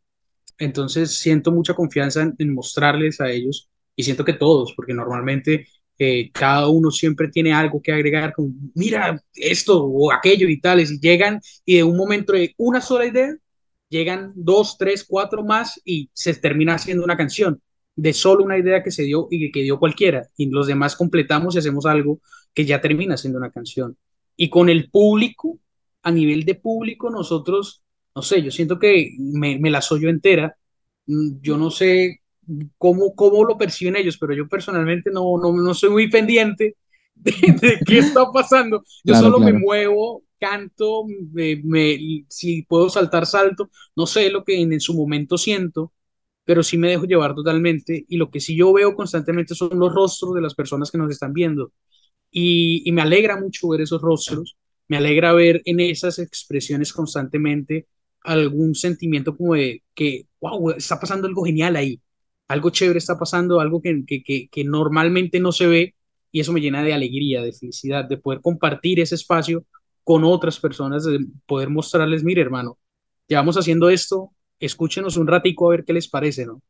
Entonces 0.59 1.17
siento 1.17 1.53
mucha 1.53 1.75
confianza 1.75 2.33
en, 2.39 2.55
mostrarles 2.55 3.21
a 3.21 3.31
ellos 3.31 3.69
y 3.97 4.03
siento 4.05 4.25
que 4.25 4.35
todos, 4.35 4.73
porque 4.75 4.95
normalmente 4.95 5.67
eh, 5.99 6.31
cada 6.33 6.69
uno 6.69 6.91
siempre 6.91 7.29
tiene 7.29 7.53
algo 7.53 7.81
que 7.83 7.93
agregar, 7.93 8.33
como, 8.33 8.53
mira 8.75 9.23
esto 9.35 9.85
o 9.85 10.13
aquello 10.13 10.49
y 10.49 10.61
tales, 10.61 10.91
y 10.91 11.01
llegan 11.01 11.41
y 11.65 11.77
de 11.77 11.85
un 11.85 11.97
momento 11.97 12.33
de 12.33 12.55
una 12.59 12.81
sola 12.81 13.07
idea, 13.07 13.35
llegan 13.89 14.33
dos, 14.35 14.77
tres, 14.79 15.05
cuatro 15.05 15.45
más 15.45 15.81
y 15.85 16.11
se 16.13 16.35
termina 16.35 16.75
haciendo 16.75 17.05
una 17.05 17.17
canción 17.17 17.61
de 17.97 18.13
solo 18.13 18.45
una 18.45 18.59
idea 18.59 18.83
que 18.83 18.91
se 18.91 19.05
dio 19.05 19.29
y 19.31 19.53
que 19.53 19.63
dio 19.63 19.79
cualquiera, 19.79 20.29
y 20.37 20.51
los 20.51 20.67
demás 20.67 20.97
completamos 20.97 21.55
y 21.55 21.59
hacemos 21.59 21.87
algo 21.87 22.21
que 22.53 22.65
ya 22.65 22.81
termina 22.81 23.17
siendo 23.17 23.39
una 23.39 23.51
canción. 23.51 23.97
Y 24.37 24.49
con 24.49 24.69
el 24.69 24.91
público, 24.91 25.59
a 26.03 26.11
nivel 26.11 26.45
de 26.45 26.57
público, 26.57 27.11
nosotros 27.11 27.84
no 28.15 28.23
sé, 28.23 28.43
yo 28.43 28.51
siento 28.51 28.79
que 28.79 29.11
me, 29.19 29.59
me 29.59 29.71
la 29.71 29.81
soy 29.83 30.03
yo 30.03 30.09
entera. 30.09 30.57
Mm, 31.07 31.41
Yo 31.41 31.57
no 31.59 31.71
sé 31.71 32.21
cómo, 32.79 33.15
cómo 33.15 33.45
lo 33.45 33.59
perciben 33.59 33.97
ellos, 33.97 34.19
pero 34.19 34.35
yo 34.35 34.49
personalmente 34.49 35.11
no, 35.11 35.39
no, 35.39 35.53
no 35.53 35.75
soy 35.75 35.91
muy 35.91 36.11
pendiente 36.11 36.77
de, 37.15 37.33
de 37.61 37.83
qué 37.85 37.99
está 37.99 38.31
pasando. 38.33 38.85
Yo 39.05 39.15
Claro, 39.15 39.15
solo 39.15 39.41
me 39.41 39.53
claro. 39.53 39.55
muevo, 39.55 40.25
canto, 40.39 41.05
me, 41.33 41.57
me- 41.65 42.25
si 42.29 42.63
puedo 42.63 42.89
saltar, 42.91 43.27
salto. 43.27 43.71
No 43.97 44.07
sé 44.07 44.31
lo 44.31 44.45
que 44.45 44.61
en, 44.61 44.73
en 44.73 44.81
su 44.81 44.95
momento 44.95 45.39
siento, 45.39 45.93
pero 46.45 46.63
sí 46.63 46.79
me 46.79 46.91
dejo 46.91 47.05
llevar 47.07 47.35
totalmente 47.35 48.05
y 48.09 48.17
lo 48.19 48.31
que 48.31 48.41
sí 48.41 48.57
yo 48.57 48.73
veo 48.73 48.95
constantemente 48.97 49.55
son 49.55 49.79
los 49.79 49.95
rostros 49.95 50.35
de 50.35 50.43
las 50.43 50.55
personas 50.55 50.91
que 50.91 50.99
nos 50.99 51.11
están 51.11 51.33
viendo 51.33 51.73
y, 52.31 52.83
y 52.89 52.93
me 52.93 53.03
alegra 53.03 53.41
mucho 53.41 53.69
ver 53.69 53.81
esos 53.83 54.03
rostros, 54.03 54.57
me 54.89 54.97
alegra 54.97 55.33
ver 55.33 55.63
en 55.65 55.81
esas 55.81 56.19
expresiones 56.19 56.93
constantemente 56.93 57.87
algún 58.25 58.75
sentimiento 58.77 59.37
como 59.37 59.55
de 59.55 59.85
que, 59.95 60.27
wow, 60.41 60.73
está 60.73 61.01
pasando 61.01 61.29
algo 61.29 61.45
genial 61.45 61.77
ahí, 61.77 62.01
algo 62.49 62.71
chévere 62.71 62.99
está 62.99 63.19
pasando, 63.19 63.61
algo 63.61 63.83
que, 63.83 64.05
que, 64.07 64.23
que, 64.25 64.49
que 64.51 64.65
normalmente 64.65 65.41
no 65.41 65.53
se 65.53 65.67
ve 65.69 65.97
y 66.33 66.41
eso 66.41 66.53
me 66.53 66.61
llena 66.63 66.83
de 66.85 66.95
alegría, 66.95 67.43
de 67.43 67.53
felicidad, 67.53 68.05
de 68.07 68.19
poder 68.19 68.41
compartir 68.43 69.01
ese 69.01 69.17
espacio 69.17 69.65
con 70.05 70.25
otras 70.25 70.61
personas, 70.61 71.05
de 71.05 71.21
poder 71.47 71.71
mostrarles, 71.71 72.25
mire 72.25 72.43
hermano, 72.43 72.79
llevamos 73.29 73.57
haciendo 73.59 73.91
esto, 73.91 74.33
escúchenos 74.61 75.17
un 75.17 75.27
ratico 75.29 75.69
a 75.69 75.71
ver 75.73 75.85
qué 75.85 75.93
les 75.95 76.09
parece, 76.09 76.47
¿no? 76.47 76.63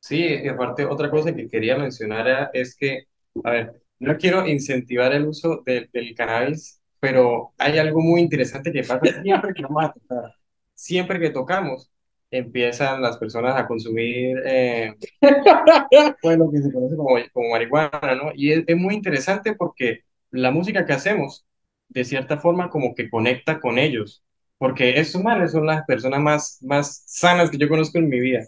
Sí, 0.00 0.18
y 0.18 0.48
aparte 0.48 0.84
otra 0.84 1.10
cosa 1.10 1.34
que 1.34 1.48
quería 1.48 1.78
mencionar 1.78 2.50
es 2.52 2.76
que, 2.76 3.04
a 3.42 3.50
ver, 3.50 3.82
no 4.00 4.16
quiero 4.18 4.46
incentivar 4.46 5.12
el 5.14 5.26
uso 5.26 5.62
del 5.64 5.88
cannabis, 6.16 6.82
pero 7.00 7.54
hay 7.58 7.78
algo 7.78 8.00
muy 8.00 8.20
interesante 8.20 8.72
que 8.72 8.82
pasa 8.84 9.22
siempre 9.22 9.54
que 9.54 9.62
vamos 9.62 9.84
a. 10.10 10.34
Siempre 10.74 11.20
que 11.20 11.30
tocamos, 11.30 11.90
empiezan 12.30 13.00
las 13.02 13.16
personas 13.16 13.56
a 13.56 13.66
consumir 13.66 14.38
eh, 14.44 14.94
pues, 16.22 16.38
lo 16.38 16.50
que 16.50 16.58
se 16.58 16.72
conoce 16.72 16.96
como, 16.96 17.16
como 17.32 17.50
marihuana, 17.50 18.14
¿no? 18.16 18.32
Y 18.34 18.52
es, 18.52 18.64
es 18.66 18.76
muy 18.76 18.94
interesante 18.94 19.54
porque 19.54 20.00
la 20.30 20.50
música 20.50 20.84
que 20.84 20.92
hacemos, 20.92 21.46
de 21.88 22.04
cierta 22.04 22.38
forma, 22.38 22.70
como 22.70 22.94
que 22.94 23.08
conecta 23.08 23.60
con 23.60 23.78
ellos, 23.78 24.24
porque 24.58 24.98
estos 24.98 25.22
manes 25.22 25.52
son 25.52 25.66
las 25.66 25.84
personas 25.84 26.20
más, 26.20 26.58
más 26.62 27.04
sanas 27.06 27.50
que 27.50 27.58
yo 27.58 27.68
conozco 27.68 27.98
en 27.98 28.08
mi 28.08 28.20
vida 28.20 28.40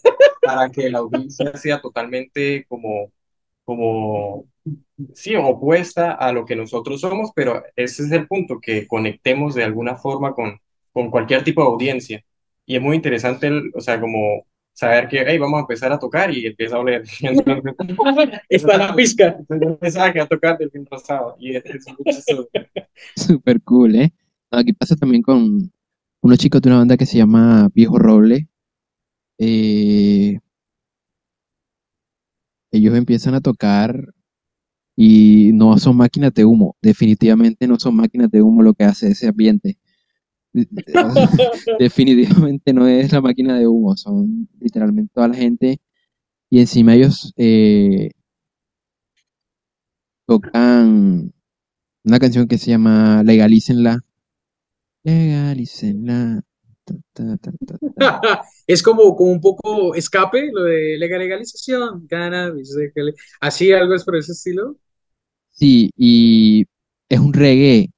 para 0.43 0.71
que 0.71 0.89
la 0.91 0.99
audiencia 0.99 1.57
sea 1.57 1.81
totalmente 1.81 2.65
como, 2.69 3.13
como, 3.65 4.47
sí, 5.15 5.37
opuesta 5.37 6.13
a 6.13 6.33
lo 6.33 6.47
que 6.47 6.57
nosotros 6.57 7.01
somos, 7.01 7.33
pero 7.35 7.63
ese 7.77 8.05
es 8.05 8.13
el 8.13 8.27
punto, 8.29 8.61
que 8.61 8.87
conectemos 8.87 9.55
de 9.55 9.65
alguna 9.65 9.97
forma 9.97 10.35
con, 10.35 10.61
con 10.97 11.11
cualquier 11.11 11.45
tipo 11.45 11.61
de 11.63 11.69
audiencia. 11.69 12.25
Y 12.65 12.77
es 12.77 12.81
muy 12.83 12.97
interesante, 12.97 13.49
el- 13.49 13.71
o 13.75 13.81
sea, 13.83 14.01
como 14.01 14.47
saber 14.73 15.09
que, 15.09 15.23
hey, 15.27 15.37
vamos 15.37 15.59
a 15.59 15.61
empezar 15.61 15.93
a 15.93 15.99
tocar 15.99 16.33
y 16.35 16.47
empieza 16.47 16.77
a 16.77 16.79
oler. 16.81 17.05
Entonces, 17.21 17.63
Está 18.49 18.79
la 18.79 18.95
pizca. 18.95 19.37
que 19.47 20.19
iba 20.19 20.25
a 20.25 20.27
tocar 20.27 20.57
del 20.57 20.71
fin 20.71 20.87
pasado 20.87 21.37
y 21.39 21.55
es. 21.57 21.65
Súper 23.15 23.61
cool, 23.63 23.97
¿eh? 23.97 24.11
Aquí 24.51 24.73
pasa 24.73 24.97
también 24.97 25.23
con 25.23 25.71
unos 26.23 26.39
chicos 26.39 26.63
de 26.63 26.71
una 26.71 26.79
banda 26.79 26.97
que 26.97 27.05
se 27.05 27.19
llama 27.19 27.69
Viejo 27.75 27.99
Roble. 27.99 28.49
Eh, 29.39 30.39
ellos 32.73 32.95
empiezan 32.97 33.35
a 33.35 33.41
tocar 33.43 34.15
y 34.97 35.53
no 35.55 35.79
son 35.79 35.97
máquinas 35.97 36.35
de 36.35 36.45
humo. 36.45 36.77
Definitivamente 36.83 37.67
no 37.69 37.79
son 37.79 37.97
máquinas 37.97 38.31
de 38.31 38.43
humo 38.43 38.63
lo 38.63 38.75
que 38.75 38.85
hace 38.85 39.09
ese 39.09 39.29
ambiente. 39.29 39.79
Definitivamente 41.79 42.73
no 42.73 42.87
es 42.87 43.13
la 43.13 43.21
máquina 43.21 43.59
de 43.59 43.67
humo, 43.67 43.97
son 43.97 44.49
literalmente 44.61 45.13
toda 45.15 45.29
la 45.29 45.35
gente. 45.35 45.79
Y 46.51 46.61
encima 46.61 46.95
ellos 46.95 47.33
eh, 47.37 48.11
tocan 50.27 51.33
una 52.05 52.19
canción 52.21 52.49
que 52.49 52.59
se 52.59 52.71
llama 52.71 53.23
Legalícenla. 53.25 54.01
Legalícenla. 55.05 56.43
Ta, 56.85 56.95
ta, 57.13 57.37
ta, 57.39 57.51
ta, 57.67 57.79
ta. 57.97 58.43
Es 58.67 58.83
como, 58.83 59.15
como 59.17 59.33
un 59.33 59.41
poco 59.41 59.95
escape, 59.95 60.51
lo 60.53 60.65
de 60.65 60.97
legal- 60.99 61.21
legalización, 61.21 62.07
cannabis, 62.09 62.77
así 63.41 63.73
algo 63.73 63.95
es 63.95 64.05
por 64.05 64.17
ese 64.17 64.33
estilo. 64.33 64.77
Sí, 65.51 65.91
y 65.97 66.67
es 67.09 67.19
un 67.21 67.33
reggae. 67.33 67.91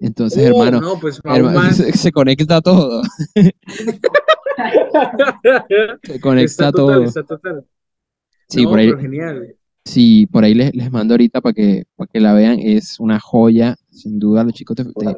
Entonces, 0.00 0.50
Oh, 0.52 0.64
hermano, 0.64 0.80
no, 0.80 1.00
pues 1.00 1.20
hermano, 1.24 1.72
se, 1.72 1.92
se 1.92 2.12
conecta 2.12 2.60
todo. 2.60 3.02
Se 6.02 6.20
conecta 6.20 6.68
Está 6.68 6.72
total, 6.72 6.94
todo. 6.96 7.04
está 7.04 7.22
total. 7.24 7.64
Sí, 8.48 8.62
No, 8.62 8.70
por 8.70 8.78
ahí, 8.78 8.92
genial. 9.00 9.56
sí, 9.84 10.26
por 10.26 10.44
ahí 10.44 10.54
les, 10.54 10.74
les 10.74 10.90
mando 10.90 11.14
ahorita 11.14 11.40
para 11.40 11.52
que, 11.54 11.84
para 11.96 12.08
que 12.12 12.20
la 12.20 12.34
vean. 12.34 12.58
Es 12.60 13.00
una 13.00 13.18
joya, 13.20 13.76
sin 13.90 14.18
duda, 14.18 14.44
los 14.44 14.52
chicos 14.52 14.76
de, 14.76 14.84
de- 14.84 15.16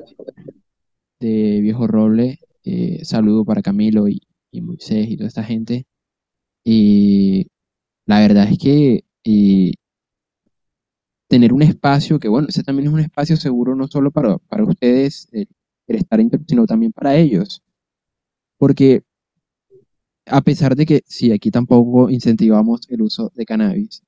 de 1.20 1.60
Viejo 1.60 1.86
Roble. 1.86 2.38
Eh, 2.64 3.04
saludo 3.04 3.44
para 3.44 3.62
Camilo 3.62 4.08
y, 4.08 4.20
y 4.50 4.60
Moisés 4.60 5.08
y 5.10 5.16
toda 5.16 5.28
esta 5.28 5.44
gente. 5.44 5.86
Y 6.64 7.46
la 8.06 8.20
verdad 8.20 8.48
es 8.50 8.58
que 8.58 9.04
eh, 9.24 9.72
tener 11.28 11.52
un 11.52 11.62
espacio, 11.62 12.18
que 12.18 12.28
bueno, 12.28 12.48
ese 12.48 12.62
también 12.62 12.88
es 12.88 12.94
un 12.94 13.00
espacio 13.00 13.36
seguro 13.36 13.74
no 13.76 13.88
solo 13.88 14.10
para, 14.10 14.38
para 14.38 14.64
ustedes, 14.64 15.28
el, 15.32 15.48
el 15.88 15.96
estar 15.96 16.20
inter- 16.20 16.40
sino 16.48 16.66
también 16.66 16.92
para 16.92 17.16
ellos. 17.16 17.62
Porque 18.58 19.04
a 20.26 20.40
pesar 20.42 20.76
de 20.76 20.86
que 20.86 21.02
sí, 21.06 21.32
aquí 21.32 21.50
tampoco 21.50 22.10
incentivamos 22.10 22.80
el 22.90 23.02
uso 23.02 23.32
de 23.34 23.44
cannabis, 23.44 24.02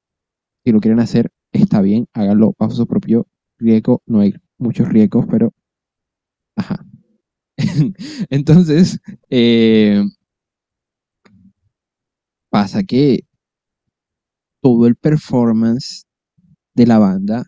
si 0.65 0.73
lo 0.73 0.81
quieren 0.81 1.01
hacer, 1.01 1.31
está 1.53 1.83
bien, 1.83 2.09
háganlo 2.15 2.55
bajo 2.59 2.73
su 2.75 2.87
propio 2.89 3.27
riesgo, 3.59 4.03
no 4.07 4.21
hay 4.21 4.35
muchos 4.59 4.89
riesgos, 4.89 5.27
pero 5.31 5.53
ajá. 6.57 6.85
Entonces, 8.31 9.01
eh, 9.31 10.03
pasa 12.51 12.83
que 12.85 13.25
todo 14.63 14.87
el 14.87 14.95
performance 14.95 16.05
de 16.79 16.87
la 16.87 16.99
banda 16.99 17.45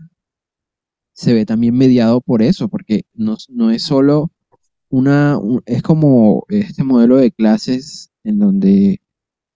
se 1.12 1.34
ve 1.34 1.44
también 1.46 1.76
mediado 1.76 2.20
por 2.20 2.42
eso, 2.42 2.68
porque 2.68 3.02
no, 3.14 3.36
no 3.48 3.70
es 3.70 3.82
solo 3.82 4.30
una, 4.90 5.38
un- 5.38 5.62
es 5.66 5.82
como 5.82 6.44
este 6.48 6.84
modelo 6.84 7.16
de 7.16 7.32
clases 7.32 8.10
en 8.24 8.38
donde 8.38 9.00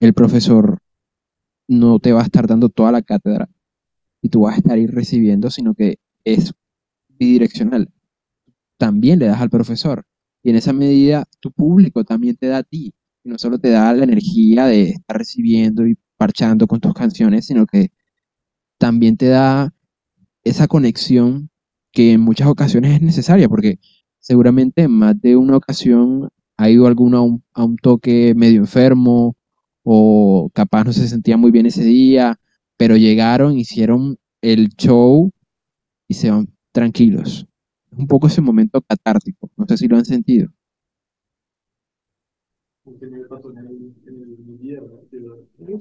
el 0.00 0.14
profesor 0.14 0.78
no 1.68 1.98
te 2.00 2.12
va 2.12 2.22
a 2.22 2.24
estar 2.24 2.46
dando 2.46 2.68
toda 2.70 2.92
la 2.92 3.02
cátedra 3.02 3.48
y 4.22 4.30
tú 4.30 4.42
vas 4.42 4.56
a 4.56 4.58
estar 4.58 4.78
ir 4.78 4.92
recibiendo, 4.92 5.50
sino 5.50 5.74
que 5.74 5.98
es 6.24 6.52
bidireccional. 7.10 7.90
También 8.78 9.18
le 9.18 9.26
das 9.26 9.40
al 9.40 9.50
profesor 9.50 10.04
y 10.42 10.50
en 10.50 10.56
esa 10.56 10.72
medida 10.72 11.24
tu 11.40 11.52
público 11.52 12.04
también 12.04 12.36
te 12.36 12.48
da 12.48 12.58
a 12.58 12.62
ti. 12.62 12.92
Y 13.24 13.28
no 13.30 13.38
solo 13.38 13.58
te 13.58 13.70
da 13.70 13.92
la 13.94 14.04
energía 14.04 14.66
de 14.66 14.90
estar 14.90 15.16
recibiendo 15.18 15.86
y 15.86 15.96
parchando 16.16 16.66
con 16.66 16.80
tus 16.80 16.92
canciones, 16.94 17.46
sino 17.46 17.66
que 17.66 17.90
también 18.84 19.16
te 19.16 19.28
da 19.28 19.72
esa 20.44 20.68
conexión 20.68 21.50
que 21.92 22.12
en 22.12 22.20
muchas 22.20 22.48
ocasiones 22.48 22.94
es 22.94 23.02
necesaria, 23.02 23.48
porque 23.48 23.78
seguramente 24.20 24.82
en 24.82 24.92
más 24.92 25.20
de 25.22 25.36
una 25.36 25.56
ocasión 25.56 26.28
ha 26.58 26.70
ido 26.70 26.86
alguno 26.86 27.18
a 27.18 27.22
un, 27.22 27.44
a 27.54 27.64
un 27.64 27.76
toque 27.76 28.34
medio 28.36 28.60
enfermo 28.60 29.36
o 29.84 30.50
capaz 30.54 30.84
no 30.84 30.92
se 30.92 31.08
sentía 31.08 31.36
muy 31.38 31.50
bien 31.50 31.66
ese 31.66 31.84
día, 31.84 32.38
pero 32.76 32.96
llegaron, 32.96 33.58
hicieron 33.58 34.18
el 34.42 34.68
show 34.76 35.30
y 36.08 36.14
se 36.14 36.30
van 36.30 36.48
tranquilos. 36.72 37.46
Es 37.92 37.98
un 37.98 38.06
poco 38.08 38.28
ese 38.28 38.42
momento 38.42 38.82
catártico, 38.82 39.50
no 39.56 39.66
sé 39.68 39.76
si 39.78 39.88
lo 39.88 39.96
han 39.96 40.04
sentido. 40.06 40.48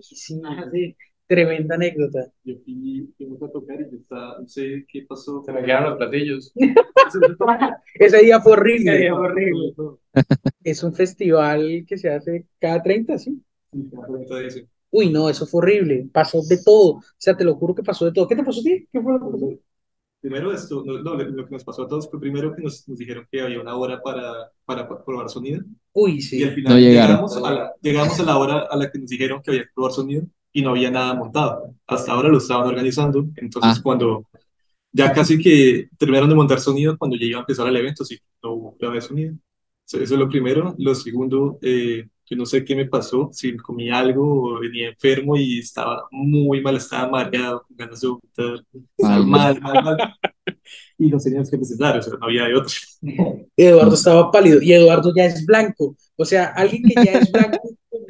Sí, 0.02 0.16
sí, 0.16 0.42
tremenda 1.28 1.76
anécdota. 1.76 2.32
yo 2.44 2.56
fui, 2.64 3.14
fuimos 3.18 3.42
a 3.44 3.50
tocar 3.52 3.82
y 3.82 3.92
yo 3.92 3.98
estaba, 3.98 4.40
no 4.40 4.48
sé 4.48 4.86
qué 4.88 5.06
pasó. 5.08 5.42
Se 5.46 5.52
me 5.52 5.64
quedaron 5.64 5.90
los 5.92 5.98
platillos. 5.98 6.54
Ese 8.00 8.18
día 8.24 8.40
fue 8.42 8.54
horrible. 8.54 8.92
Ese 8.92 9.02
día 9.04 9.16
fue 9.16 9.26
horrible. 9.28 9.74
Es 10.64 10.84
un 10.84 10.94
festival 10.94 11.86
que 11.88 11.98
se 11.98 12.10
hace 12.10 12.46
cada 12.60 12.82
30, 12.82 13.18
¿sí? 13.18 13.42
Sí, 13.72 13.90
cada 13.92 14.06
cuento 14.08 14.36
de 14.36 14.48
eso. 14.48 14.60
Uy, 14.92 15.10
no, 15.10 15.30
eso 15.30 15.46
fue 15.48 15.60
horrible. 15.60 16.08
Pasó 16.12 16.42
de 16.48 16.58
todo. 16.64 16.94
O 16.98 17.02
sea, 17.18 17.36
te 17.36 17.44
lo 17.44 17.56
juro 17.56 17.74
que 17.74 17.84
pasó 17.84 18.06
de 18.06 18.12
todo. 18.14 18.28
¿Qué 18.28 18.36
te 18.36 18.44
pasó 18.44 18.60
a 18.60 18.64
ti? 18.64 18.88
¿Qué 18.92 19.02
fue 19.02 19.14
lo 19.14 19.20
que 19.20 19.32
pasó? 19.32 19.50
Primero, 20.22 20.54
esto, 20.54 20.84
no, 20.86 21.00
no, 21.04 21.16
lo 21.16 21.46
que 21.46 21.52
nos 21.52 21.66
pasó 21.66 21.84
a 21.84 21.88
todos 21.88 22.10
fue 22.10 22.18
primero 22.20 22.56
que 22.56 22.62
nos, 22.62 22.88
nos 22.88 22.98
dijeron 22.98 23.28
que 23.30 23.42
había 23.42 23.60
una 23.60 23.76
hora 23.76 24.02
para, 24.02 24.52
para 24.64 24.88
probar 25.04 25.30
sonido. 25.30 25.64
Uy, 25.92 26.14
Y 26.14 26.22
sí. 26.22 26.44
al 26.44 26.54
final 26.56 26.74
No 26.74 26.80
llegaron. 26.80 27.10
llegamos, 27.10 27.38
a 27.38 27.40
la, 27.42 27.74
llegamos 27.82 28.20
a 28.20 28.24
la 28.24 28.38
hora 28.38 28.60
a 28.70 28.78
la 28.78 28.90
que 28.90 29.00
nos 29.00 29.10
dijeron 29.10 29.42
que 29.42 29.52
había 29.52 29.64
que 29.64 29.70
probar 29.76 29.92
sonido 29.92 30.24
y 30.54 30.62
no 30.62 30.70
había 30.70 30.92
nada 30.92 31.14
montado. 31.16 31.74
Hasta 31.88 32.12
ahora 32.14 32.30
lo 32.30 32.38
estaban 32.38 32.68
organizando. 32.68 33.26
Entonces, 33.36 33.78
Ah. 33.78 33.82
cuando 33.84 34.26
ya 34.92 35.12
casi 35.12 35.38
que 35.40 35.90
terminaron 35.98 36.30
de 36.30 36.36
montar 36.36 36.60
sonido, 36.60 36.98
cuando 36.98 37.18
ya 37.18 37.26
iba 37.26 37.40
a 37.40 37.42
empezar 37.42 37.68
el 37.68 37.76
evento, 37.78 38.06
sí, 38.06 38.18
no 38.44 38.52
hubo 38.54 38.78
prueba 38.78 38.96
de 38.96 39.02
sonido. 39.02 39.34
Eso, 39.88 39.98
eso 40.00 40.14
es 40.14 40.20
lo 40.20 40.30
primero. 40.30 40.76
Lo 40.78 40.94
segundo, 40.96 41.58
eh, 41.62 42.08
yo 42.30 42.38
no 42.38 42.46
sé 42.46 42.64
qué 42.64 42.76
me 42.76 42.86
pasó, 42.86 43.30
si 43.34 43.58
comí 43.58 43.90
algo 43.90 44.56
o 44.56 44.60
venía 44.60 44.90
enfermo 44.90 45.36
y 45.36 45.60
estaba 45.60 46.08
muy 46.12 46.62
mal, 46.62 46.78
estaba 46.78 47.10
mareado, 47.10 47.64
con 47.68 47.76
ganas 47.76 48.00
de 48.02 48.08
vomitar. 48.08 48.64
Ay. 49.04 49.26
mal, 49.26 49.60
mal, 49.62 49.84
mal. 49.84 49.98
Y 50.98 51.08
nos 51.08 51.24
teníamos 51.24 51.50
que 51.50 51.58
presentar, 51.58 51.98
o 51.98 52.02
sea, 52.02 52.14
no 52.20 52.26
había 52.28 52.46
de 52.46 52.56
otra. 52.56 52.74
Eduardo 53.58 53.96
estaba 53.96 54.32
pálido 54.32 54.62
y 54.62 54.72
Eduardo 54.74 55.12
ya 55.16 55.26
es 55.26 55.46
blanco. 55.46 55.96
O 56.16 56.24
sea, 56.26 56.46
alguien 56.56 56.84
que 56.84 56.94
ya 57.04 57.14
es 57.20 57.32
blanco 57.32 57.60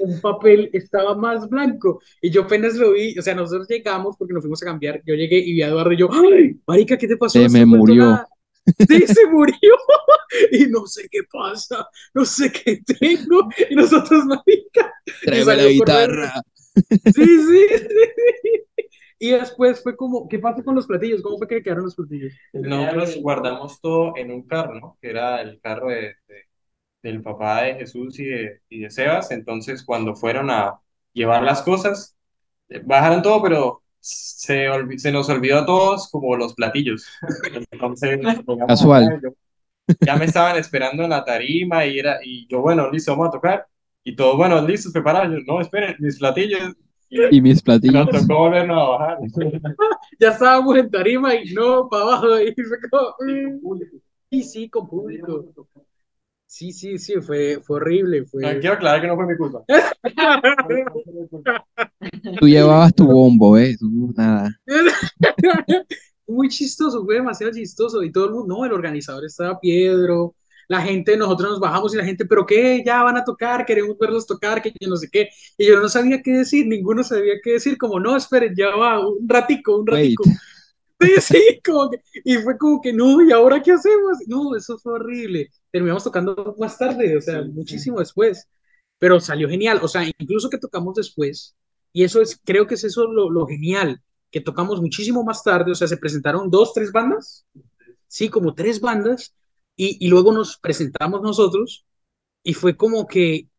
un 0.04 0.22
papel 0.22 0.70
estaba 0.74 1.16
más 1.16 1.48
blanco. 1.50 2.02
Y 2.22 2.30
yo 2.30 2.44
apenas 2.44 2.76
lo 2.76 2.92
vi, 2.94 3.18
o 3.18 3.22
sea, 3.22 3.36
nosotros 3.36 3.68
llegamos 3.68 4.16
porque 4.18 4.34
nos 4.34 4.44
fuimos 4.44 4.62
a 4.64 4.66
cambiar. 4.68 5.02
Yo 5.06 5.16
llegué 5.16 5.40
y 5.40 5.54
vi 5.54 5.62
a 5.62 5.68
Eduardo 5.68 5.92
y 5.94 5.98
yo, 5.98 6.10
¡ay, 6.12 6.60
marica, 6.68 6.98
qué 6.98 7.08
te 7.08 7.18
pasó? 7.18 7.40
Se 7.40 7.46
No 7.46 7.50
me 7.50 7.66
murió. 7.66 8.04
nada". 8.06 8.28
Sí, 8.88 9.08
se 9.08 9.28
murió. 9.32 9.76
Y 10.52 10.68
no 10.68 10.88
sé 10.88 11.08
qué 11.12 11.20
pasa, 11.32 11.88
no 12.14 12.26
sé 12.26 12.52
qué 12.52 12.82
tengo. 13.00 13.50
Y 13.70 13.76
nosotros, 13.76 14.26
marica. 14.26 14.92
Tráeme 15.24 15.46
salió 15.46 15.64
la 15.66 15.70
guitarra. 15.72 16.42
Sí, 16.76 17.26
sí, 17.26 17.66
sí. 17.70 18.84
Y 19.20 19.32
después 19.32 19.82
fue 19.82 19.96
como, 19.96 20.28
¿qué 20.28 20.40
pasó 20.40 20.64
con 20.64 20.76
los 20.76 20.86
platillos? 20.88 21.22
¿Cómo 21.22 21.38
fue 21.38 21.48
que 21.48 21.64
quedaron 21.64 21.86
los 21.86 21.96
platillos? 21.96 22.34
Nosotros 22.52 23.18
guardamos 23.22 23.80
todo 23.80 24.14
en 24.18 24.32
un 24.32 24.44
carro, 24.46 24.80
¿no? 24.80 24.98
Que 25.02 25.12
era 25.12 25.42
el 25.42 25.62
carro 25.62 25.90
de, 25.90 26.16
de- 26.28 26.46
del 27.04 27.22
papá 27.22 27.64
de 27.64 27.76
Jesús 27.76 28.20
y 28.20 28.26
de, 28.26 28.62
y 28.70 28.80
de 28.82 28.92
Sebas. 28.92 29.32
Entonces, 29.32 29.84
cuando 29.84 30.16
fueron 30.16 30.50
a 30.52 30.80
llevar 31.14 31.44
las 31.44 31.62
cosas, 31.64 32.18
eh, 32.70 32.82
bajaron 32.86 33.22
todo, 33.22 33.42
pero 33.44 33.84
se, 34.00 34.68
se 34.98 35.12
nos 35.12 35.30
olvidó 35.30 35.60
a 35.60 35.66
todos 35.68 36.10
como 36.12 36.36
los 36.38 36.56
platillos. 36.56 37.08
Entonces, 37.72 38.20
Casual. 38.68 39.20
y 39.20 39.24
yo- 39.24 39.34
ya 40.06 40.16
me 40.18 40.26
estaban 40.26 40.58
esperando 40.58 41.04
en 41.04 41.10
la 41.12 41.24
tarima 41.24 41.86
y, 41.86 42.00
era, 42.00 42.20
y 42.24 42.48
yo, 42.48 42.62
bueno, 42.62 42.90
listo, 42.92 43.12
vamos 43.12 43.30
a 43.30 43.32
tocar. 43.32 43.68
Y 44.04 44.16
todos, 44.16 44.36
bueno, 44.38 44.62
listos, 44.68 44.92
preparados. 44.92 45.32
Yo, 45.34 45.40
no, 45.46 45.62
esperen, 45.62 45.96
mis 46.00 46.20
platillos. 46.20 46.74
Y 47.10 47.42
mis 47.42 47.62
platillos. 47.62 48.06
Nos 48.12 48.28
tocó 48.28 48.40
volvernos 48.40 48.78
a 48.78 48.90
bajar. 48.90 49.18
Ya 50.20 50.30
estábamos 50.30 50.78
en 50.78 50.90
tarima 50.92 51.36
y 51.36 51.54
no, 51.54 51.88
para 51.90 52.04
abajo. 52.04 52.40
Y 52.40 52.54
fue 52.54 52.78
como, 52.90 53.16
mm. 53.20 53.82
Sí, 54.32 54.44
sí, 54.44 54.70
con 54.70 54.88
público. 54.88 55.46
Sí, 56.54 56.72
sí, 56.72 57.00
sí, 57.00 57.16
fue, 57.20 57.60
fue 57.64 57.78
horrible. 57.78 58.28
No, 58.32 58.60
quiero 58.60 58.76
aclarar 58.76 59.02
que 59.02 59.08
no 59.08 59.16
fue 59.16 59.26
mi 59.26 59.36
culpa. 59.36 59.64
Tú 62.40 62.48
llevabas 62.48 62.94
tu 62.94 63.08
bombo, 63.08 63.58
¿eh? 63.58 63.76
Tú 63.80 64.14
nada. 64.16 64.56
Muy 66.28 66.50
chistoso, 66.50 67.04
fue 67.06 67.16
demasiado 67.16 67.52
chistoso. 67.52 68.04
Y 68.04 68.12
todo 68.12 68.26
el 68.26 68.34
mundo, 68.34 68.56
no, 68.56 68.66
el 68.66 68.72
organizador 68.72 69.26
estaba 69.26 69.60
Piedro, 69.60 70.36
la 70.68 70.82
gente, 70.82 71.18
nosotros 71.18 71.54
nos 71.54 71.60
bajamos 71.60 71.96
y 71.96 71.98
la 71.98 72.06
gente, 72.06 72.24
pero 72.24 72.46
qué, 72.46 72.84
ya 72.86 73.02
van 73.02 73.18
a 73.18 73.24
tocar, 73.24 73.66
queremos 73.66 73.98
verlos 73.98 74.28
tocar, 74.28 74.62
que 74.62 74.72
yo 74.80 74.88
no 74.88 74.96
sé 74.96 75.10
qué. 75.12 75.30
Y 75.58 75.66
yo 75.66 75.80
no 75.80 75.90
sabía 75.90 76.22
qué 76.22 76.34
decir, 76.34 76.68
ninguno 76.68 77.04
sabía 77.04 77.34
qué 77.44 77.54
decir, 77.54 77.80
como 77.80 78.00
no, 78.00 78.16
esperen, 78.16 78.54
ya 78.56 78.76
va, 78.76 79.00
un 79.00 79.28
ratico, 79.28 79.80
un 79.80 79.90
Wait. 79.90 80.20
Sí, 81.04 81.22
sí, 81.22 81.62
como 81.66 81.90
que, 81.90 82.02
y 82.24 82.36
fue 82.38 82.58
como 82.58 82.82
que 82.82 82.94
no, 82.94 83.22
¿y 83.28 83.32
ahora 83.32 83.62
qué 83.62 83.72
hacemos? 83.74 84.18
No, 84.28 84.56
eso 84.56 84.78
fue 84.78 84.94
horrible. 84.94 85.50
Terminamos 85.72 86.04
tocando 86.04 86.56
más 86.60 86.78
tarde, 86.78 87.18
o 87.18 87.22
sea, 87.22 87.42
muchísimo 87.44 88.00
después, 88.00 88.48
pero 89.00 89.20
salió 89.20 89.50
genial, 89.50 89.80
o 89.82 89.88
sea, 89.88 90.04
incluso 90.18 90.50
que 90.50 90.58
tocamos 90.58 90.96
después, 90.96 91.56
y 91.92 92.04
eso 92.04 92.22
es, 92.22 92.40
creo 92.44 92.68
que 92.68 92.76
es 92.76 92.84
eso 92.84 93.08
lo, 93.08 93.30
lo 93.30 93.46
genial, 93.48 94.02
que 94.32 94.42
tocamos 94.42 94.82
muchísimo 94.82 95.24
más 95.24 95.44
tarde, 95.44 95.72
o 95.72 95.76
sea, 95.76 95.88
se 95.88 95.98
presentaron 95.98 96.50
dos, 96.50 96.74
tres 96.74 96.92
bandas, 96.92 97.46
sí, 98.08 98.30
como 98.30 98.56
tres 98.56 98.80
bandas, 98.82 99.36
y, 99.76 100.06
y 100.06 100.10
luego 100.10 100.32
nos 100.34 100.58
presentamos 100.58 101.22
nosotros, 101.22 101.86
y 102.44 102.54
fue 102.54 102.78
como 102.78 103.08
que 103.08 103.50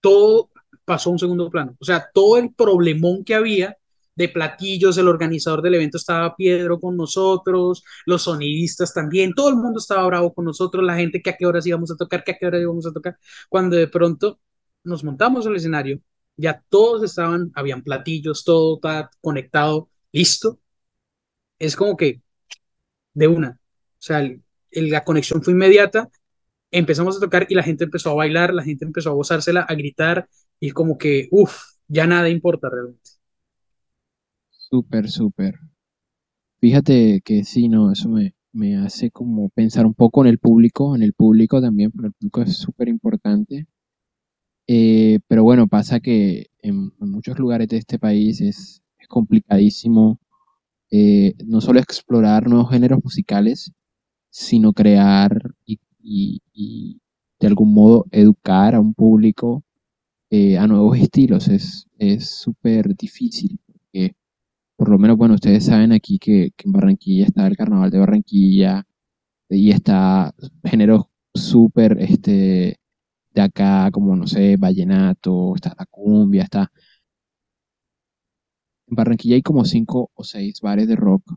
todo 0.00 0.50
pasó 0.84 1.10
a 1.10 1.12
un 1.14 1.18
segundo 1.20 1.50
plano, 1.50 1.76
o 1.80 1.84
sea, 1.84 2.10
todo 2.14 2.38
el 2.38 2.54
problemón 2.54 3.24
que 3.24 3.34
había 3.34 3.76
de 4.20 4.28
platillos, 4.28 4.98
el 4.98 5.08
organizador 5.08 5.62
del 5.62 5.76
evento 5.76 5.96
estaba 5.96 6.36
Piedro 6.36 6.78
con 6.78 6.94
nosotros, 6.94 7.82
los 8.04 8.22
sonidistas 8.24 8.92
también, 8.92 9.32
todo 9.34 9.48
el 9.48 9.56
mundo 9.56 9.78
estaba 9.78 10.06
bravo 10.06 10.34
con 10.34 10.44
nosotros, 10.44 10.84
la 10.84 10.94
gente 10.96 11.22
que 11.22 11.30
a 11.30 11.36
qué 11.38 11.46
horas 11.46 11.66
íbamos 11.66 11.90
a 11.90 11.96
tocar, 11.96 12.22
que 12.22 12.32
a 12.32 12.36
qué 12.38 12.46
hora 12.46 12.58
íbamos 12.60 12.86
a 12.86 12.92
tocar, 12.92 13.16
cuando 13.48 13.76
de 13.76 13.88
pronto 13.88 14.38
nos 14.84 15.02
montamos 15.04 15.46
al 15.46 15.56
escenario, 15.56 16.00
ya 16.36 16.62
todos 16.68 17.02
estaban, 17.02 17.50
habían 17.54 17.82
platillos, 17.82 18.44
todo 18.44 18.74
está 18.76 19.10
conectado, 19.22 19.88
listo, 20.12 20.58
es 21.58 21.74
como 21.74 21.96
que 21.96 22.20
de 23.14 23.26
una, 23.26 23.58
o 23.58 24.02
sea, 24.02 24.28
la 24.70 25.04
conexión 25.04 25.42
fue 25.42 25.54
inmediata, 25.54 26.10
empezamos 26.70 27.16
a 27.16 27.20
tocar 27.20 27.46
y 27.48 27.54
la 27.54 27.62
gente 27.62 27.84
empezó 27.84 28.10
a 28.10 28.14
bailar, 28.14 28.52
la 28.52 28.64
gente 28.64 28.84
empezó 28.84 29.10
a 29.10 29.14
gozársela, 29.14 29.62
a 29.62 29.74
gritar, 29.74 30.28
y 30.60 30.72
como 30.72 30.98
que, 30.98 31.28
uff, 31.30 31.56
ya 31.88 32.06
nada 32.06 32.28
importa 32.28 32.68
realmente. 32.70 33.19
Súper, 34.70 35.04
súper. 35.10 35.54
Fíjate 36.60 37.20
que 37.22 37.44
sí, 37.44 37.68
no, 37.68 37.92
eso 37.92 38.08
me, 38.08 38.34
me 38.52 38.76
hace 38.78 39.10
como 39.10 39.50
pensar 39.50 39.84
un 39.84 39.92
poco 39.92 40.22
en 40.22 40.28
el 40.30 40.38
público, 40.38 40.96
en 40.96 41.02
el 41.02 41.12
público 41.12 41.60
también, 41.60 41.90
porque 41.90 42.06
el 42.06 42.12
público 42.14 42.42
es 42.42 42.56
súper 42.56 42.88
importante. 42.88 43.66
Eh, 44.66 45.18
pero 45.26 45.42
bueno, 45.42 45.66
pasa 45.68 46.00
que 46.00 46.46
en, 46.62 46.92
muchos 47.00 47.38
lugares 47.38 47.68
de 47.68 47.78
este 47.78 47.98
país 47.98 48.40
es, 48.40 48.82
es 48.98 49.08
complicadísimo 49.08 50.18
eh, 50.90 51.34
no 51.46 51.60
solo 51.60 51.80
explorar 51.80 52.48
nuevos 52.48 52.70
géneros 52.72 53.00
musicales, 53.04 53.72
sino 54.30 54.72
crear 54.74 55.52
y, 55.66 55.80
y- 56.54 57.00
de 57.40 57.48
algún 57.48 57.74
modo 57.74 58.06
educar 58.12 58.74
a 58.76 58.80
un 58.80 58.94
público 58.94 59.64
eh, 60.30 60.58
a 60.58 60.66
nuevos 60.68 60.98
estilos. 60.98 61.48
Es 61.48 61.86
es 61.98 62.30
súper 62.30 62.96
difícil, 62.96 63.58
porque 63.66 64.14
por 64.80 64.88
lo 64.88 64.98
menos, 64.98 65.18
bueno, 65.18 65.34
ustedes 65.34 65.66
saben 65.66 65.92
aquí 65.92 66.18
que, 66.18 66.54
en 66.56 66.72
Barranquilla 66.72 67.26
está 67.26 67.46
el 67.46 67.54
Carnaval 67.54 67.90
de 67.90 67.98
Barranquilla 67.98 68.86
y 69.50 69.72
está 69.72 70.34
géneros 70.64 71.04
súper 71.34 71.98
este, 72.00 72.80
de 73.30 73.42
acá, 73.42 73.90
como 73.92 74.16
no 74.16 74.26
sé, 74.26 74.56
vallenato, 74.56 75.54
está 75.54 75.74
la 75.78 75.84
cumbia, 75.84 76.44
está... 76.44 76.72
En 78.86 78.96
Barranquilla 78.96 79.34
hay 79.34 79.42
como 79.42 79.66
cinco 79.66 80.12
o 80.14 80.24
seis 80.24 80.62
bares 80.62 80.88
de 80.88 80.96
rock 80.96 81.30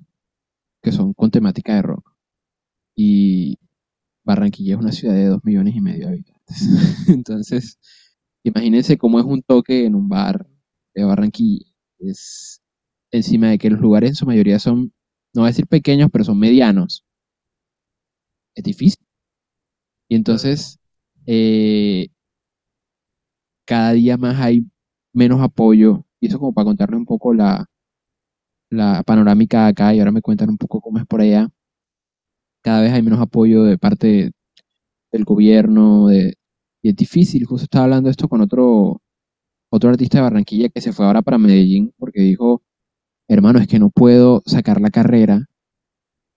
que 0.82 0.94
son 0.94 1.14
con 1.14 1.30
temática 1.30 1.76
de 1.76 1.82
rock. 1.82 2.16
Y 2.96 3.60
Barranquilla 4.24 4.76
es 4.76 4.80
una 4.80 4.94
ciudad 4.94 5.16
de 5.16 5.26
dos 5.26 5.44
millones 5.44 5.76
y 5.76 5.82
medio 5.82 6.08
de 6.08 6.14
habitantes. 6.14 7.08
Entonces, 7.10 7.78
imagínense 8.44 8.98
cómo 8.98 9.20
es 9.20 9.26
un 9.26 9.42
toque 9.44 9.86
en 9.86 9.96
un 9.96 10.08
bar 10.08 10.48
de 10.96 11.04
Barranquilla. 11.04 11.66
Es 12.00 12.63
encima 13.14 13.50
de 13.50 13.58
que 13.60 13.70
los 13.70 13.80
lugares 13.80 14.12
en 14.12 14.16
su 14.16 14.26
mayoría 14.26 14.60
son, 14.60 14.94
no 15.34 15.42
voy 15.42 15.46
a 15.46 15.52
decir 15.52 15.68
pequeños, 15.68 16.10
pero 16.12 16.26
son 16.26 16.40
medianos. 16.40 17.06
Es 18.56 18.64
difícil. 18.64 19.06
Y 20.10 20.16
entonces, 20.16 20.80
eh, 21.26 22.08
cada 23.66 23.92
día 23.94 24.18
más 24.18 24.40
hay 24.40 24.66
menos 25.14 25.42
apoyo. 25.42 26.06
Y 26.20 26.28
eso 26.28 26.40
como 26.40 26.54
para 26.54 26.66
contarle 26.66 26.96
un 26.98 27.06
poco 27.06 27.34
la, 27.34 27.66
la 28.70 29.04
panorámica 29.04 29.64
de 29.64 29.70
acá 29.70 29.94
y 29.94 30.00
ahora 30.00 30.12
me 30.12 30.22
cuentan 30.22 30.50
un 30.50 30.58
poco 30.58 30.82
cómo 30.82 31.00
es 31.00 31.06
por 31.06 31.22
allá. 31.22 31.50
Cada 32.62 32.82
vez 32.82 32.92
hay 32.94 33.02
menos 33.02 33.20
apoyo 33.20 33.64
de 33.64 33.78
parte 33.78 34.32
del 35.12 35.26
gobierno 35.26 36.12
y 36.14 36.90
es 36.90 36.96
difícil. 36.96 37.46
Justo 37.46 37.66
estaba 37.66 37.86
hablando 37.86 38.10
esto 38.10 38.30
con 38.30 38.42
otro, 38.42 39.02
otro 39.72 39.90
artista 39.90 40.20
de 40.20 40.24
Barranquilla 40.24 40.70
que 40.70 40.82
se 40.82 40.94
fue 40.94 41.06
ahora 41.06 41.22
para 41.22 41.38
Medellín 41.40 41.94
porque 41.98 42.22
dijo, 42.22 42.64
hermano, 43.34 43.60
es 43.60 43.68
que 43.68 43.80
no 43.80 43.90
puedo 43.90 44.44
sacar 44.46 44.82
la 44.82 44.90
carrera 44.90 45.48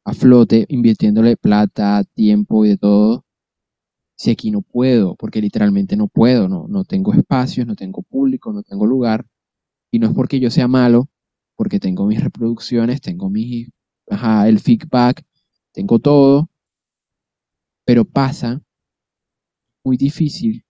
a 0.05 0.15
flote 0.15 0.67
invirtiéndole 0.69 1.37
plata, 1.37 2.05
tiempo 2.15 2.65
y 2.65 2.71
de 2.71 2.77
todo 2.79 3.27
si 4.17 4.31
aquí 4.31 4.51
no 4.51 4.63
puedo, 4.63 5.15
porque 5.15 5.41
literalmente 5.41 5.97
no 5.97 6.09
puedo, 6.09 6.49
no, 6.49 6.67
no 6.69 6.85
tengo 6.85 7.13
espacios, 7.13 7.67
no 7.67 7.77
tengo 7.77 8.03
público, 8.03 8.53
no 8.53 8.63
tengo 8.63 8.87
lugar. 8.87 9.27
Y 9.91 9.99
no 9.99 10.09
es 10.09 10.15
porque 10.15 10.41
yo 10.41 10.51
sea 10.51 10.69
malo, 10.69 11.09
porque 11.57 11.79
tengo 11.81 12.07
mis 12.07 12.23
reproducciones, 12.23 13.01
tengo 13.01 13.31
mi, 13.31 13.69
ajá, 14.11 14.49
el 14.49 14.59
feedback, 14.61 15.23
tengo 15.73 15.99
todo, 15.99 16.49
pero 17.85 18.05
pasa 18.05 18.61
muy 19.85 19.97
difícil 19.97 20.65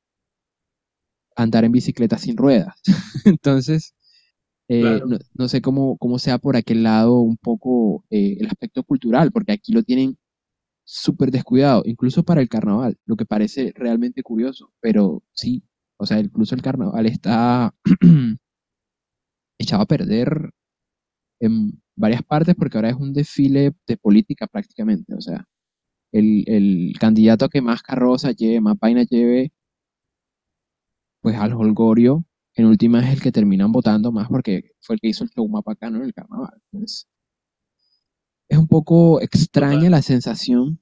andar 1.36 1.64
en 1.64 1.72
bicicleta 1.72 2.18
sin 2.18 2.36
ruedas. 2.36 2.74
Entonces, 3.24 3.94
eh, 4.68 4.80
Claro. 4.82 5.06
no, 5.06 5.18
no 5.34 5.48
sé 5.48 5.60
cómo, 5.62 5.96
cómo 5.98 6.18
sea 6.18 6.38
por 6.38 6.56
aquel 6.56 6.82
lado 6.82 7.20
un 7.20 7.36
poco 7.36 8.04
eh, 8.10 8.36
el 8.40 8.46
aspecto 8.46 8.82
cultural, 8.84 9.32
porque 9.32 9.52
aquí 9.52 9.72
lo 9.72 9.82
tienen 9.82 10.18
súper 10.84 11.30
descuidado, 11.32 11.82
incluso 11.86 12.24
para 12.24 12.40
el 12.42 12.48
carnaval, 12.48 12.98
lo 13.06 13.16
que 13.16 13.26
parece 13.26 13.72
realmente 13.76 14.22
curioso, 14.22 14.72
pero 14.80 15.22
sí, 15.34 15.64
o 15.98 16.06
sea, 16.06 16.20
incluso 16.20 16.54
el 16.54 16.62
carnaval 16.62 17.06
está 17.06 17.74
echado 19.58 19.82
a 19.82 19.86
perder 19.86 20.50
en 21.40 21.82
varias 21.96 22.22
partes 22.22 22.54
porque 22.56 22.78
ahora 22.78 22.90
es 22.90 22.96
un 22.96 23.12
desfile 23.12 23.74
de 23.86 23.96
política 23.96 24.46
prácticamente, 24.46 25.14
o 25.14 25.20
sea, 25.20 25.46
el, 26.12 26.44
el 26.48 26.94
candidato 27.00 27.48
que 27.50 27.62
más 27.62 27.82
carroza 27.82 28.32
lleve, 28.32 28.60
más 28.60 28.78
vaina 28.80 29.04
lleve, 29.04 29.52
pues 31.20 31.36
al 31.36 31.52
holgorio, 31.52 32.24
en 32.56 32.66
última 32.66 33.00
es 33.06 33.14
el 33.14 33.22
que 33.22 33.32
terminan 33.32 33.72
votando 33.72 34.12
más 34.12 34.28
porque 34.28 34.72
fue 34.80 34.96
el 34.96 35.00
que 35.00 35.08
hizo 35.08 35.24
el 35.24 35.30
show 35.30 35.48
más 35.48 35.64
bacano 35.64 35.98
en 35.98 36.04
el 36.04 36.14
carnaval. 36.14 36.60
Entonces, 36.72 37.06
es 38.48 38.58
un 38.58 38.66
poco 38.66 39.20
extraña 39.20 39.88
Total. 39.88 39.90
la 39.90 40.02
sensación 40.02 40.80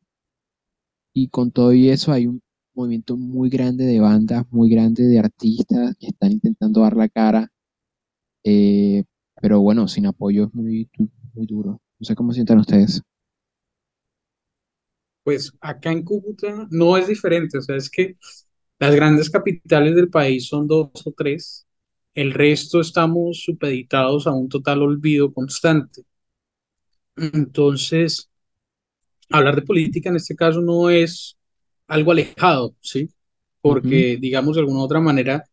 y 1.12 1.28
con 1.28 1.50
todo 1.52 1.72
y 1.72 1.88
eso 1.90 2.12
hay 2.12 2.26
un 2.26 2.42
movimiento 2.74 3.16
muy 3.16 3.48
grande 3.50 3.84
de 3.84 4.00
bandas, 4.00 4.44
muy 4.50 4.68
grande 4.70 5.04
de 5.04 5.18
artistas 5.18 5.94
que 5.98 6.08
están 6.08 6.32
intentando 6.32 6.80
dar 6.80 6.96
la 6.96 7.08
cara, 7.08 7.48
eh, 8.44 9.04
pero 9.40 9.60
bueno, 9.60 9.88
sin 9.88 10.06
apoyo 10.06 10.46
es 10.46 10.54
muy, 10.54 10.90
muy 11.34 11.46
duro. 11.46 11.80
No 11.98 12.04
sé 12.06 12.14
cómo 12.14 12.32
sientan 12.32 12.58
ustedes. 12.60 13.02
Pues 15.22 15.52
acá 15.60 15.90
en 15.92 16.02
Cúcuta 16.04 16.66
no 16.70 16.96
es 16.96 17.06
diferente, 17.08 17.58
o 17.58 17.62
sea, 17.62 17.76
es 17.76 17.90
que 17.90 18.16
las 18.78 18.94
grandes 18.94 19.30
capitales 19.30 19.94
del 19.94 20.10
país 20.10 20.48
son 20.48 20.66
dos 20.68 20.90
o 21.06 21.12
tres, 21.16 21.63
el 22.14 22.32
resto 22.32 22.80
estamos 22.80 23.42
supeditados 23.44 24.26
a 24.26 24.32
un 24.32 24.48
total 24.48 24.82
olvido 24.82 25.32
constante. 25.32 26.02
Entonces, 27.16 28.30
hablar 29.30 29.56
de 29.56 29.62
política 29.62 30.10
en 30.10 30.16
este 30.16 30.36
caso 30.36 30.60
no 30.60 30.90
es 30.90 31.36
algo 31.86 32.12
alejado, 32.12 32.74
¿sí? 32.80 33.10
Porque, 33.60 34.18
digamos, 34.20 34.56
de 34.56 34.60
alguna 34.60 34.80
u 34.80 34.82
otra 34.82 35.00
manera, 35.00 35.44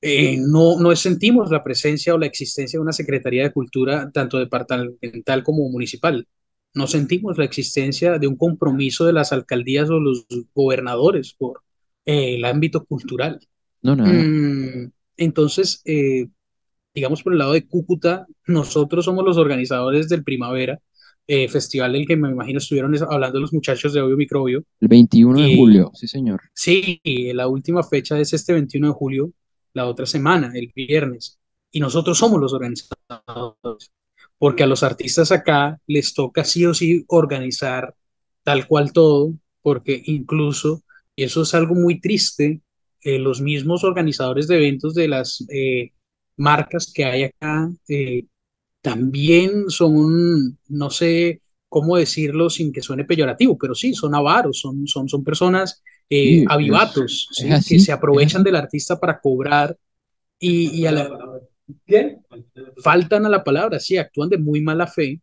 eh, 0.00 0.36
no, 0.38 0.78
no 0.78 0.94
sentimos 0.96 1.50
la 1.50 1.64
presencia 1.64 2.14
o 2.14 2.18
la 2.18 2.26
existencia 2.26 2.78
de 2.78 2.82
una 2.82 2.92
Secretaría 2.92 3.44
de 3.44 3.52
Cultura, 3.52 4.10
tanto 4.12 4.38
departamental 4.38 5.42
como 5.42 5.68
municipal. 5.68 6.26
No 6.74 6.86
sentimos 6.86 7.38
la 7.38 7.44
existencia 7.44 8.18
de 8.18 8.26
un 8.26 8.36
compromiso 8.36 9.04
de 9.04 9.12
las 9.12 9.32
alcaldías 9.32 9.90
o 9.90 9.98
los 9.98 10.26
gobernadores 10.54 11.34
por 11.34 11.62
eh, 12.04 12.36
el 12.36 12.44
ámbito 12.44 12.84
cultural. 12.84 13.40
No, 13.82 13.96
nada. 13.96 14.12
Mm, 14.12 14.90
entonces, 15.18 15.82
eh, 15.86 16.28
digamos 16.94 17.22
por 17.22 17.32
el 17.32 17.38
lado 17.38 17.52
de 17.52 17.66
Cúcuta, 17.66 18.26
nosotros 18.46 19.04
somos 19.04 19.24
los 19.24 19.36
organizadores 19.38 20.08
del 20.08 20.24
Primavera, 20.24 20.80
eh, 21.26 21.48
festival 21.48 21.92
del 21.92 22.06
que 22.06 22.16
me 22.16 22.30
imagino 22.30 22.58
estuvieron 22.58 22.94
es- 22.94 23.02
hablando 23.02 23.40
los 23.40 23.52
muchachos 23.52 23.92
de 23.92 24.00
Obvio 24.00 24.16
Microbio. 24.16 24.64
El 24.80 24.88
21 24.88 25.40
de 25.42 25.48
Y 25.48 25.56
julio, 25.56 25.90
sí, 25.94 26.08
señor. 26.08 26.40
sí, 26.54 27.00
la 27.34 27.48
última 27.48 27.82
fecha 27.82 28.18
es 28.18 28.32
este 28.32 28.52
21 28.54 28.88
de 28.88 28.94
julio, 28.94 29.32
la 29.74 29.86
otra 29.86 30.06
semana, 30.06 30.50
el 30.54 30.72
viernes. 30.74 31.38
Y 31.70 31.80
nosotros 31.80 32.18
somos 32.18 32.40
los 32.40 32.54
organizadores, 32.54 33.92
porque 34.38 34.62
a 34.62 34.66
los 34.66 34.82
artistas 34.82 35.32
acá 35.32 35.80
les 35.86 36.14
toca 36.14 36.44
sí 36.44 36.64
o 36.64 36.74
sí 36.74 37.04
organizar 37.08 37.94
tal 38.42 38.66
cual 38.66 38.92
todo, 38.92 39.34
porque 39.62 40.02
incluso, 40.06 40.82
y 41.16 41.24
eso 41.24 41.42
es 41.42 41.54
algo 41.54 41.74
muy 41.74 42.00
triste, 42.00 42.62
eh, 43.16 43.18
los 43.18 43.40
mismos 43.40 43.84
organizadores 43.84 44.48
de 44.48 44.56
eventos 44.56 44.94
de 44.94 45.08
las 45.08 45.44
eh, 45.50 45.92
marcas 46.36 46.92
que 46.94 47.04
hay 47.04 47.24
acá 47.24 47.70
eh, 47.88 48.26
también 48.82 49.70
son, 49.70 50.58
no 50.68 50.90
sé 50.90 51.42
cómo 51.68 51.96
decirlo 51.96 52.50
sin 52.50 52.72
que 52.72 52.82
suene 52.82 53.04
peyorativo, 53.04 53.58
pero 53.58 53.74
sí, 53.74 53.94
son 53.94 54.14
avaros, 54.14 54.60
son, 54.60 54.86
son, 54.86 55.08
son 55.08 55.24
personas 55.24 55.82
eh, 56.10 56.42
Sí, 56.42 56.46
avivatos, 56.46 57.28
es 57.36 57.50
¿sí? 57.50 57.64
Que 57.66 57.78
así, 57.78 57.78
se 57.80 57.92
aprovechan 57.92 58.42
del 58.44 58.56
artista 58.56 58.98
para 59.00 59.20
cobrar 59.20 59.76
y, 60.38 60.70
y 60.80 60.86
a 60.86 60.92
la, 60.92 61.10
¿qué? 61.86 62.18
faltan 62.82 63.26
a 63.26 63.28
la 63.28 63.44
palabra, 63.44 63.80
sí, 63.80 63.96
actúan 63.96 64.28
de 64.30 64.38
muy 64.38 64.60
mala 64.60 64.86
fe 64.86 65.20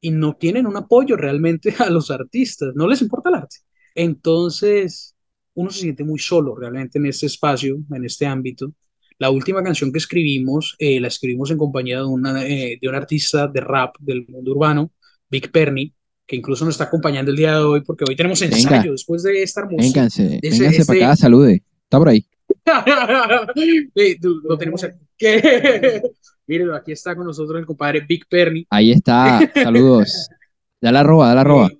y 0.00 0.12
no 0.12 0.36
tienen 0.36 0.66
un 0.68 0.78
apoyo 0.78 1.16
realmente 1.16 1.74
a 1.80 1.90
los 1.90 2.12
artistas, 2.12 2.74
no 2.76 2.88
les 2.88 3.02
importa 3.02 3.30
el 3.30 3.36
arte. 3.36 3.58
Entonces, 3.96 5.15
uno 5.56 5.70
se 5.70 5.80
siente 5.80 6.04
muy 6.04 6.18
solo 6.18 6.54
realmente 6.54 6.98
en 6.98 7.06
este 7.06 7.26
espacio, 7.26 7.78
en 7.90 8.04
este 8.04 8.26
ámbito. 8.26 8.72
La 9.18 9.30
última 9.30 9.62
canción 9.62 9.90
que 9.90 9.98
escribimos, 9.98 10.76
eh, 10.78 11.00
la 11.00 11.08
escribimos 11.08 11.50
en 11.50 11.56
compañía 11.56 11.98
de, 11.98 12.04
una, 12.04 12.44
eh, 12.46 12.78
de 12.80 12.88
un 12.88 12.94
artista 12.94 13.48
de 13.48 13.60
rap 13.60 13.96
del 13.98 14.26
mundo 14.28 14.52
urbano, 14.52 14.92
Big 15.30 15.50
Perny, 15.50 15.94
que 16.26 16.36
incluso 16.36 16.64
nos 16.66 16.74
está 16.74 16.84
acompañando 16.84 17.30
el 17.30 17.36
día 17.36 17.52
de 17.52 17.64
hoy 17.64 17.80
porque 17.80 18.04
hoy 18.06 18.14
tenemos 18.14 18.40
Venga, 18.40 18.56
ensayo 18.56 18.92
después 18.92 19.22
de 19.22 19.42
esta 19.42 19.60
hermosura, 19.62 19.84
vénganse, 19.86 20.40
vénganse 20.42 20.84
para 20.84 20.98
acá, 20.98 21.12
este, 21.12 21.22
salude. 21.22 21.62
Está 21.84 21.98
por 21.98 22.08
ahí. 22.10 22.26
Tú- 24.20 24.40
lo 24.44 24.58
tenemos 24.58 24.84
aquí. 24.84 24.96
Miren, 26.48 26.70
aquí 26.72 26.92
está 26.92 27.16
con 27.16 27.26
nosotros 27.26 27.58
el 27.58 27.66
compadre 27.66 28.04
Big 28.06 28.26
Perny. 28.28 28.66
Ahí 28.70 28.92
está, 28.92 29.50
saludos. 29.54 30.28
Dale 30.80 30.98
arroba, 30.98 31.28
dale 31.28 31.40
arroba. 31.40 31.70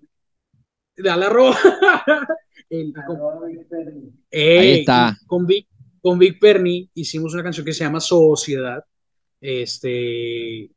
Da 0.97 1.17
la 1.17 1.29
roja. 1.29 1.61
El- 2.69 2.93
con, 3.07 3.17
Ahí 4.57 4.71
eh, 4.71 4.81
está. 4.81 5.17
con 5.27 5.47
Big, 5.47 5.67
con 6.01 6.19
Big 6.19 6.39
Perny 6.39 6.91
hicimos 6.95 7.33
una 7.35 7.43
canción 7.43 7.65
que 7.65 7.73
se 7.73 7.85
llama 7.85 8.01
Sociedad. 8.01 8.85
Este, 9.41 10.71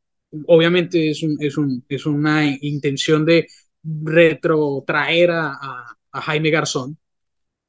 obviamente 0.46 1.10
es, 1.10 1.22
un, 1.22 1.36
es, 1.40 1.56
un, 1.58 1.84
es 1.88 2.06
una 2.06 2.46
intención 2.60 3.24
de 3.24 3.48
retrotraer 3.82 5.30
a, 5.30 5.48
a, 5.54 5.96
a 6.12 6.20
Jaime 6.22 6.50
Garzón 6.50 6.98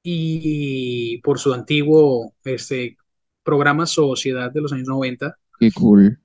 y 0.04 1.20
por 1.20 1.40
su 1.40 1.54
antiguo 1.54 2.34
este, 2.44 2.98
programa 3.44 3.86
Sociedad 3.86 4.52
de 4.52 4.62
los 4.62 4.74
años 4.74 4.88
90. 4.88 5.38
Qué 5.60 5.72
cool. 5.72 6.20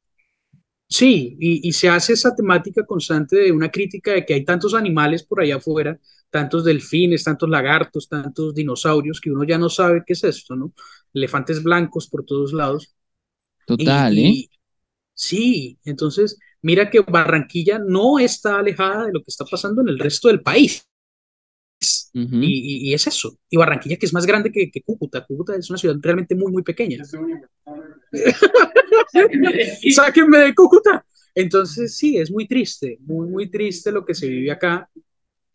Sí, 0.88 1.36
y, 1.40 1.68
y 1.68 1.72
se 1.72 1.88
hace 1.88 2.12
esa 2.12 2.34
temática 2.34 2.84
constante 2.86 3.36
de 3.36 3.52
una 3.52 3.70
crítica 3.70 4.12
de 4.12 4.24
que 4.24 4.34
hay 4.34 4.44
tantos 4.44 4.72
animales 4.74 5.24
por 5.24 5.40
allá 5.40 5.56
afuera, 5.56 5.98
tantos 6.38 6.64
delfines, 6.64 7.24
tantos 7.24 7.48
lagartos, 7.48 8.08
tantos 8.08 8.54
dinosaurios, 8.54 9.20
que 9.20 9.30
uno 9.30 9.44
ya 9.44 9.58
no 9.58 9.68
sabe 9.70 10.02
qué 10.06 10.12
es 10.14 10.24
esto, 10.24 10.56
¿no? 10.56 10.72
Elefantes 11.14 11.62
blancos 11.62 12.08
por 12.08 12.24
todos 12.24 12.52
lados. 12.52 12.94
Y, 13.76 13.88
Total, 13.88 14.18
¿eh? 14.18 14.42
y 14.44 14.50
sí, 15.14 15.78
entonces, 15.84 16.38
mira 16.62 16.90
que 16.90 17.00
Barranquilla 17.00 17.78
no 17.80 18.18
está 18.20 18.58
alejada 18.60 19.06
de 19.06 19.12
lo 19.14 19.20
que 19.20 19.28
está 19.30 19.44
pasando 19.46 19.82
en 19.82 19.88
el 19.90 19.98
resto 20.00 20.28
del 20.28 20.42
país. 20.42 20.86
Ujú. 22.14 22.42
Y, 22.42 22.88
y- 22.88 22.90
y 22.90 22.94
es 22.94 23.06
eso. 23.06 23.38
Y 23.50 23.56
Barranquilla, 23.56 23.96
que 23.96 24.06
es 24.06 24.12
más 24.12 24.26
grande 24.26 24.52
que, 24.52 24.70
que 24.70 24.82
Cúcuta. 24.82 25.24
Cúcuta 25.26 25.56
es 25.56 25.70
una 25.70 25.78
ciudad 25.78 25.96
realmente 26.00 26.34
muy, 26.34 26.52
muy 26.52 26.62
pequeña. 26.62 26.98
Sáquenme 29.94 30.38
de 30.38 30.54
Cúcuta. 30.54 31.04
Entonces, 31.34 31.96
sí, 31.96 32.16
es 32.16 32.30
muy 32.30 32.46
triste, 32.46 32.98
muy, 33.00 33.28
muy 33.28 33.50
triste 33.50 33.92
lo 33.92 34.04
que 34.04 34.14
se 34.14 34.28
vive 34.28 34.50
acá. 34.50 34.88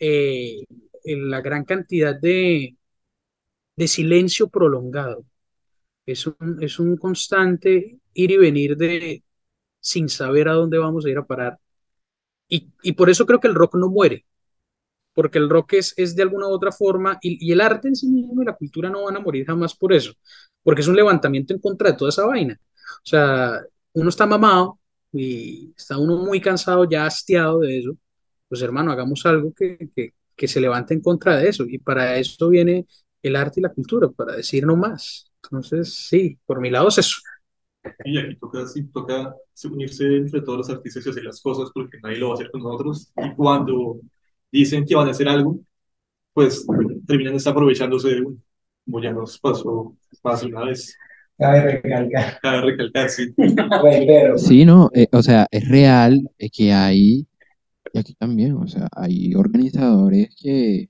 Eh, 0.02 0.64
la 1.06 1.42
gran 1.42 1.66
cantidad 1.66 2.16
de, 2.20 2.78
de 3.76 3.88
silencio 3.88 4.50
prolongado. 4.50 5.26
Es 6.06 6.28
un, 6.28 6.60
es 6.62 6.80
un 6.80 6.98
constante 6.98 8.00
ir 8.14 8.32
y 8.32 8.38
venir 8.38 8.78
de 8.78 9.24
sin 9.80 10.10
saber 10.10 10.50
a 10.50 10.54
dónde 10.54 10.80
vamos 10.80 11.06
a 11.06 11.10
ir 11.10 11.18
a 11.20 11.26
parar. 11.28 11.60
Y, 12.50 12.72
y 12.84 12.94
por 12.94 13.10
eso 13.10 13.26
creo 13.26 13.40
que 13.40 13.48
el 13.48 13.56
rock 13.56 13.76
no 13.76 13.90
muere, 13.90 14.26
porque 15.14 15.40
el 15.40 15.50
rock 15.50 15.74
es, 15.76 15.94
es 15.98 16.16
de 16.16 16.24
alguna 16.24 16.48
u 16.48 16.52
otra 16.52 16.72
forma, 16.72 17.20
y, 17.22 17.48
y 17.48 17.52
el 17.54 17.62
arte 17.62 17.90
en 17.90 17.96
sí 17.96 18.08
mismo 18.08 18.42
y 18.42 18.46
la 18.46 18.56
cultura 18.56 18.90
no 18.90 19.06
van 19.06 19.18
a 19.18 19.22
morir 19.22 19.46
jamás 19.46 19.76
por 19.76 19.94
eso, 19.94 20.14
porque 20.64 20.82
es 20.82 20.88
un 20.88 20.96
levantamiento 20.96 21.54
en 21.54 21.60
contra 21.62 21.92
de 21.92 21.98
toda 21.98 22.10
esa 22.10 22.26
vaina. 22.28 22.60
O 23.04 23.08
sea, 23.08 23.62
uno 23.94 24.10
está 24.10 24.26
mamado 24.28 24.80
y 25.14 25.74
está 25.78 25.98
uno 25.98 26.18
muy 26.18 26.42
cansado, 26.42 26.86
ya 26.90 27.06
hastiado 27.06 27.60
de 27.62 27.80
eso, 27.80 27.98
pues 28.52 28.62
hermano, 28.62 28.92
hagamos 28.92 29.26
algo 29.26 29.54
que, 29.54 29.78
que, 29.96 30.14
que 30.36 30.48
se 30.50 30.60
levante 30.60 30.94
en 30.94 31.00
contra 31.00 31.38
de 31.38 31.48
eso, 31.48 31.64
y 31.66 31.78
para 31.78 32.18
eso 32.18 32.50
viene 32.50 32.86
el 33.24 33.38
arte 33.38 33.62
y 33.62 33.64
la 33.64 33.70
cultura, 33.72 34.10
para 34.10 34.36
decir 34.36 34.66
no 34.66 34.76
más. 34.76 35.32
Entonces, 35.42 35.94
sí, 35.94 36.38
por 36.46 36.60
mi 36.60 36.70
lado 36.70 36.90
es 36.90 36.98
eso. 36.98 37.16
Y 38.04 38.20
aquí 38.20 38.36
toca, 38.36 38.68
sí, 38.68 38.84
toca 38.88 39.34
unirse 39.72 40.04
entre 40.18 40.42
todos 40.42 40.58
los 40.58 40.70
artistas 40.70 41.06
y 41.06 41.10
hacer 41.12 41.24
las 41.24 41.40
cosas 41.42 41.70
porque 41.74 41.98
nadie 42.04 42.18
lo 42.18 42.28
va 42.28 42.34
a 42.34 42.36
hacer 42.36 42.52
con 42.52 42.62
nosotros. 42.62 43.14
Y 43.16 43.34
cuando 43.36 44.02
dicen 44.52 44.86
que 44.86 44.96
van 44.96 45.08
a 45.08 45.12
hacer 45.12 45.30
algo, 45.30 45.62
pues 46.34 46.68
terminan 47.08 47.38
aprovechándose 47.46 48.10
de 48.10 48.22
uno, 48.22 48.38
como 48.84 49.02
ya 49.02 49.14
nos 49.14 49.40
pasó 49.40 49.96
más 50.26 50.42
de 50.42 50.48
una 50.48 50.66
vez. 50.66 50.94
Cabe 51.38 51.62
recalcar. 51.82 52.40
Cabe 52.42 52.62
recalcar, 52.62 53.10
sí. 53.10 53.34
Sí, 54.38 54.66
no, 54.66 54.90
eh, 54.94 55.08
o 55.14 55.24
sea, 55.24 55.48
es 55.52 55.68
real 55.70 56.30
que 56.54 56.74
hay, 56.74 57.26
y 57.94 58.00
aquí 58.00 58.14
también, 58.14 58.56
o 58.56 58.68
sea, 58.68 58.88
hay 58.96 59.36
organizadores 59.36 60.34
que 60.36 60.90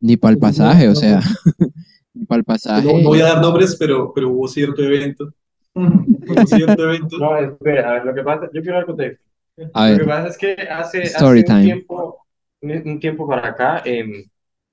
ni 0.00 0.16
para 0.16 0.32
el 0.32 0.38
pasaje, 0.38 0.88
o 0.88 0.94
sea, 0.94 1.20
ni 2.14 2.24
para 2.24 2.38
el 2.38 2.44
pasaje. 2.44 2.86
No, 2.86 2.98
no 2.98 3.08
voy 3.08 3.20
a 3.20 3.26
dar 3.26 3.42
nombres, 3.42 3.76
pero, 3.78 4.12
pero 4.14 4.30
hubo 4.30 4.48
cierto 4.48 4.82
evento. 4.82 5.32
Hubo 5.74 6.46
cierto 6.46 6.84
evento. 6.84 7.18
No, 7.18 7.36
espera, 7.36 7.90
a 7.90 7.92
ver, 7.94 8.04
lo 8.06 8.14
que 8.14 8.22
pasa, 8.22 8.48
yo 8.52 8.62
quiero 8.62 8.76
dar 8.76 8.86
contexto. 8.86 9.24
A 9.72 9.90
Lo 9.90 9.98
que 9.98 10.04
ver, 10.04 10.08
pasa 10.08 10.28
es 10.28 10.38
que 10.38 10.52
hace, 10.52 11.02
hace 11.02 11.24
un 11.24 11.44
time. 11.44 11.62
tiempo, 11.62 12.26
un, 12.60 13.00
tiempo 13.00 13.28
para 13.28 13.48
acá, 13.48 13.82
em, 13.84 14.24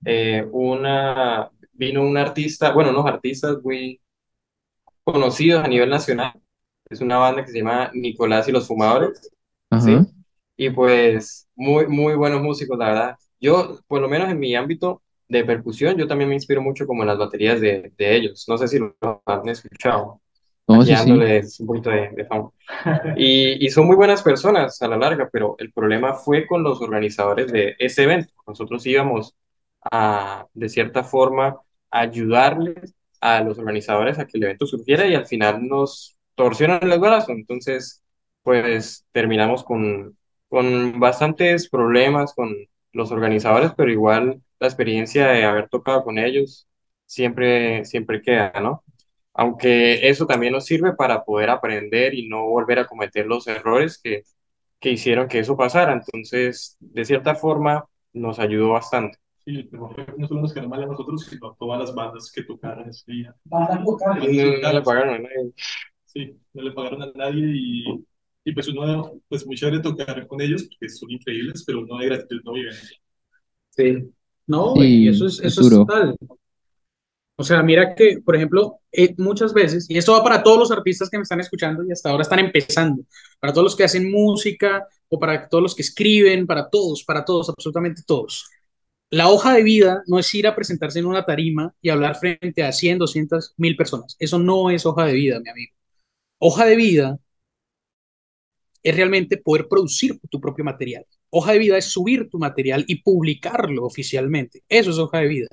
eh, 0.06 0.48
una, 0.52 1.50
vino 1.74 2.04
un 2.04 2.18
artista, 2.18 2.72
bueno, 2.72 2.90
unos 2.92 3.06
artistas 3.06 3.58
muy 3.64 4.00
conocidos 5.04 5.64
a 5.64 5.68
nivel 5.68 5.90
nacional. 5.90 6.34
Es 6.90 7.00
una 7.02 7.18
banda 7.18 7.46
que 7.46 7.52
se 7.52 7.60
llama 7.60 7.92
Nicolás 7.94 8.48
y 8.48 8.52
los 8.52 8.68
Fumadores, 8.68 9.32
¿sí? 9.80 9.98
Y 10.62 10.70
pues 10.70 11.48
muy, 11.56 11.88
muy 11.88 12.14
buenos 12.16 12.42
músicos, 12.42 12.78
la 12.78 12.86
verdad. 12.90 13.16
Yo, 13.40 13.80
por 13.88 14.00
lo 14.02 14.08
menos 14.08 14.30
en 14.30 14.40
mi 14.40 14.56
ámbito 14.56 15.02
de 15.28 15.44
percusión, 15.44 15.98
yo 15.98 16.08
también 16.08 16.30
me 16.30 16.36
inspiro 16.36 16.62
mucho 16.62 16.86
como 16.86 17.02
en 17.04 17.08
las 17.08 17.18
baterías 17.18 17.60
de, 17.60 17.92
de 17.98 18.16
ellos. 18.16 18.46
No 18.48 18.58
sé 18.60 18.68
si 18.68 18.78
lo 18.80 18.96
han 19.26 19.50
escuchado, 19.50 20.22
no, 20.68 20.84
sí, 20.84 20.96
sí, 20.96 21.12
un 21.60 21.68
poquito 21.68 21.90
de, 21.90 22.10
de 22.12 22.26
fama. 22.26 22.52
Y, 23.16 23.66
y 23.66 23.70
son 23.70 23.88
muy 23.88 23.96
buenas 23.96 24.24
personas 24.24 24.82
a 24.82 24.88
la 24.88 24.98
larga, 24.98 25.30
pero 25.32 25.56
el 25.60 25.72
problema 25.74 26.14
fue 26.14 26.48
con 26.48 26.64
los 26.64 26.82
organizadores 26.82 27.52
de 27.52 27.76
ese 27.80 28.04
evento. 28.04 28.34
Nosotros 28.48 28.86
íbamos 28.86 29.36
a, 29.92 30.48
de 30.54 30.70
cierta 30.70 31.04
forma, 31.04 31.58
ayudarles 31.92 32.96
a 33.22 33.42
los 33.44 33.58
organizadores 33.60 34.20
a 34.20 34.26
que 34.28 34.38
el 34.38 34.44
evento 34.46 34.66
surgiera 34.68 35.08
y 35.08 35.16
al 35.16 35.26
final 35.28 35.68
nos 35.68 36.18
torcieron 36.36 36.92
el 36.92 37.00
brazo. 37.00 37.32
Entonces, 37.32 38.04
pues 38.44 39.06
terminamos 39.12 39.64
con, 39.64 40.18
con 40.52 41.00
bastantes 41.02 41.70
problemas 41.70 42.36
con 42.36 42.56
los 42.94 43.12
organizadores, 43.14 43.74
pero 43.78 43.92
igual 43.92 44.44
la 44.60 44.68
experiencia 44.68 45.30
de 45.30 45.46
haber 45.46 45.70
tocado 45.70 46.04
con 46.06 46.20
ellos 46.20 46.70
siempre, 47.08 47.86
siempre 47.86 48.22
queda, 48.24 48.54
¿no? 48.62 48.84
Aunque 49.36 50.10
eso 50.10 50.28
también 50.28 50.54
nos 50.54 50.66
sirve 50.68 50.94
para 50.96 51.26
poder 51.26 51.52
aprender 51.52 52.16
y 52.16 52.30
no 52.30 52.48
volver 52.48 52.80
a 52.80 52.88
cometer 52.88 53.28
los 53.28 53.48
errores 53.48 54.00
que, 54.04 54.24
que 54.80 54.92
hicieron 54.92 55.28
que 55.30 55.40
eso 55.40 55.58
pasara. 55.58 55.94
Entonces, 55.94 56.78
de 56.82 57.06
cierta 57.06 57.36
forma, 57.36 57.86
nos 58.14 58.40
ayudó 58.40 58.72
bastante. 58.72 59.20
Sí, 59.46 59.68
no 59.72 60.28
solo 60.28 60.42
nos 60.42 60.54
quedó 60.54 60.70
mal 60.70 60.84
a 60.84 60.86
nosotros, 60.88 61.26
sino 61.26 61.48
a 61.52 61.56
todas 61.58 61.80
las 61.80 61.96
bandas 61.96 62.32
que 62.32 62.44
tocaron 62.44 62.88
ese 62.90 63.12
día. 63.12 63.36
Bandas 63.46 63.80
No, 63.80 63.86
locales. 63.86 64.62
no 64.62 64.74
le 64.74 64.82
pagaron 64.84 65.16
a 65.16 65.20
nadie. 65.20 65.54
Sí, 66.06 66.38
no 66.54 66.62
le 66.64 66.72
pagaron 66.72 67.02
a 67.04 67.12
nadie 67.16 67.46
y, 67.56 68.06
y 68.44 68.54
pues 68.54 68.68
uno, 68.68 69.22
pues 69.28 69.46
muy 69.46 69.56
chévere 69.56 69.80
tocar 69.80 70.26
con 70.28 70.42
ellos, 70.42 70.64
porque 70.64 70.90
son 70.90 71.12
increíbles, 71.12 71.64
pero 71.66 71.82
uno 71.82 71.98
de 71.98 72.06
gratitud 72.08 72.42
no 72.44 72.54
vive. 72.54 72.72
Sí. 73.70 74.12
No, 74.48 74.76
Sí, 74.76 75.04
y 75.04 75.08
eso 75.08 75.28
es, 75.28 75.40
es 75.40 75.58
eso 75.58 75.82
es 75.82 75.88
tal. 75.88 76.16
O 77.36 77.44
sea, 77.44 77.64
mira 77.64 77.96
que, 77.96 78.20
por 78.24 78.36
ejemplo, 78.36 78.82
eh, 78.92 79.16
muchas 79.18 79.54
veces, 79.54 79.90
y 79.90 79.98
esto 79.98 80.12
va 80.14 80.24
para 80.24 80.44
todos 80.44 80.60
los 80.60 80.72
artistas 80.72 81.10
que 81.10 81.18
me 81.18 81.24
están 81.24 81.40
escuchando 81.40 81.84
y 81.84 81.92
hasta 81.92 82.10
ahora 82.10 82.22
están 82.22 82.40
empezando, 82.40 83.04
para 83.40 83.54
todos 83.54 83.64
los 83.64 83.76
que 83.76 83.84
hacen 83.84 84.12
música 84.12 84.88
o 85.10 85.20
para 85.20 85.48
todos 85.50 85.64
los 85.64 85.76
que 85.76 85.82
escriben, 85.82 86.46
para 86.46 86.70
todos, 86.70 87.04
para 87.04 87.26
todos, 87.26 87.50
absolutamente 87.50 88.04
todos. 88.06 88.48
La 89.10 89.30
hoja 89.30 89.54
de 89.54 89.64
vida 89.64 90.04
no 90.08 90.20
es 90.20 90.34
ir 90.36 90.48
a 90.48 90.56
presentarse 90.56 91.00
en 91.00 91.06
una 91.06 91.26
tarima 91.26 91.74
y 91.82 91.90
hablar 91.90 92.16
frente 92.16 92.64
a 92.64 92.72
100, 92.72 93.00
200, 93.00 93.54
1000 93.58 93.76
personas. 93.76 94.16
Eso 94.20 94.40
no 94.40 94.70
es 94.70 94.86
hoja 94.86 95.06
de 95.06 95.14
vida, 95.14 95.40
mi 95.40 95.50
amigo. 95.50 95.74
Hoja 96.40 96.66
de 96.66 96.76
vida 96.76 97.20
es 98.84 98.96
realmente 98.96 99.38
poder 99.38 99.68
producir 99.68 100.20
tu 100.30 100.40
propio 100.40 100.64
material. 100.66 101.06
Hoja 101.30 101.54
de 101.54 101.60
vida 101.60 101.78
es 101.78 101.86
subir 101.86 102.30
tu 102.30 102.40
material 102.40 102.84
y 102.88 103.02
publicarlo 103.02 103.86
oficialmente. 103.86 104.64
Eso 104.68 104.92
es 104.92 104.98
hoja 104.98 105.20
de 105.20 105.28
vida. 105.28 105.48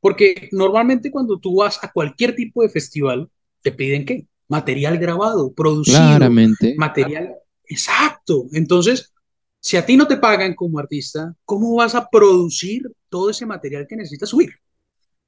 Porque 0.00 0.48
normalmente 0.52 1.10
cuando 1.10 1.38
tú 1.38 1.56
vas 1.56 1.78
a 1.82 1.92
cualquier 1.92 2.34
tipo 2.34 2.62
de 2.62 2.68
festival, 2.68 3.30
te 3.62 3.70
piden 3.72 4.04
qué? 4.04 4.26
Material 4.48 4.98
grabado, 4.98 5.52
producido, 5.54 5.98
Claramente. 5.98 6.74
material 6.76 7.34
exacto. 7.64 8.46
Entonces, 8.52 9.12
si 9.60 9.76
a 9.76 9.86
ti 9.86 9.96
no 9.96 10.08
te 10.08 10.16
pagan 10.16 10.54
como 10.54 10.78
artista, 10.78 11.34
¿cómo 11.44 11.76
vas 11.76 11.94
a 11.94 12.08
producir 12.10 12.82
todo 13.08 13.30
ese 13.30 13.46
material 13.46 13.86
que 13.88 13.96
necesitas 13.96 14.28
subir? 14.28 14.50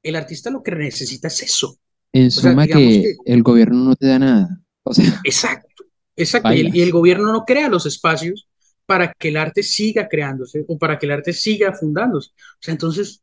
El 0.02 0.16
artista 0.16 0.50
lo 0.50 0.62
que 0.62 0.72
necesita 0.72 1.28
es 1.28 1.42
eso. 1.42 1.78
En 2.12 2.30
suma 2.30 2.66
que 2.66 2.72
que- 2.72 3.14
el 3.24 3.42
gobierno 3.42 3.84
no 3.84 3.96
te 3.96 4.07
da 4.07 4.18
nada. 4.18 4.61
O 4.82 4.92
sea, 4.92 5.20
Exacto, 5.24 5.74
exacto. 6.17 6.53
Y 6.53 6.61
el, 6.61 6.77
y 6.77 6.83
el 6.83 6.93
gobierno 6.93 7.33
no 7.33 7.45
crea 7.45 7.69
los 7.69 7.87
espacios 7.87 8.49
para 8.87 9.12
que 9.12 9.29
el 9.29 9.37
arte 9.37 9.62
siga 9.62 10.09
creándose 10.09 10.65
o 10.69 10.79
para 10.79 10.99
que 10.99 11.07
el 11.07 11.12
arte 11.12 11.33
siga 11.33 11.73
fundándose. 11.73 12.31
O 12.31 12.59
sea, 12.61 12.73
entonces 12.73 13.23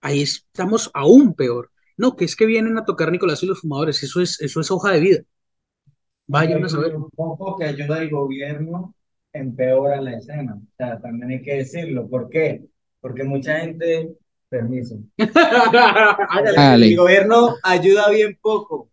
ahí 0.00 0.22
estamos 0.22 0.90
aún 0.94 1.34
peor. 1.34 1.70
No, 1.96 2.16
que 2.16 2.24
es 2.24 2.36
que 2.36 2.46
vienen 2.46 2.76
a 2.76 2.84
tocar 2.84 3.10
Nicolás 3.10 3.42
y 3.42 3.46
los 3.46 3.60
fumadores. 3.60 4.02
Eso 4.02 4.20
es, 4.20 4.40
eso 4.40 4.60
es 4.60 4.70
hoja 4.70 4.92
de 4.92 5.00
vida. 5.00 5.18
Vayan 6.26 6.64
a 6.64 6.68
saber. 6.68 6.96
Un 6.96 7.10
poco 7.10 7.56
que 7.56 7.64
ayuda 7.64 7.96
al 7.96 8.10
gobierno 8.10 8.94
empeora 9.32 10.00
la 10.00 10.16
escena. 10.16 10.54
O 10.54 10.76
sea, 10.76 11.00
también 11.00 11.30
hay 11.30 11.42
que 11.42 11.56
decirlo. 11.56 12.08
¿Por 12.08 12.28
qué? 12.28 12.64
Porque 13.00 13.24
mucha 13.24 13.60
gente, 13.60 14.16
permiso. 14.48 14.98
El 15.16 16.96
gobierno 16.96 17.56
ayuda 17.62 18.10
bien 18.10 18.38
poco. 18.40 18.90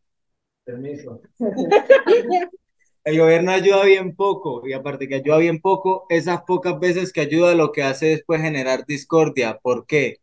Permiso. 0.64 1.22
El 3.06 3.20
gobierno 3.20 3.52
ayuda 3.52 3.84
bien 3.84 4.16
poco 4.16 4.66
y 4.66 4.74
aparte 4.74 5.08
que 5.08 5.16
ayuda 5.16 5.38
bien 5.38 5.60
poco, 5.60 6.06
esas 6.10 6.44
pocas 6.44 6.80
veces 6.80 7.12
que 7.12 7.22
ayuda 7.22 7.54
lo 7.54 7.72
que 7.72 7.84
hace 7.84 8.14
es 8.14 8.24
pues 8.26 8.42
generar 8.42 8.86
discordia. 8.86 9.60
¿Por 9.62 9.86
qué? 9.86 10.20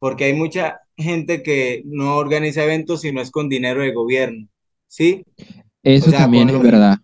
Porque 0.00 0.24
hay 0.24 0.34
mucha 0.34 0.80
gente 0.96 1.42
que 1.42 1.82
no 1.86 2.16
organiza 2.16 2.64
eventos 2.64 3.04
y 3.04 3.12
no 3.12 3.20
es 3.20 3.30
con 3.30 3.48
dinero 3.48 3.82
de 3.82 3.92
gobierno, 3.92 4.48
¿sí? 4.88 5.24
eso 5.82 6.08
O 6.08 6.10
sea, 6.10 6.20
también 6.20 6.50
es 6.50 6.60
verdad. 6.60 6.98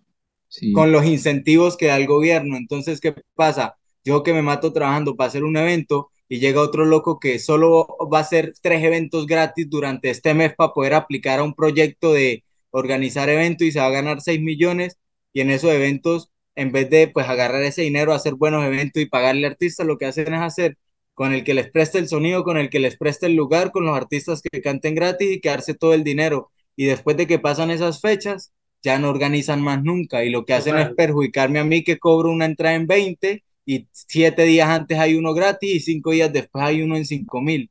Sí. 0.49 0.73
con 0.73 0.91
los 0.91 1.05
incentivos 1.05 1.77
que 1.77 1.87
da 1.87 1.95
el 1.95 2.07
gobierno. 2.07 2.57
Entonces, 2.57 2.99
¿qué 2.99 3.15
pasa? 3.35 3.77
Yo 4.03 4.23
que 4.23 4.33
me 4.33 4.41
mato 4.41 4.73
trabajando 4.73 5.15
para 5.15 5.29
hacer 5.29 5.45
un 5.45 5.55
evento 5.55 6.09
y 6.27 6.39
llega 6.39 6.61
otro 6.61 6.83
loco 6.85 7.19
que 7.19 7.39
solo 7.39 7.87
va 8.11 8.17
a 8.19 8.21
hacer 8.21 8.53
tres 8.61 8.83
eventos 8.83 9.27
gratis 9.27 9.69
durante 9.69 10.09
este 10.09 10.33
mes 10.33 10.53
para 10.55 10.73
poder 10.73 10.93
aplicar 10.93 11.39
a 11.39 11.43
un 11.43 11.53
proyecto 11.53 12.11
de 12.13 12.43
organizar 12.71 13.29
eventos 13.29 13.67
y 13.67 13.71
se 13.71 13.79
va 13.79 13.85
a 13.87 13.91
ganar 13.91 14.21
6 14.21 14.41
millones 14.41 14.97
y 15.33 15.41
en 15.41 15.49
esos 15.49 15.71
eventos, 15.71 16.31
en 16.55 16.71
vez 16.71 16.89
de 16.89 17.07
pues 17.07 17.27
agarrar 17.29 17.63
ese 17.63 17.83
dinero, 17.83 18.13
hacer 18.13 18.35
buenos 18.35 18.63
eventos 18.65 19.01
y 19.01 19.05
pagarle 19.07 19.47
artistas, 19.47 19.87
lo 19.87 19.97
que 19.97 20.05
hacen 20.05 20.33
es 20.33 20.41
hacer 20.41 20.77
con 21.13 21.33
el 21.33 21.43
que 21.43 21.53
les 21.53 21.69
preste 21.69 21.99
el 21.99 22.07
sonido, 22.07 22.43
con 22.43 22.57
el 22.57 22.69
que 22.69 22.79
les 22.79 22.97
preste 22.97 23.27
el 23.27 23.35
lugar, 23.35 23.71
con 23.71 23.85
los 23.85 23.95
artistas 23.95 24.41
que 24.41 24.61
canten 24.61 24.95
gratis 24.95 25.31
y 25.31 25.41
quedarse 25.41 25.73
todo 25.73 25.93
el 25.93 26.03
dinero. 26.03 26.51
Y 26.75 26.85
después 26.85 27.17
de 27.17 27.27
que 27.27 27.39
pasan 27.39 27.71
esas 27.71 28.01
fechas, 28.01 28.53
ya 28.83 28.99
no 28.99 29.09
organizan 29.09 29.61
más 29.61 29.83
nunca 29.83 30.23
y 30.25 30.29
lo 30.29 30.45
que 30.45 30.53
hacen 30.53 30.73
Total. 30.73 30.89
es 30.89 30.95
perjudicarme 30.95 31.59
a 31.59 31.63
mí 31.63 31.83
que 31.83 31.99
cobro 31.99 32.31
una 32.31 32.45
entrada 32.45 32.75
en 32.75 32.87
20 32.87 33.43
y 33.65 33.87
siete 33.91 34.43
días 34.45 34.69
antes 34.69 34.99
hay 34.99 35.15
uno 35.15 35.33
gratis 35.33 35.71
y 35.75 35.79
cinco 35.79 36.11
días 36.11 36.33
después 36.33 36.63
hay 36.65 36.81
uno 36.81 36.97
en 36.97 37.05
5 37.05 37.41
mil. 37.41 37.70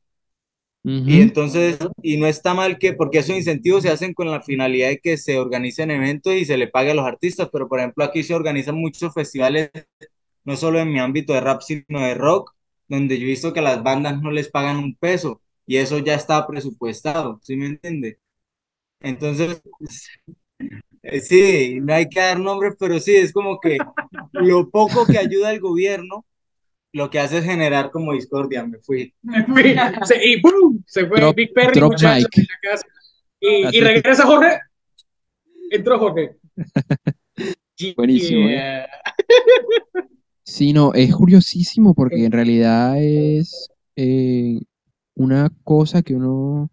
Y 1.04 1.20
entonces, 1.22 1.78
y 2.02 2.18
no 2.18 2.26
está 2.26 2.54
mal 2.54 2.78
que, 2.78 2.92
porque 2.92 3.18
esos 3.18 3.36
incentivos 3.36 3.82
se 3.82 3.90
hacen 3.90 4.14
con 4.14 4.30
la 4.30 4.42
finalidad 4.42 4.88
de 4.90 4.98
que 5.00 5.16
se 5.16 5.38
organicen 5.38 5.90
eventos 5.90 6.34
y 6.34 6.44
se 6.44 6.56
le 6.56 6.68
pague 6.68 6.92
a 6.92 6.94
los 6.94 7.06
artistas, 7.06 7.48
pero 7.52 7.68
por 7.68 7.80
ejemplo 7.80 8.04
aquí 8.04 8.22
se 8.22 8.34
organizan 8.34 8.76
muchos 8.76 9.12
festivales, 9.14 9.70
no 10.44 10.56
solo 10.56 10.78
en 10.80 10.92
mi 10.92 11.00
ámbito 11.00 11.32
de 11.34 11.40
rap, 11.40 11.62
sino 11.62 12.00
de 12.00 12.14
rock, 12.14 12.54
donde 12.88 13.18
yo 13.18 13.24
he 13.24 13.28
visto 13.30 13.52
que 13.52 13.62
las 13.62 13.82
bandas 13.82 14.20
no 14.22 14.30
les 14.32 14.50
pagan 14.50 14.78
un 14.78 14.96
peso 14.96 15.42
y 15.66 15.76
eso 15.78 15.98
ya 15.98 16.14
está 16.14 16.46
presupuestado, 16.46 17.40
¿sí 17.42 17.56
me 17.56 17.66
entiende? 17.66 18.18
Entonces, 19.00 19.62
eh, 21.02 21.20
sí, 21.20 21.78
no 21.82 21.94
hay 21.94 22.08
que 22.08 22.20
dar 22.20 22.38
nombres, 22.40 22.74
pero 22.78 22.98
sí, 23.00 23.16
es 23.16 23.32
como 23.32 23.58
que 23.60 23.78
lo 24.32 24.70
poco 24.70 25.06
que 25.06 25.18
ayuda 25.18 25.52
el 25.52 25.60
gobierno, 25.60 26.24
lo 26.92 27.10
que 27.10 27.20
hace 27.20 27.38
es 27.38 27.44
generar 27.44 27.90
como 27.90 28.12
discordia, 28.12 28.64
me 28.66 28.78
fui. 28.78 29.12
Se- 30.04 30.26
y 30.28 30.40
¡pum! 30.40 30.82
se 30.86 31.06
fue 31.06 31.18
Drop- 31.20 31.34
Big 31.34 31.52
Perry, 31.52 31.80
muchachos, 31.80 32.28
en 32.36 32.42
la 32.44 32.70
casa. 32.70 32.86
Y, 33.40 33.80
regresa 33.80 34.26
Jorge. 34.26 34.58
Entró 35.70 35.98
Jorge. 35.98 36.36
Buenísimo, 37.96 38.48
¿eh? 38.48 38.52
Yeah. 38.52 38.86
Sí, 40.42 40.72
no, 40.72 40.92
es 40.94 41.14
curiosísimo 41.14 41.94
porque 41.94 42.24
en 42.24 42.32
realidad 42.32 43.00
es 43.00 43.68
eh, 43.94 44.58
una 45.14 45.48
cosa 45.62 46.02
que 46.02 46.16
uno 46.16 46.70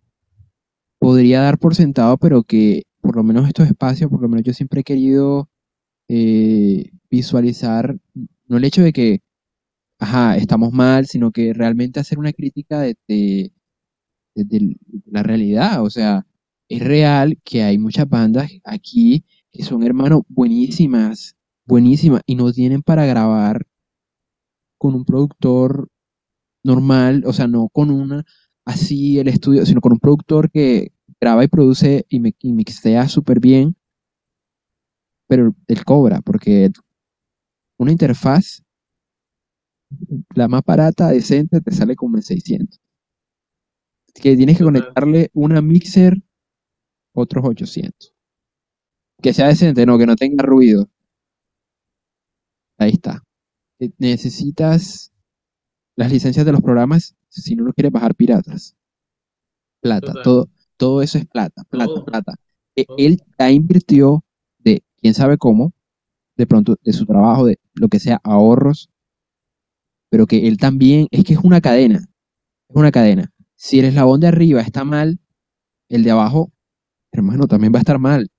podría 0.97 1.41
dar 1.41 1.59
por 1.59 1.75
sentado, 1.75 2.17
pero 2.17 2.41
que 2.41 2.83
por 3.01 3.15
lo 3.15 3.21
menos 3.23 3.47
estos 3.47 3.67
espacios, 3.67 4.09
por 4.09 4.19
lo 4.19 4.29
menos 4.29 4.43
yo 4.43 4.53
siempre 4.53 4.81
he 4.81 4.83
querido 4.83 5.47
eh, 6.07 6.89
visualizar, 7.11 7.95
no 8.47 8.57
el 8.57 8.63
hecho 8.63 8.81
de 8.81 8.93
que, 8.93 9.19
ajá, 9.99 10.37
estamos 10.37 10.71
mal, 10.73 11.07
sino 11.07 11.31
que 11.31 11.53
realmente 11.53 11.99
hacer 11.99 12.19
una 12.19 12.33
crítica 12.33 12.81
de, 12.81 13.51
la 15.05 15.23
realidad. 15.23 15.83
O 15.83 15.89
sea, 15.89 16.25
es 16.69 16.83
real 16.83 17.39
que 17.43 17.63
hay 17.63 17.77
muchas 17.77 18.07
bandas 18.09 18.51
aquí 18.63 19.25
que 19.51 19.63
son, 19.63 19.83
hermanos, 19.83 20.21
buenísimas, 20.29 21.35
buenísimas, 21.65 22.21
y 22.25 22.35
no 22.35 22.51
tienen 22.53 22.83
para 22.83 23.05
grabar 23.05 23.65
con 24.77 24.95
un 24.95 25.05
productor 25.05 25.89
normal, 26.63 27.23
o 27.25 27.33
sea, 27.33 27.47
no 27.47 27.69
con 27.69 27.91
una 27.91 28.25
así 28.65 29.19
el 29.19 29.29
estudio, 29.29 29.65
sino 29.65 29.81
con 29.81 29.93
un 29.93 29.99
productor 29.99 30.51
que 30.51 30.91
graba 31.21 31.43
y 31.43 31.47
produce 31.47 32.05
y, 32.09 32.19
me, 32.19 32.35
y 32.39 32.53
mixtea 32.53 33.07
súper 33.07 33.39
bien, 33.39 33.75
pero 35.27 35.55
él 35.67 35.85
cobra, 35.85 36.21
porque 36.21 36.69
una 37.77 37.91
interfaz, 37.91 38.63
la 40.35 40.47
más 40.47 40.63
barata, 40.65 41.09
decente, 41.09 41.61
te 41.61 41.71
sale 41.71 41.95
como 41.95 42.17
en 42.17 42.23
600. 42.23 42.79
Que 44.13 44.35
tienes 44.35 44.57
que 44.57 44.63
Total. 44.63 44.81
conectarle 44.81 45.29
una 45.33 45.61
mixer, 45.61 46.17
otros 47.13 47.45
800. 47.45 48.13
Que 49.21 49.33
sea 49.33 49.47
decente, 49.47 49.85
no, 49.85 49.97
que 49.97 50.05
no 50.05 50.15
tenga 50.15 50.43
ruido. 50.43 50.89
Ahí 52.77 52.91
está. 52.91 53.23
Eh, 53.79 53.91
Necesitas 53.97 55.11
las 55.95 56.11
licencias 56.11 56.45
de 56.45 56.51
los 56.51 56.61
programas 56.61 57.15
si 57.29 57.55
no 57.55 57.63
lo 57.65 57.73
quieres 57.73 57.91
bajar 57.91 58.15
piratas. 58.15 58.75
Plata, 59.81 60.07
Total. 60.07 60.23
todo, 60.23 60.49
todo 60.77 61.01
eso 61.01 61.17
es 61.17 61.25
plata, 61.25 61.63
plata, 61.65 61.85
Todo. 61.93 62.05
plata. 62.05 62.35
Todo. 62.75 62.95
Él 62.97 63.21
ya 63.39 63.51
invirtió 63.51 64.23
de 64.59 64.83
quién 64.97 65.13
sabe 65.13 65.37
cómo, 65.37 65.73
de 66.35 66.45
pronto 66.47 66.75
de 66.83 66.93
su 66.93 67.05
trabajo, 67.05 67.45
de 67.45 67.59
lo 67.73 67.87
que 67.87 67.99
sea, 67.99 68.19
ahorros, 68.23 68.89
pero 70.09 70.25
que 70.25 70.47
él 70.47 70.57
también, 70.57 71.07
es 71.11 71.23
que 71.23 71.33
es 71.33 71.39
una 71.43 71.61
cadena, 71.61 71.99
es 72.69 72.75
una 72.75 72.91
cadena. 72.91 73.31
Si 73.55 73.79
el 73.79 73.85
eslabón 73.85 74.19
de 74.19 74.27
arriba 74.27 74.61
está 74.61 74.83
mal, 74.83 75.19
el 75.89 76.03
de 76.03 76.11
abajo, 76.11 76.51
hermano, 77.11 77.47
también 77.47 77.73
va 77.73 77.79
a 77.79 77.81
estar 77.81 77.99
mal. 77.99 78.29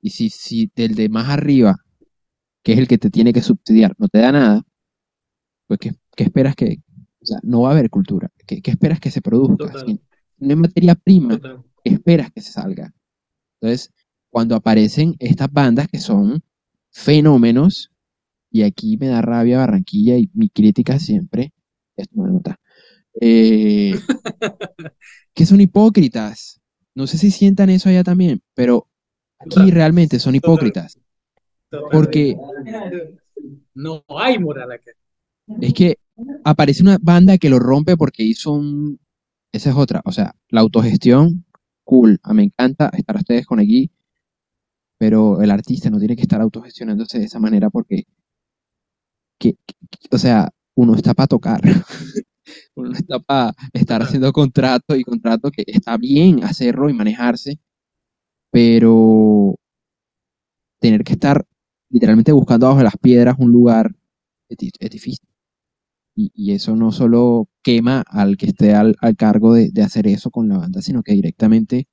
Y 0.00 0.10
si, 0.10 0.30
si 0.30 0.70
el 0.76 0.94
de 0.94 1.08
más 1.08 1.28
arriba, 1.28 1.76
que 2.62 2.72
es 2.72 2.78
el 2.78 2.88
que 2.88 2.98
te 2.98 3.10
tiene 3.10 3.32
que 3.32 3.42
subsidiar, 3.42 3.94
no 3.98 4.08
te 4.08 4.18
da 4.18 4.32
nada, 4.32 4.62
pues 5.66 5.80
¿qué, 5.80 5.92
qué 6.16 6.24
esperas 6.24 6.56
que, 6.56 6.78
o 7.20 7.26
sea, 7.26 7.38
no 7.42 7.62
va 7.62 7.70
a 7.70 7.72
haber 7.72 7.90
cultura? 7.90 8.30
¿Qué, 8.46 8.60
qué 8.60 8.70
esperas 8.70 9.00
que 9.00 9.10
se 9.10 9.22
produzca? 9.22 9.72
Si 9.86 10.00
no 10.38 10.50
hay 10.50 10.56
materia 10.56 10.94
prima, 10.94 11.36
Total. 11.36 11.62
¿qué 11.84 11.90
esperas 11.90 12.32
que 12.32 12.40
se 12.40 12.52
salga? 12.52 12.92
Entonces, 13.60 13.92
cuando 14.30 14.56
aparecen 14.56 15.14
estas 15.18 15.52
bandas 15.52 15.88
que 15.88 15.98
son 15.98 16.42
fenómenos, 16.90 17.91
y 18.52 18.62
aquí 18.62 18.96
me 18.98 19.08
da 19.08 19.22
rabia 19.22 19.58
Barranquilla 19.58 20.16
y 20.16 20.30
mi 20.34 20.48
crítica 20.48 20.98
siempre, 20.98 21.52
esto 21.96 22.20
me 22.20 22.30
nota, 22.30 22.60
eh, 23.20 23.94
que 25.34 25.46
son 25.46 25.60
hipócritas. 25.60 26.60
No 26.94 27.06
sé 27.06 27.18
si 27.18 27.30
sientan 27.30 27.70
eso 27.70 27.88
allá 27.88 28.04
también, 28.04 28.42
pero 28.54 28.88
aquí 29.38 29.70
realmente 29.70 30.18
son 30.18 30.34
hipócritas. 30.34 30.98
Porque 31.90 32.36
No 33.74 34.04
hay 34.08 34.38
moral 34.38 34.72
acá. 34.72 34.90
es 35.60 35.74
que 35.74 35.96
aparece 36.44 36.82
una 36.82 36.98
banda 37.00 37.38
que 37.38 37.50
lo 37.50 37.58
rompe 37.58 37.96
porque 37.96 38.22
hizo 38.22 38.52
un... 38.52 38.98
Esa 39.52 39.70
es 39.70 39.76
otra. 39.76 40.02
O 40.04 40.12
sea, 40.12 40.34
la 40.48 40.60
autogestión, 40.60 41.44
cool. 41.84 42.18
Ah, 42.22 42.34
me 42.34 42.42
encanta 42.44 42.90
estar 42.96 43.16
ustedes 43.16 43.46
con 43.46 43.60
aquí, 43.60 43.90
pero 44.98 45.42
el 45.42 45.50
artista 45.50 45.90
no 45.90 45.98
tiene 45.98 46.16
que 46.16 46.22
estar 46.22 46.40
autogestionándose 46.40 47.18
de 47.18 47.24
esa 47.24 47.38
manera 47.40 47.70
porque, 47.70 48.04
que, 49.42 49.50
que- 49.66 50.08
o 50.16 50.18
sea, 50.18 50.50
uno 50.76 50.94
está 50.96 51.14
para 51.14 51.28
tocar. 51.28 51.60
Uno 52.76 52.90
no 52.90 52.96
está 52.96 53.18
para 53.20 53.52
estar 53.72 54.02
haciendo 54.02 54.32
contrato 54.32 54.96
y 54.96 55.04
contrato 55.04 55.50
que 55.50 55.64
está 55.66 55.96
bien 55.98 56.44
hacerlo 56.44 56.90
y 56.90 56.94
manejarse, 56.94 57.58
pero 58.52 59.56
tener 60.80 61.04
que 61.04 61.12
estar 61.14 61.44
literalmente 61.90 62.32
buscando 62.32 62.68
bajo 62.68 62.82
las 62.82 62.96
piedras 62.96 63.36
un 63.38 63.50
lugar 63.52 63.94
es, 64.48 64.56
di- 64.58 64.70
es 64.78 64.90
difícil. 64.90 65.28
Y, 66.16 66.30
y 66.34 66.52
eso 66.52 66.76
no 66.76 66.92
solo 66.92 67.48
quema 67.62 68.04
al 68.08 68.36
que 68.36 68.46
esté 68.48 68.74
al, 68.74 68.96
al 69.00 69.16
cargo 69.16 69.54
de, 69.54 69.70
de 69.72 69.82
hacer 69.82 70.06
eso 70.08 70.30
con 70.30 70.48
la 70.48 70.58
banda, 70.58 70.82
sino 70.82 71.02
que 71.02 71.12
directamente 71.14 71.86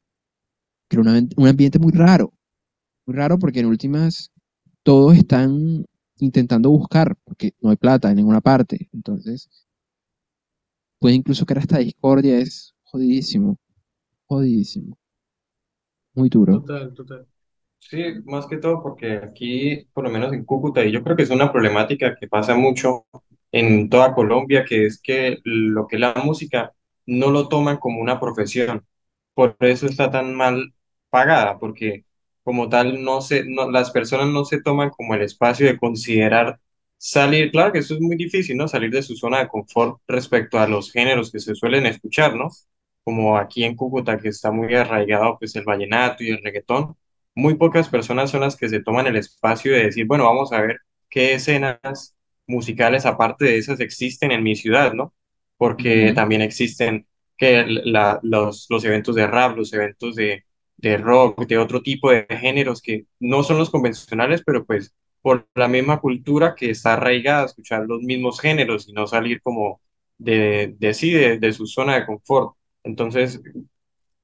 crea 0.89 1.01
un 1.37 1.47
ambiente 1.47 1.79
muy 1.79 1.93
raro. 1.93 2.33
Muy 3.07 3.15
raro 3.17 3.39
porque 3.39 3.61
en 3.61 3.67
últimas 3.67 4.31
todos 4.83 5.17
están 5.17 5.85
intentando 6.19 6.69
buscar, 6.69 7.15
porque 7.23 7.53
no 7.61 7.69
hay 7.69 7.77
plata 7.77 8.09
en 8.09 8.17
ninguna 8.17 8.41
parte. 8.41 8.89
Entonces, 8.93 9.49
puede 10.99 11.15
incluso 11.15 11.45
crear 11.45 11.59
hasta 11.59 11.79
discordia, 11.79 12.39
es 12.39 12.75
jodidísimo. 12.83 13.57
Jodidísimo. 14.25 14.97
Muy 16.13 16.29
duro. 16.29 16.61
Total, 16.61 16.93
total. 16.93 17.27
Sí, 17.79 18.03
más 18.25 18.45
que 18.45 18.57
todo 18.57 18.83
porque 18.83 19.13
aquí, 19.17 19.87
por 19.93 20.03
lo 20.03 20.09
menos 20.09 20.33
en 20.33 20.43
Cúcuta, 20.43 20.83
y 20.85 20.91
yo 20.91 21.03
creo 21.03 21.15
que 21.15 21.23
es 21.23 21.29
una 21.29 21.51
problemática 21.51 22.15
que 22.19 22.27
pasa 22.27 22.55
mucho 22.55 23.05
en 23.51 23.89
toda 23.89 24.13
Colombia, 24.13 24.65
que 24.65 24.85
es 24.85 25.01
que 25.01 25.39
lo 25.43 25.87
que 25.87 25.95
es 25.95 25.99
la 26.01 26.13
música 26.23 26.73
no 27.05 27.31
lo 27.31 27.47
toman 27.47 27.77
como 27.77 28.01
una 28.01 28.19
profesión. 28.19 28.85
Por 29.33 29.55
eso 29.61 29.85
está 29.87 30.11
tan 30.11 30.35
mal 30.35 30.73
pagada, 31.09 31.57
porque 31.57 32.05
como 32.49 32.69
tal 32.69 33.03
no 33.03 33.21
se, 33.21 33.43
no, 33.45 33.69
las 33.71 33.91
personas 33.91 34.27
no 34.29 34.43
se 34.45 34.61
toman 34.61 34.89
como 34.89 35.13
el 35.15 35.21
espacio 35.21 35.67
de 35.67 35.77
considerar 35.77 36.59
salir, 36.97 37.51
claro 37.51 37.71
que 37.71 37.79
eso 37.79 37.93
es 37.95 38.01
muy 38.01 38.15
difícil, 38.17 38.57
¿no? 38.57 38.67
Salir 38.67 38.89
de 38.91 39.03
su 39.03 39.15
zona 39.15 39.39
de 39.39 39.47
confort 39.47 40.01
respecto 40.07 40.59
a 40.59 40.67
los 40.67 40.91
géneros 40.91 41.31
que 41.31 41.39
se 41.39 41.55
suelen 41.55 41.85
escuchar, 41.85 42.35
¿no? 42.35 42.49
Como 43.03 43.37
aquí 43.37 43.63
en 43.63 43.75
Cúcuta, 43.75 44.17
que 44.19 44.29
está 44.29 44.51
muy 44.51 44.73
arraigado 44.75 45.37
pues 45.39 45.55
el 45.55 45.63
vallenato 45.65 46.23
y 46.23 46.29
el 46.31 46.43
reggaetón 46.43 46.95
muy 47.35 47.55
pocas 47.55 47.87
personas 47.89 48.31
son 48.31 48.41
las 48.41 48.55
que 48.57 48.67
se 48.69 48.81
toman 48.81 49.07
el 49.07 49.15
espacio 49.15 49.71
de 49.73 49.83
decir, 49.85 50.05
bueno, 50.07 50.25
vamos 50.25 50.51
a 50.51 50.61
ver 50.61 50.79
qué 51.09 51.33
escenas 51.33 52.15
musicales 52.47 53.05
aparte 53.05 53.45
de 53.45 53.57
esas 53.57 53.79
existen 53.79 54.31
en 54.31 54.43
mi 54.43 54.55
ciudad, 54.55 54.93
¿no? 54.93 55.13
Porque 55.57 56.13
también 56.15 56.41
existen 56.41 57.07
que 57.37 57.65
la- 57.67 58.19
los, 58.23 58.65
los 58.69 58.83
eventos 58.85 59.15
de 59.15 59.27
rap, 59.27 59.55
los 59.57 59.71
eventos 59.73 60.15
de, 60.15 60.43
de 60.81 60.97
rock, 60.97 61.45
de 61.47 61.57
otro 61.57 61.81
tipo 61.81 62.11
de 62.11 62.25
géneros 62.29 62.81
que 62.81 63.05
no 63.19 63.43
son 63.43 63.57
los 63.57 63.69
convencionales, 63.69 64.43
pero 64.45 64.65
pues 64.65 64.95
por 65.21 65.47
la 65.55 65.67
misma 65.67 65.99
cultura 65.99 66.55
que 66.55 66.69
está 66.71 66.93
arraigada 66.93 67.43
a 67.43 67.45
escuchar 67.47 67.85
los 67.87 68.01
mismos 68.01 68.39
géneros 68.39 68.87
y 68.87 68.93
no 68.93 69.05
salir 69.07 69.41
como 69.41 69.81
de, 70.17 70.75
de 70.79 70.93
sí, 70.93 71.11
de, 71.11 71.39
de 71.39 71.53
su 71.53 71.67
zona 71.67 71.95
de 71.95 72.05
confort. 72.05 72.55
Entonces, 72.83 73.41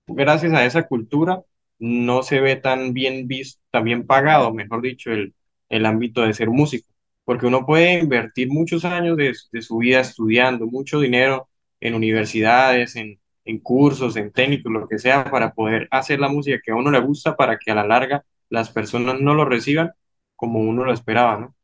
gracias 0.07 0.53
a 0.53 0.65
esa 0.65 0.87
cultura 0.87 1.43
no 1.79 2.23
se 2.23 2.39
ve 2.39 2.55
tan 2.55 2.93
bien 2.93 3.27
visto, 3.27 3.61
tan 3.71 3.83
bien 3.85 4.05
pagado, 4.07 4.53
mejor 4.53 4.81
dicho, 4.81 5.11
el, 5.11 5.33
el 5.69 5.85
ámbito 5.85 6.21
de 6.21 6.33
ser 6.33 6.49
músico, 6.49 6.87
porque 7.25 7.45
uno 7.47 7.65
puede 7.65 7.99
invertir 7.99 8.47
muchos 8.49 8.85
años 8.85 9.17
de, 9.17 9.33
de 9.51 9.61
su 9.61 9.77
vida 9.77 9.99
estudiando, 10.01 10.67
mucho 10.67 10.99
dinero 10.99 11.49
en 11.79 11.95
universidades, 11.95 12.95
en, 12.95 13.19
en 13.45 13.59
cursos, 13.59 14.15
en 14.17 14.31
técnicos, 14.31 14.71
lo 14.71 14.87
que 14.87 14.99
sea, 14.99 15.29
para 15.31 15.53
poder 15.53 15.87
hacer 15.91 16.19
la 16.19 16.29
música 16.29 16.59
que 16.63 16.71
a 16.71 16.75
uno 16.75 16.91
le 16.91 16.99
gusta, 16.99 17.35
para 17.35 17.57
que 17.59 17.71
a 17.71 17.75
la 17.75 17.85
larga 17.87 18.25
las 18.49 18.69
personas 18.71 19.19
no 19.21 19.33
lo 19.33 19.45
reciban 19.45 19.91
como 20.35 20.59
uno 20.61 20.85
lo 20.85 20.93
esperaba, 20.93 21.37
¿no? 21.39 21.55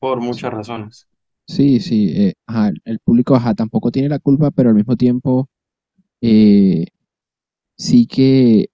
Por 0.00 0.20
muchas 0.20 0.52
razones. 0.52 1.08
Sí, 1.46 1.80
sí. 1.80 2.12
eh, 2.16 2.34
ajá, 2.46 2.70
el 2.84 2.98
público 3.00 3.34
ajá, 3.34 3.54
tampoco 3.54 3.90
tiene 3.90 4.08
la 4.08 4.18
culpa, 4.20 4.50
pero 4.50 4.68
al 4.70 4.74
mismo 4.76 4.96
tiempo 4.96 5.48
eh, 6.22 6.86
sí 7.76 8.06
que 8.06 8.70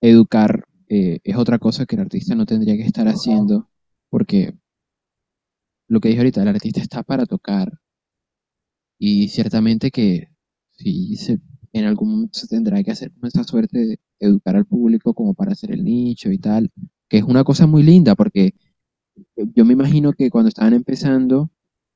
educar 0.00 0.64
eh, 0.88 1.20
es 1.24 1.36
otra 1.36 1.58
cosa 1.58 1.86
que 1.86 1.96
el 1.96 2.02
artista 2.02 2.34
no 2.36 2.46
tendría 2.46 2.76
que 2.76 2.84
estar 2.84 3.08
haciendo, 3.08 3.68
porque 4.10 4.54
lo 5.86 6.00
que 6.00 6.08
dije 6.08 6.18
ahorita, 6.20 6.42
el 6.42 6.48
artista 6.48 6.80
está 6.80 7.04
para 7.04 7.24
tocar 7.24 7.70
y 8.98 9.28
ciertamente 9.28 9.90
que 9.90 10.28
sí 10.72 11.16
se, 11.16 11.38
en 11.72 11.84
algún 11.86 12.10
momento 12.10 12.38
se 12.38 12.48
tendrá 12.48 12.82
que 12.82 12.90
hacer 12.90 13.12
como 13.12 13.26
esa 13.26 13.44
suerte 13.44 13.78
de 13.78 14.00
educar 14.20 14.56
al 14.56 14.66
público 14.66 15.14
como 15.14 15.34
para 15.34 15.52
hacer 15.52 15.72
el 15.72 15.84
nicho 15.84 16.30
y 16.30 16.38
tal, 16.38 16.70
que 17.08 17.18
es 17.18 17.24
una 17.24 17.44
cosa 17.44 17.66
muy 17.66 17.82
linda 17.82 18.14
porque 18.14 18.54
yo 19.54 19.64
me 19.64 19.72
imagino 19.74 20.12
que 20.12 20.30
cuando 20.30 20.48
estaban 20.48 20.74
empezando, 20.74 21.50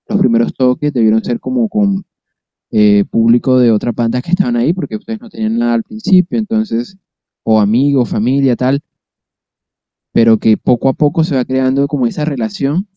los 0.09 0.19
primeros 0.19 0.55
toques 0.55 0.93
debieron 0.93 1.25
ser 1.25 1.41
como 1.41 1.69
con 1.69 2.05
eh, 2.71 3.05
público 3.11 3.59
de 3.59 3.71
otras 3.71 3.95
bandas 3.95 4.23
que 4.23 4.31
estaban 4.31 4.57
ahí, 4.57 4.73
porque 4.73 4.97
ustedes 4.97 5.21
no 5.21 5.29
tenían 5.31 5.59
nada 5.59 5.75
al 5.75 5.83
principio, 5.83 6.39
entonces, 6.39 6.97
o 7.45 7.61
amigos, 7.61 8.09
familia, 8.09 8.57
tal, 8.57 8.83
pero 10.13 10.39
que 10.39 10.57
poco 10.57 10.89
a 10.89 10.95
poco 10.95 11.25
se 11.25 11.37
va 11.37 11.45
creando 11.45 11.87
como 11.89 12.07
esa 12.07 12.25
relación, 12.25 12.89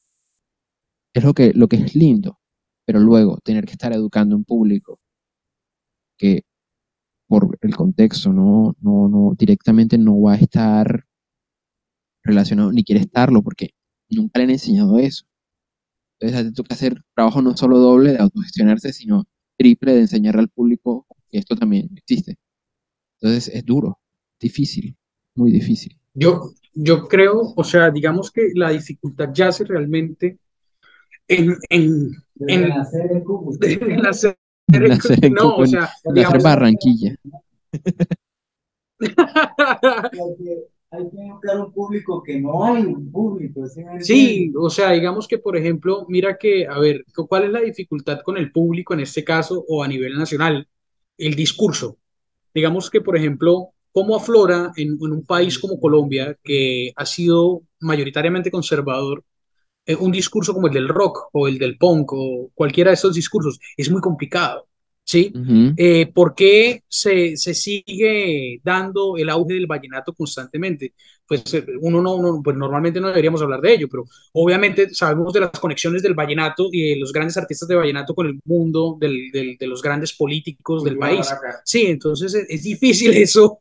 es 1.13 1.23
lo 1.23 1.33
que, 1.33 1.53
lo 1.53 1.67
que 1.67 1.77
es 1.77 1.95
lindo, 1.95 2.39
pero 2.85 2.99
luego 2.99 3.39
tener 3.43 3.65
que 3.65 3.73
estar 3.73 3.93
educando 3.93 4.35
un 4.35 4.43
público 4.45 4.99
que 6.17 6.43
por 7.29 7.57
el 7.61 7.75
contexto 7.75 8.33
no, 8.33 8.75
no, 8.81 9.07
no, 9.07 9.35
directamente 9.37 9.97
no 9.99 10.19
va 10.19 10.33
a 10.33 10.37
estar 10.37 11.05
relacionado, 12.23 12.71
ni 12.71 12.83
quiere 12.83 13.01
estarlo, 13.01 13.43
porque 13.43 13.69
nunca 14.09 14.39
le 14.39 14.45
han 14.45 14.49
enseñado 14.49 14.97
eso. 14.97 15.25
Entonces, 16.19 16.39
a 16.39 16.49
ti 16.49 16.53
toca 16.53 16.73
hacer 16.73 17.01
trabajo 17.15 17.41
no 17.41 17.55
solo 17.55 17.77
doble 17.77 18.13
de 18.13 18.17
autogestionarse, 18.17 18.91
sino 18.93 19.27
triple 19.57 19.93
de 19.93 20.01
enseñarle 20.01 20.41
al 20.41 20.49
público 20.49 21.05
que 21.29 21.37
esto 21.37 21.55
también 21.55 21.89
existe. 21.95 22.37
Entonces, 23.21 23.53
es 23.53 23.63
duro, 23.63 23.99
difícil, 24.39 24.97
muy 25.35 25.51
difícil. 25.51 25.99
Yo, 26.15 26.51
yo 26.73 27.07
creo, 27.07 27.53
o 27.55 27.63
sea, 27.63 27.91
digamos 27.91 28.31
que 28.31 28.49
la 28.55 28.71
dificultad 28.71 29.29
yace 29.31 29.65
realmente 29.65 30.39
en, 31.27 31.55
en, 31.69 32.11
en, 32.39 32.63
en 32.63 32.71
hacer, 32.71 33.23
Nacer 34.73 35.19
en 35.21 35.33
no, 35.35 35.57
o 35.57 35.65
Cúcuta, 35.65 35.67
sea, 35.67 35.93
nacer 36.13 36.37
en 36.37 36.43
digamos, 36.43 36.43
Barranquilla. 36.43 37.15
Porque 40.11 40.65
hay 40.91 41.09
que 41.09 41.17
buscar 41.31 41.59
un 41.59 41.71
público 41.73 42.21
que 42.23 42.39
no 42.39 42.63
hay 42.65 42.83
un 42.85 43.11
público. 43.11 43.65
¿sí 43.67 43.81
Sí, 43.97 44.53
o 44.57 44.69
sea, 44.69 44.91
digamos 44.91 45.27
que, 45.27 45.37
por 45.39 45.57
ejemplo, 45.57 46.05
mira 46.07 46.37
que, 46.37 46.65
a 46.67 46.79
ver, 46.79 47.03
cu- 47.13 47.27
¿cuál 47.27 47.45
es 47.45 47.51
la 47.51 47.61
dificultad 47.61 48.19
con 48.23 48.37
el 48.37 48.51
público 48.51 48.93
en 48.93 49.01
este 49.01 49.23
caso 49.23 49.63
o 49.67 49.83
a 49.83 49.87
nivel 49.87 50.17
nacional? 50.17 50.67
El 51.17 51.35
discurso. 51.35 51.97
Digamos 52.53 52.89
que, 52.89 53.01
por 53.01 53.17
ejemplo, 53.17 53.69
¿cómo 53.91 54.15
aflora 54.17 54.71
en, 54.77 54.89
en 55.01 55.11
un 55.13 55.25
país 55.25 55.59
como 55.59 55.79
Colombia, 55.79 56.37
que 56.43 56.91
ha 56.95 57.05
sido 57.05 57.63
mayoritariamente 57.81 58.51
conservador, 58.51 59.23
eh, 59.91 59.95
un 59.95 60.11
discurso 60.11 60.53
como 60.53 60.67
el 60.67 60.73
del 60.73 60.87
rock 60.89 61.29
o 61.33 61.47
el 61.47 61.57
del 61.59 61.77
punk 61.77 62.11
o 62.13 62.51
cualquiera 62.53 62.91
de 62.91 62.95
esos 62.95 63.15
discursos? 63.15 63.59
Es 63.77 63.89
muy 63.91 64.01
complicado, 64.01 64.67
¿sí? 65.03 65.37
Eh, 65.75 66.07
¿por 66.13 66.35
qué 66.35 66.83
se, 66.89 67.37
se 67.37 67.53
sigue 67.53 68.59
dando 68.63 69.15
el 69.17 69.29
auge 69.29 69.53
del 69.53 69.67
vallenato 69.67 70.13
constantemente? 70.13 70.93
Pues 71.25 71.41
eh, 71.53 71.65
uno 71.81 72.01
no, 72.01 72.15
uno- 72.15 72.41
pues 72.43 72.57
normalmente 72.57 72.99
no 72.99 73.07
deberíamos 73.07 73.41
hablar 73.41 73.61
de 73.61 73.73
ello, 73.75 73.87
pero 73.89 74.03
obviamente 74.33 74.93
sabemos 74.93 75.31
de 75.33 75.41
las 75.41 75.51
conexiones 75.51 76.01
del 76.03 76.15
vallenato 76.15 76.67
y 76.71 76.89
de 76.91 76.95
los 76.99 77.13
grandes 77.13 77.37
artistas 77.37 77.67
de 77.69 77.75
vallenato 77.75 78.13
con 78.15 78.27
el 78.27 78.39
mundo 78.45 78.97
del- 78.99 79.31
del- 79.31 79.57
de 79.57 79.67
los 79.67 79.81
grandes 79.81 80.13
políticos 80.13 80.83
del 80.83 80.97
país. 80.97 81.27
Sí, 81.63 81.85
entonces 81.87 82.33
es, 82.33 82.45
es 82.49 82.63
difícil 82.63 83.13
eso, 83.17 83.59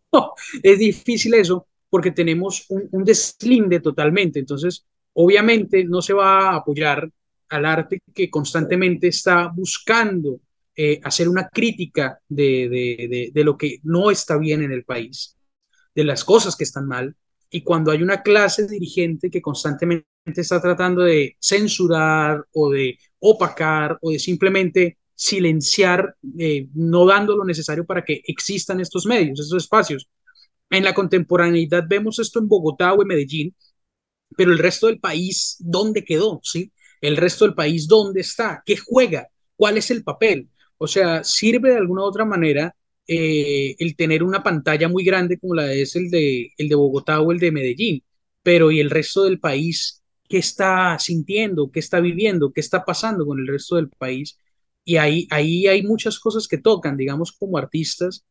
es 0.62 0.78
difícil 0.78 1.34
eso, 1.34 1.66
porque 1.90 2.10
tenemos 2.10 2.64
un, 2.70 2.88
un 2.92 3.04
deslinde 3.04 3.80
totalmente. 3.80 4.38
Entonces, 4.38 4.86
obviamente 5.20 5.84
no 5.84 6.00
se 6.00 6.12
va 6.12 6.50
a 6.50 6.56
apoyar 6.56 7.10
al 7.48 7.64
arte 7.64 8.00
que 8.14 8.30
constantemente 8.30 9.08
está 9.08 9.50
buscando 9.52 10.40
eh, 10.76 11.00
hacer 11.02 11.28
una 11.28 11.48
crítica 11.48 12.20
de, 12.28 12.68
de, 12.68 13.30
de, 13.34 13.44
lo 13.44 13.56
que 13.58 13.80
no 13.82 14.12
está 14.12 14.38
bien 14.38 14.62
en 14.62 14.70
el 14.70 14.84
país, 14.84 15.36
de 15.92 16.04
las 16.04 16.22
cosas 16.22 16.54
que 16.54 16.62
están 16.62 16.86
mal. 16.86 17.16
Y 17.50 17.62
cuando 17.62 17.90
hay 17.90 18.00
una 18.00 18.22
clase 18.22 18.68
dirigente 18.68 19.28
que 19.28 19.42
constantemente 19.42 20.06
está 20.36 20.60
tratando 20.60 21.02
de 21.02 21.36
censurar 21.40 22.44
o 22.52 22.70
de 22.70 22.96
opacar 23.18 23.98
o 24.00 24.12
de 24.12 24.20
simplemente 24.20 24.98
silenciar, 25.16 26.14
eh, 26.38 26.68
no 26.74 27.06
dando 27.06 27.36
lo 27.36 27.44
necesario 27.44 27.84
para 27.84 28.04
que 28.04 28.22
existan 28.24 28.80
estos 28.80 29.04
medios, 29.04 29.40
estos 29.40 29.64
espacios. 29.64 30.08
En 30.70 30.84
la 30.84 30.94
contemporaneidad 30.94 31.84
vemos 31.88 32.20
esto 32.20 32.38
en 32.38 32.46
Bogotá 32.46 32.92
o 32.92 33.02
en 33.02 33.08
Medellín, 33.08 33.54
pero 34.36 34.52
el 34.52 34.58
resto 34.58 34.86
del 34.86 35.00
país, 35.00 35.56
¿dónde 35.60 36.04
quedó? 36.04 36.40
¿Sí? 36.42 36.72
El 37.00 37.16
resto 37.16 37.44
del 37.44 37.54
país, 37.54 37.88
¿dónde 37.88 38.20
está? 38.20 38.62
¿Qué 38.64 38.76
juega? 38.76 39.28
¿Cuál 39.56 39.78
es 39.78 39.90
el 39.90 40.04
papel? 40.04 40.48
O 40.78 40.86
sea, 40.86 41.24
sirve 41.24 41.70
de 41.70 41.76
alguna 41.78 42.02
u 42.02 42.04
otra 42.06 42.24
manera 42.24 42.74
eh, 43.06 43.74
el 43.78 43.96
tener 43.96 44.22
una 44.22 44.42
pantalla 44.42 44.88
muy 44.88 45.04
grande 45.04 45.38
como 45.38 45.54
la 45.54 45.72
es 45.72 45.96
el 45.96 46.10
de, 46.10 46.52
el 46.56 46.68
de 46.68 46.74
Bogotá 46.74 47.20
o 47.20 47.32
el 47.32 47.38
de 47.38 47.52
Medellín, 47.52 48.04
pero 48.42 48.70
¿y 48.70 48.80
el 48.80 48.90
resto 48.90 49.24
del 49.24 49.40
país? 49.40 50.02
¿Qué 50.28 50.38
está 50.38 50.98
sintiendo? 50.98 51.70
¿Qué 51.72 51.80
está 51.80 52.00
viviendo? 52.00 52.52
¿Qué 52.52 52.60
está 52.60 52.84
pasando 52.84 53.24
con 53.26 53.38
el 53.40 53.46
resto 53.48 53.76
del 53.76 53.88
país? 53.88 54.38
Y 54.84 54.96
ahí, 54.96 55.26
ahí 55.30 55.66
hay 55.66 55.82
muchas 55.82 56.18
cosas 56.18 56.46
que 56.48 56.58
tocan, 56.58 56.96
digamos, 56.96 57.32
como 57.32 57.58
artistas, 57.58 58.24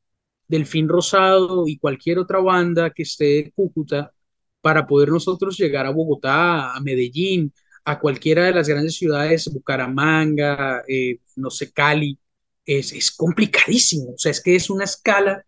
Delfín 0.48 0.88
Rosado 0.90 1.68
y 1.68 1.78
cualquier 1.78 2.20
otra 2.20 2.40
banda 2.40 2.92
que 2.92 3.04
esté 3.04 3.26
de 3.26 3.52
Cúcuta 3.52 4.14
para 4.62 4.86
poder 4.88 5.10
nosotros 5.10 5.58
llegar 5.58 5.86
a 5.86 5.92
Bogotá, 5.92 6.74
a 6.76 6.80
Medellín, 6.82 7.54
a 7.86 8.00
cualquiera 8.00 8.46
de 8.46 8.54
las 8.54 8.68
grandes 8.68 8.96
ciudades, 8.96 9.52
Bucaramanga, 9.54 10.84
eh, 10.88 11.20
no 11.38 11.50
sé, 11.50 11.72
Cali, 11.72 12.20
es, 12.66 12.92
es 12.94 13.12
complicadísimo. 13.12 14.12
O 14.14 14.18
sea, 14.18 14.32
es 14.32 14.42
que 14.42 14.56
es 14.56 14.70
una 14.70 14.84
escala 14.84 15.46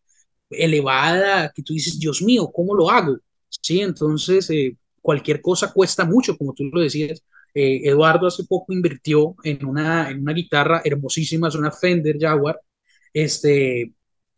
elevada 0.50 1.52
que 1.54 1.64
tú 1.64 1.74
dices, 1.74 2.00
Dios 2.00 2.22
mío, 2.22 2.50
¿cómo 2.54 2.74
lo 2.76 2.90
hago? 2.90 3.18
Sí, 3.50 3.82
entonces 3.82 4.50
eh, 4.52 4.78
cualquier 5.02 5.42
cosa 5.42 5.74
cuesta 5.74 6.06
mucho, 6.06 6.38
como 6.38 6.54
tú 6.54 6.66
lo 6.66 6.82
decías. 6.82 7.24
Eh, 7.54 7.82
Eduardo 7.84 8.28
hace 8.28 8.44
poco 8.46 8.74
invirtió 8.74 9.36
en 9.44 9.66
una, 9.66 10.10
en 10.10 10.22
una 10.22 10.34
guitarra 10.34 10.82
hermosísima, 10.84 11.48
es 11.48 11.56
una 11.56 11.72
Fender 11.72 12.18
Jaguar, 12.20 12.60
este, 13.14 13.92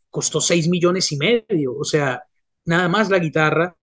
costó 0.10 0.42
6 0.42 0.70
millones 0.70 1.12
y 1.12 1.18
medio, 1.18 1.76
o 1.78 1.84
sea, 1.84 2.24
nada 2.66 2.88
más 2.90 3.10
la 3.10 3.20
guitarra 3.20 3.76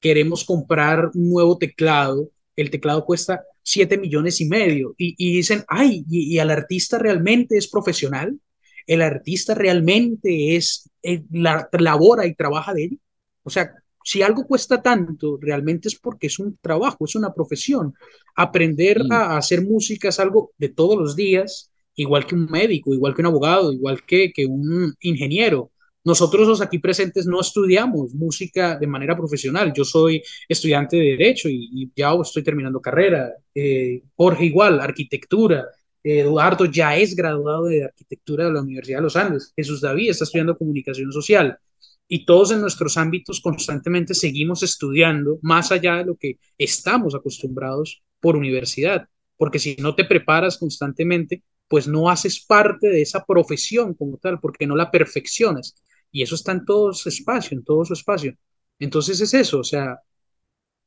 queremos 0.00 0.44
comprar 0.44 1.10
un 1.14 1.30
nuevo 1.30 1.58
teclado, 1.58 2.30
el 2.56 2.70
teclado 2.70 3.04
cuesta 3.04 3.42
7 3.62 3.98
millones 3.98 4.40
y 4.40 4.46
medio 4.46 4.94
y, 4.98 5.14
y 5.18 5.36
dicen, 5.36 5.64
ay, 5.68 6.04
y, 6.08 6.34
y, 6.34 6.38
el 6.38 6.50
artista 6.50 6.98
realmente 6.98 7.56
es 7.56 7.68
profesional, 7.68 8.38
el 8.86 9.02
artista 9.02 9.54
realmente 9.54 10.56
es, 10.56 10.90
eh, 11.02 11.22
la, 11.30 11.68
labora 11.72 12.26
y 12.26 12.34
trabaja 12.34 12.74
de 12.74 12.84
ello. 12.84 12.96
O 13.42 13.50
sea, 13.50 13.72
si 14.04 14.22
algo 14.22 14.46
cuesta 14.46 14.82
tanto, 14.82 15.38
realmente 15.40 15.88
es 15.88 15.96
porque 15.96 16.26
es 16.26 16.38
un 16.38 16.58
trabajo, 16.60 17.04
es 17.04 17.14
una 17.14 17.32
profesión. 17.32 17.94
Aprender 18.34 19.02
Sí. 19.02 19.08
a 19.10 19.36
hacer 19.36 19.62
música 19.62 20.08
es 20.08 20.18
algo 20.20 20.52
de 20.58 20.70
todos 20.70 20.98
los 20.98 21.16
días, 21.16 21.70
igual 21.94 22.26
que 22.26 22.34
un 22.34 22.46
médico, 22.46 22.94
igual 22.94 23.14
que 23.14 23.22
un 23.22 23.26
abogado, 23.26 23.72
igual 23.72 24.02
que, 24.04 24.32
que 24.32 24.46
un 24.46 24.94
ingeniero. 25.00 25.70
Nosotros 26.02 26.48
los 26.48 26.60
aquí 26.62 26.78
presentes 26.78 27.26
no 27.26 27.40
estudiamos 27.40 28.14
música 28.14 28.76
de 28.78 28.86
manera 28.86 29.16
profesional. 29.16 29.72
Yo 29.74 29.84
soy 29.84 30.22
estudiante 30.48 30.96
de 30.96 31.16
Derecho 31.16 31.48
y, 31.50 31.90
ya 31.94 32.12
estoy 32.22 32.42
terminando 32.42 32.80
carrera. 32.80 33.32
Eh, 33.54 34.02
Jorge 34.16 34.46
igual, 34.46 34.80
arquitectura. 34.80 35.66
Eduardo 36.02 36.64
ya 36.64 36.96
es 36.96 37.14
graduado 37.14 37.64
de 37.64 37.84
arquitectura 37.84 38.46
de 38.46 38.52
la 38.52 38.62
Universidad 38.62 38.98
de 38.98 39.02
los 39.02 39.16
Andes. 39.16 39.52
Jesús 39.54 39.82
David 39.82 40.10
está 40.10 40.24
estudiando 40.24 40.56
comunicación 40.56 41.12
social. 41.12 41.58
Y 42.08 42.24
todos 42.24 42.50
en 42.50 42.62
nuestros 42.62 42.96
ámbitos 42.96 43.40
constantemente 43.40 44.14
seguimos 44.14 44.62
estudiando 44.62 45.38
más 45.42 45.70
allá 45.70 45.96
de 45.96 46.06
lo 46.06 46.16
que 46.16 46.38
estamos 46.56 47.14
acostumbrados 47.14 48.02
por 48.20 48.36
universidad. 48.36 49.06
Porque 49.36 49.58
si 49.58 49.76
no 49.76 49.94
te 49.94 50.04
preparas 50.04 50.56
constantemente, 50.56 51.42
pues 51.68 51.86
no 51.86 52.10
haces 52.10 52.44
parte 52.44 52.88
de 52.88 53.02
esa 53.02 53.24
profesión 53.24 53.94
como 53.94 54.16
tal, 54.16 54.40
porque 54.40 54.66
no 54.66 54.74
la 54.74 54.90
perfeccionas. 54.90 55.76
Y 56.12 56.22
eso 56.22 56.34
está 56.34 56.52
en 56.52 56.64
todo 56.64 56.92
su 56.92 57.08
espacio, 57.08 57.56
en 57.56 57.64
todo 57.64 57.84
su 57.84 57.92
espacio. 57.94 58.34
Entonces 58.78 59.20
es 59.20 59.34
eso, 59.34 59.60
o 59.60 59.64
sea, 59.64 59.98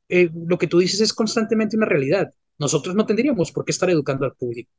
eh, 0.10 0.30
lo 0.34 0.58
que 0.58 0.68
tú 0.68 0.80
dices 0.80 1.02
es 1.02 1.14
constantemente 1.14 1.78
una 1.78 1.86
realidad. 1.86 2.32
Nosotros 2.60 2.96
no 2.96 3.06
tendríamos 3.06 3.52
por 3.52 3.66
qué 3.66 3.72
estar 3.72 3.90
educando 3.90 4.26
al 4.26 4.34
público. 4.34 4.72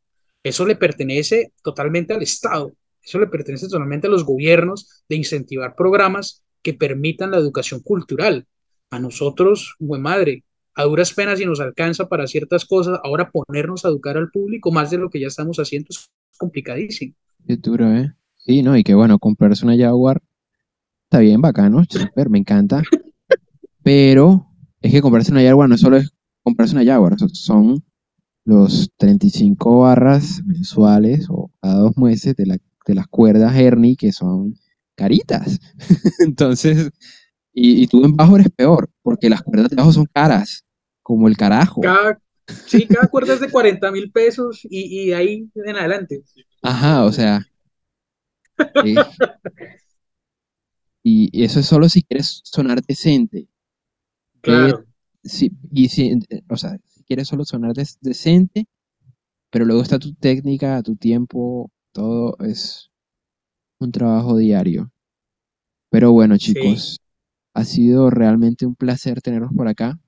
Eso 0.42 0.66
le 0.66 0.76
pertenece 0.76 1.52
totalmente 1.62 2.12
al 2.12 2.22
Estado, 2.22 2.72
eso 3.02 3.18
le 3.18 3.26
pertenece 3.26 3.68
totalmente 3.68 4.06
a 4.06 4.10
los 4.10 4.24
gobiernos 4.24 5.04
de 5.08 5.16
incentivar 5.16 5.74
programas 5.74 6.44
que 6.62 6.74
permitan 6.74 7.30
la 7.30 7.38
educación 7.38 7.80
cultural. 7.80 8.46
A 8.90 8.98
nosotros, 8.98 9.74
buen 9.78 10.02
madre, 10.02 10.44
a 10.74 10.84
duras 10.84 11.12
penas 11.12 11.40
y 11.40 11.46
nos 11.46 11.60
alcanza 11.60 12.08
para 12.08 12.26
ciertas 12.26 12.64
cosas, 12.64 12.98
ahora 13.04 13.30
ponernos 13.30 13.84
a 13.84 13.88
educar 13.88 14.16
al 14.16 14.30
público 14.30 14.72
más 14.72 14.90
de 14.90 14.98
lo 14.98 15.10
que 15.10 15.20
ya 15.20 15.28
estamos 15.28 15.58
haciendo 15.58 15.88
es 15.90 16.10
complicadísimo. 16.36 17.14
Qué 17.46 17.56
duro, 17.56 17.90
¿eh? 17.92 18.12
Sí, 18.38 18.62
no, 18.62 18.76
y 18.76 18.82
que 18.82 18.94
bueno, 18.94 19.18
comprarse 19.18 19.64
una 19.64 19.76
Jaguar 19.76 20.20
está 21.14 21.22
bien, 21.22 21.40
bacano, 21.40 21.84
súper, 21.88 22.28
me 22.28 22.38
encanta. 22.40 22.82
Pero 23.82 24.46
es 24.80 24.92
que 24.92 25.00
comprarse 25.00 25.30
una 25.32 25.42
Jaguar 25.42 25.68
no 25.68 25.78
solo 25.78 25.96
es 25.96 26.10
comprarse 26.42 26.74
una 26.74 26.84
Jaguar, 26.84 27.18
so- 27.18 27.28
son 27.28 27.84
los 28.44 28.90
35 28.96 29.80
barras 29.80 30.42
mensuales 30.44 31.26
o 31.30 31.50
cada 31.62 31.76
dos 31.80 31.96
meses 31.96 32.36
de, 32.36 32.46
la- 32.46 32.58
de 32.86 32.94
las 32.94 33.06
cuerdas 33.08 33.56
Ernie 33.56 33.96
que 33.96 34.12
son 34.12 34.54
caritas. 34.96 35.60
Entonces, 36.20 36.90
y, 37.52 37.82
y 37.82 37.86
tú 37.88 38.04
en 38.04 38.16
bajo 38.16 38.36
eres 38.36 38.50
peor, 38.50 38.90
porque 39.02 39.30
las 39.30 39.42
cuerdas 39.42 39.70
de 39.70 39.76
bajo 39.76 39.92
son 39.92 40.06
caras, 40.12 40.64
como 41.02 41.28
el 41.28 41.36
carajo. 41.36 41.82
Cada, 41.82 42.18
sí, 42.66 42.86
cada 42.88 43.08
cuerda 43.08 43.34
es 43.34 43.40
de 43.40 43.50
40 43.50 43.90
mil 43.92 44.10
pesos 44.10 44.60
y, 44.64 45.08
y 45.10 45.12
ahí 45.12 45.48
en 45.54 45.76
adelante. 45.76 46.22
Ajá, 46.62 47.04
o 47.04 47.12
sea. 47.12 47.46
eh, 48.84 48.96
y 51.04 51.44
eso 51.44 51.60
es 51.60 51.66
solo 51.66 51.88
si 51.90 52.02
quieres 52.04 52.42
sonar 52.44 52.82
decente. 52.84 53.48
Claro, 54.40 54.86
Sí, 55.22 55.50
y 55.72 55.88
si, 55.88 56.10
eh, 56.28 56.42
o 56.50 56.56
sea, 56.56 56.76
si 56.86 57.02
quieres 57.04 57.28
solo 57.28 57.44
sonar 57.44 57.72
des- 57.74 57.98
decente, 58.00 58.66
pero 59.50 59.64
luego 59.66 59.82
está 59.82 59.98
tu 60.00 60.14
técnica, 60.14 60.82
tu 60.82 60.96
tiempo, 60.96 61.70
todo 61.92 62.36
es 62.40 62.90
un 63.80 63.92
trabajo 63.92 64.36
diario. 64.38 64.92
Pero 65.90 66.12
bueno, 66.12 66.38
sí. 66.40 66.84
chicos, 66.84 67.00
ha 67.54 67.64
sido 67.64 68.10
realmente 68.10 68.66
un 68.66 68.74
placer 68.76 69.22
tenerlos 69.22 69.52
por 69.54 69.68
acá. 69.68 70.00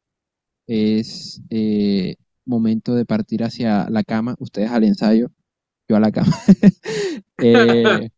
Es 0.67 1.43
eh, 1.51 2.17
momento 2.47 2.95
de 2.97 3.07
partir 3.07 3.45
hacia 3.45 3.91
la 3.91 4.05
cama, 4.05 4.37
ustedes 4.41 4.71
al 4.73 4.85
ensayo, 4.85 5.31
yo 5.89 5.97
a 5.97 6.01
la 6.01 6.13
cama. 6.13 6.33
Eh, 7.41 8.11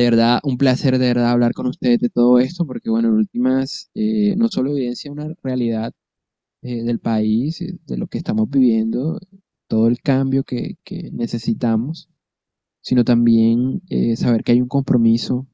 de 0.00 0.10
verdad, 0.10 0.40
un 0.44 0.56
placer 0.56 0.98
de 0.98 1.08
verdad 1.08 1.30
hablar 1.30 1.52
con 1.52 1.66
ustedes 1.66 2.00
de 2.00 2.08
todo 2.08 2.38
esto, 2.38 2.66
porque 2.66 2.88
bueno, 2.90 3.08
en 3.08 3.14
últimas, 3.14 3.90
eh, 3.94 4.34
no 4.36 4.48
solo 4.48 4.70
evidencia 4.70 5.12
una 5.12 5.28
realidad 5.42 5.92
eh, 6.62 6.82
del 6.84 7.00
país, 7.00 7.60
eh, 7.60 7.78
de 7.86 7.98
lo 7.98 8.06
que 8.08 8.18
estamos 8.18 8.48
viviendo, 8.50 9.20
todo 9.68 9.88
el 9.88 10.00
cambio 10.00 10.44
que, 10.44 10.76
que 10.84 11.10
necesitamos, 11.12 12.08
sino 12.82 13.04
también 13.04 13.82
saber 14.16 14.42
que 14.42 14.52
hay 14.52 14.62
un 14.62 14.68
compromiso 14.68 15.46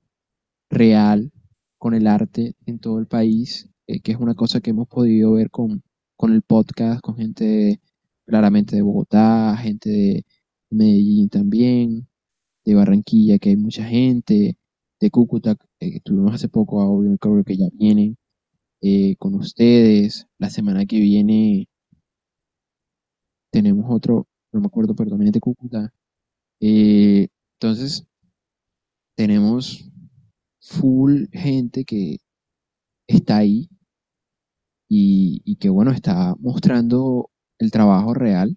real 0.70 1.32
con 1.78 1.94
el 1.94 2.06
arte 2.06 2.54
en 2.66 2.78
todo 2.78 2.98
el 3.00 3.06
país, 3.06 3.68
que 3.86 4.12
es 4.12 4.18
una 4.18 4.34
cosa 4.34 4.60
que 4.60 4.70
hemos 4.70 4.88
podido 4.88 5.32
ver 5.32 5.50
con, 5.50 5.82
con 6.16 6.32
el 6.32 6.42
podcast, 6.42 7.00
con 7.02 7.16
gente 7.16 7.80
claramente 8.26 8.76
de 8.76 8.82
Bogotá, 8.82 9.56
gente 9.56 9.90
de 9.90 10.26
Medellín 10.70 11.28
también, 11.30 12.08
de 12.66 12.74
Barranquilla, 12.74 13.38
que 13.38 13.50
hay 13.50 13.56
mucha 13.56 13.84
gente, 13.84 14.58
de 15.00 15.10
Cúcuta, 15.10 15.56
eh, 15.80 15.92
que 15.92 16.00
tuvimos 16.00 16.34
hace 16.34 16.48
poco, 16.48 16.78
obvio, 16.84 17.16
creo 17.18 17.44
que 17.44 17.56
ya 17.56 17.66
vienen 17.72 18.16
eh, 18.82 19.16
con 19.18 19.34
ustedes. 19.34 20.26
La 20.38 20.50
semana 20.50 20.86
que 20.86 21.00
viene 21.00 21.68
tenemos 23.52 23.86
otro, 23.88 24.26
no 24.52 24.60
me 24.60 24.66
acuerdo, 24.66 24.94
pero 24.94 25.10
también 25.10 25.28
es 25.28 25.32
de 25.34 25.40
Cúcuta. 25.40 25.92
Eh, 26.60 27.28
Entonces, 27.60 28.06
tenemos 29.16 29.90
full 30.60 31.26
gente 31.32 31.84
que 31.84 32.18
está 33.08 33.38
ahí 33.38 33.68
y 34.88 35.56
que, 35.56 35.68
bueno, 35.68 35.90
está 35.92 36.34
mostrando 36.38 37.30
el 37.58 37.70
trabajo 37.70 38.14
real 38.14 38.56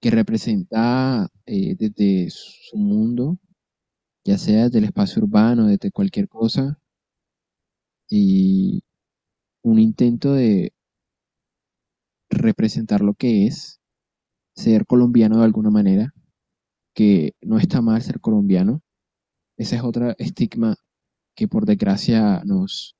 que 0.00 0.10
representa 0.10 1.28
eh, 1.46 1.74
desde 1.78 2.28
su 2.30 2.76
mundo, 2.76 3.38
ya 4.24 4.38
sea 4.38 4.68
del 4.68 4.84
espacio 4.84 5.22
urbano, 5.22 5.66
desde 5.66 5.90
cualquier 5.92 6.28
cosa, 6.28 6.78
y 8.08 8.82
un 9.62 9.78
intento 9.78 10.32
de 10.34 10.72
representar 12.30 13.00
lo 13.02 13.14
que 13.14 13.46
es 13.46 13.80
ser 14.54 14.86
colombiano 14.86 15.38
de 15.38 15.44
alguna 15.44 15.70
manera, 15.70 16.14
que 16.94 17.34
no 17.42 17.58
está 17.58 17.82
mal 17.82 18.02
ser 18.02 18.20
colombiano. 18.20 18.82
Ese 19.58 19.76
es 19.76 19.82
otro 19.82 20.14
estigma 20.18 20.76
que 21.36 21.48
por 21.48 21.66
desgracia 21.66 22.42
nos, 22.44 22.96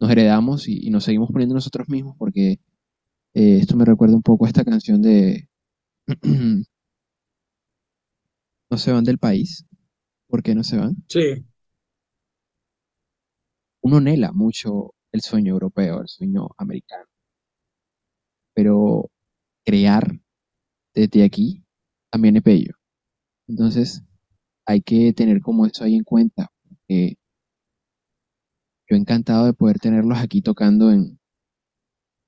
heredamos 0.00 0.68
y, 0.68 0.86
y 0.86 0.90
nos 0.90 1.04
seguimos 1.04 1.30
poniendo 1.30 1.54
nosotros 1.54 1.88
mismos, 1.88 2.16
porque 2.18 2.60
eh, 3.34 3.58
esto 3.60 3.76
me 3.76 3.84
recuerda 3.84 4.16
un 4.16 4.22
poco 4.22 4.44
a 4.44 4.48
esta 4.48 4.64
canción 4.64 5.02
de 5.02 5.48
No 8.72 8.76
se 8.76 8.90
van 8.90 9.04
del 9.04 9.18
país. 9.18 9.64
¿Por 10.28 10.42
qué 10.42 10.54
no 10.54 10.64
se 10.64 10.76
van? 10.78 10.96
Sí, 11.08 11.44
Uno 13.84 13.98
anhela 13.98 14.32
mucho 14.32 14.94
el 15.12 15.20
sueño 15.20 15.52
europeo, 15.52 16.00
el 16.00 16.08
sueño 16.08 16.48
americano, 16.58 17.04
pero 18.54 19.10
crear 19.64 20.18
desde 20.94 21.24
aquí 21.24 21.64
también 22.10 22.36
es 22.36 22.42
bello. 22.44 22.74
Entonces, 23.48 24.02
hay 24.66 24.82
que 24.82 25.12
tener 25.12 25.40
como 25.42 25.66
eso 25.66 25.84
ahí 25.84 25.96
en 25.96 26.04
cuenta. 26.04 26.50
que 26.88 27.16
yo 28.88 28.96
encantado 28.96 29.46
de 29.46 29.54
poder 29.54 29.80
tenerlos 29.80 30.18
aquí 30.18 30.40
tocando 30.40 30.92
en, 30.92 31.18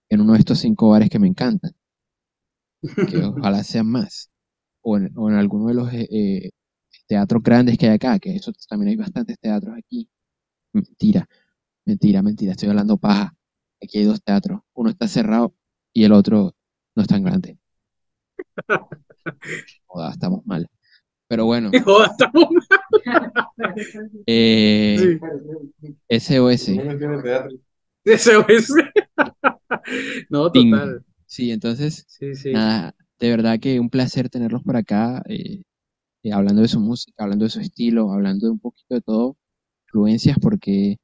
en 0.08 0.22
uno 0.22 0.32
de 0.32 0.38
estos 0.38 0.60
cinco 0.60 0.88
bares 0.88 1.10
que 1.10 1.18
me 1.18 1.28
encantan, 1.28 1.72
que 3.09 3.16
ojalá 3.24 3.62
sean 3.64 3.87
más, 3.87 4.30
o 4.82 4.97
en, 4.97 5.11
o 5.16 5.30
en 5.30 5.37
alguno 5.37 5.68
de 5.68 5.74
los 5.74 5.93
eh, 5.93 6.09
eh, 6.11 6.51
teatros 7.07 7.43
grandes 7.43 7.78
que 7.78 7.87
hay 7.89 7.95
acá, 7.95 8.18
que 8.18 8.35
eso 8.37 8.53
también 8.68 8.91
hay 8.91 8.97
bastantes 8.97 9.39
teatros 9.39 9.76
aquí. 9.76 10.09
Mentira, 10.72 11.28
mentira, 11.85 12.22
mentira, 12.22 12.53
estoy 12.53 12.68
hablando 12.68 12.97
paja. 12.97 13.35
Aquí 13.82 13.99
hay 13.99 14.05
dos 14.05 14.22
teatros, 14.22 14.61
uno 14.74 14.91
está 14.91 15.09
cerrado 15.09 15.55
y 15.93 16.05
el 16.05 16.12
otro 16.12 16.55
no 16.95 17.03
es 17.03 17.09
tan 17.09 17.22
grande. 17.22 17.59
Joda, 19.87 20.11
estamos 20.11 20.45
mal. 20.47 20.68
Pero 21.28 21.47
bueno, 21.47 21.70
Joda, 21.85 22.07
estamos 22.07 22.49
eh, 24.26 24.97
Sí. 24.99 25.18
SOS. 26.09 26.70
No 30.28 30.53
total. 30.53 31.05
Sí, 31.35 31.51
entonces, 31.51 32.05
Sí, 32.09 32.35
sí. 32.35 32.53
nada, 32.53 32.95
de 33.18 33.30
verdad 33.30 33.59
que 33.61 33.80
un 33.80 33.91
placer 33.91 34.28
tenerlos 34.30 34.62
por 34.62 34.76
acá, 34.76 35.22
eh, 35.28 35.62
eh, 36.22 36.32
hablando 36.32 36.62
de 36.62 36.68
su 36.68 36.80
música, 36.80 37.24
hablando 37.24 37.45
de 37.47 37.51
su 37.51 37.61
estilo, 37.61 38.12
hablando 38.12 38.47
de 38.47 38.53
un 38.53 38.61
poquito 38.61 38.95
de 38.95 39.01
todo, 39.03 39.37
influencias, 39.89 40.39
porque 40.41 40.99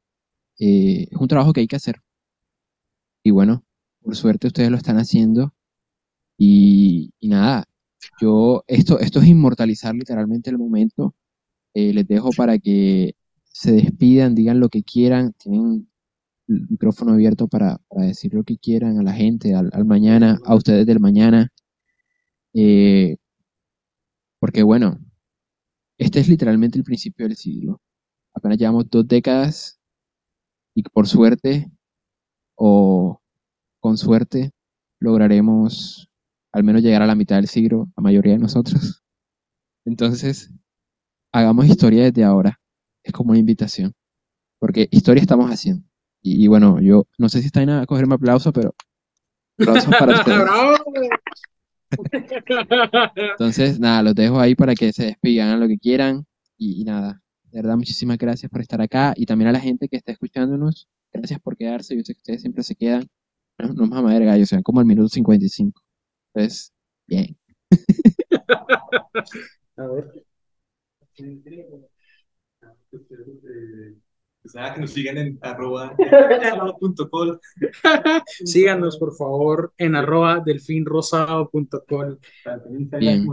eh, 0.61 1.09
es 1.11 1.19
un 1.19 1.29
trabajo 1.29 1.53
que 1.53 1.61
hay 1.63 1.69
que 1.69 1.77
hacer. 1.77 2.03
Y 3.23 3.31
bueno, 3.31 3.65
por 4.03 4.17
suerte 4.17 4.47
ustedes 4.49 4.71
lo 4.71 4.77
están 4.77 4.97
haciendo. 4.99 5.55
Y, 6.39 7.13
y 7.21 7.29
nada, 7.29 7.67
yo, 8.21 8.65
esto, 8.69 9.01
esto 9.01 9.21
es 9.21 9.29
inmortalizar 9.29 9.95
literalmente 9.95 10.51
el 10.51 10.59
momento. 10.59 11.15
Les 11.75 12.07
dejo 12.09 12.31
para 12.33 12.59
que 12.59 13.15
se 13.45 13.73
despidan, 13.73 14.35
digan 14.37 14.61
lo 14.61 14.71
que 14.71 14.85
quieran, 14.85 15.35
tienen 15.35 15.90
el 16.51 16.67
micrófono 16.69 17.13
abierto 17.13 17.49
para, 17.49 17.81
decir 17.91 18.35
lo 18.35 18.45
que 18.45 18.59
quieran 18.59 18.99
a 18.99 19.03
la 19.03 19.13
gente, 19.13 19.55
al, 19.55 19.71
al 19.73 19.85
mañana, 19.85 20.39
a 20.45 20.55
ustedes 20.55 20.87
del 20.87 21.01
mañana. 21.01 21.49
Eh, 22.55 23.17
porque 24.41 24.63
bueno, 24.63 24.99
este 25.99 26.21
es 26.21 26.29
literalmente 26.29 26.79
el 26.79 26.85
principio 26.85 27.27
del 27.27 27.37
siglo. 27.37 27.81
Apenas 28.35 28.59
llevamos 28.59 28.91
dos 28.91 29.07
décadas 29.07 29.81
y 30.75 30.83
por 30.83 31.07
suerte 31.07 31.71
o 32.57 33.21
con 33.81 33.97
suerte 33.99 34.51
lograremos 35.01 36.09
al 36.53 36.65
menos 36.65 36.83
llegar 36.83 37.03
a 37.03 37.07
la 37.07 37.15
mitad 37.15 37.37
del 37.37 37.49
siglo, 37.49 37.89
la 37.97 38.03
mayoría 38.03 38.33
de 38.33 38.39
nosotros. 38.39 39.03
Entonces, 39.85 40.51
hagamos 41.33 41.67
historia 41.67 42.05
desde 42.05 42.25
ahora. 42.25 42.61
Es 43.05 43.13
como 43.13 43.31
una 43.31 43.39
invitación. 43.39 43.93
Porque 44.59 44.89
historia 44.91 45.23
estamos 45.23 45.51
haciendo. 45.51 45.90
Y, 46.23 46.45
y 46.45 46.49
bueno, 46.49 46.81
yo 46.81 47.07
no 47.19 47.29
sé 47.29 47.41
si 47.41 47.47
están 47.47 47.71
a 47.71 47.87
cogerme 47.87 48.15
aplauso, 48.15 48.53
pero 48.53 48.75
aplausos 49.59 49.95
para 49.99 50.13
ustedes. 50.13 50.51
Entonces, 53.33 53.81
nada, 53.81 54.03
los 54.03 54.15
dejo 54.15 54.39
ahí 54.41 54.55
para 54.55 54.75
que 54.75 54.93
se 54.93 55.05
despidan, 55.07 55.61
lo 55.61 55.69
que 55.69 55.79
quieran. 55.79 56.25
Y, 56.57 56.81
y 56.81 56.85
nada, 56.85 57.23
de 57.45 57.63
verdad, 57.63 57.77
muchísimas 57.77 58.19
gracias 58.19 58.51
por 58.51 58.61
estar 58.61 58.81
acá. 58.81 59.15
Y 59.17 59.27
también 59.27 59.49
a 59.49 59.53
la 59.53 59.61
gente 59.61 59.89
que 59.89 59.97
está 59.97 60.13
escuchándonos, 60.13 60.89
gracias 61.13 61.41
por 61.41 61.57
quedarse. 61.57 61.97
Yo 61.97 62.03
sé 62.05 62.15
que 62.15 62.19
ustedes 62.19 62.41
siempre 62.43 62.63
se 62.63 62.75
quedan. 62.75 63.09
No, 63.59 63.73
no 63.75 63.87
mamá 63.87 64.15
de 64.15 64.25
gallo, 64.25 64.47
se 64.47 64.57
van 64.57 64.63
como 64.63 64.81
al 64.81 64.87
minuto 64.87 65.09
55. 65.09 65.83
Entonces, 66.35 66.73
bien. 67.07 67.37
A 69.77 69.87
ver. 69.87 70.25
Pues 74.43 74.55
que 74.75 74.81
nos 74.81 74.91
sigan 74.91 75.19
en 75.19 75.39
arroba 75.43 75.95
punto 76.81 77.11
col. 77.11 77.41
Síganos, 78.45 78.99
por 78.99 79.15
favor, 79.15 79.73
en 79.77 79.95
arroba 79.95 80.43
delfinrosado.com. 80.45 82.17
Bien. 82.99 83.27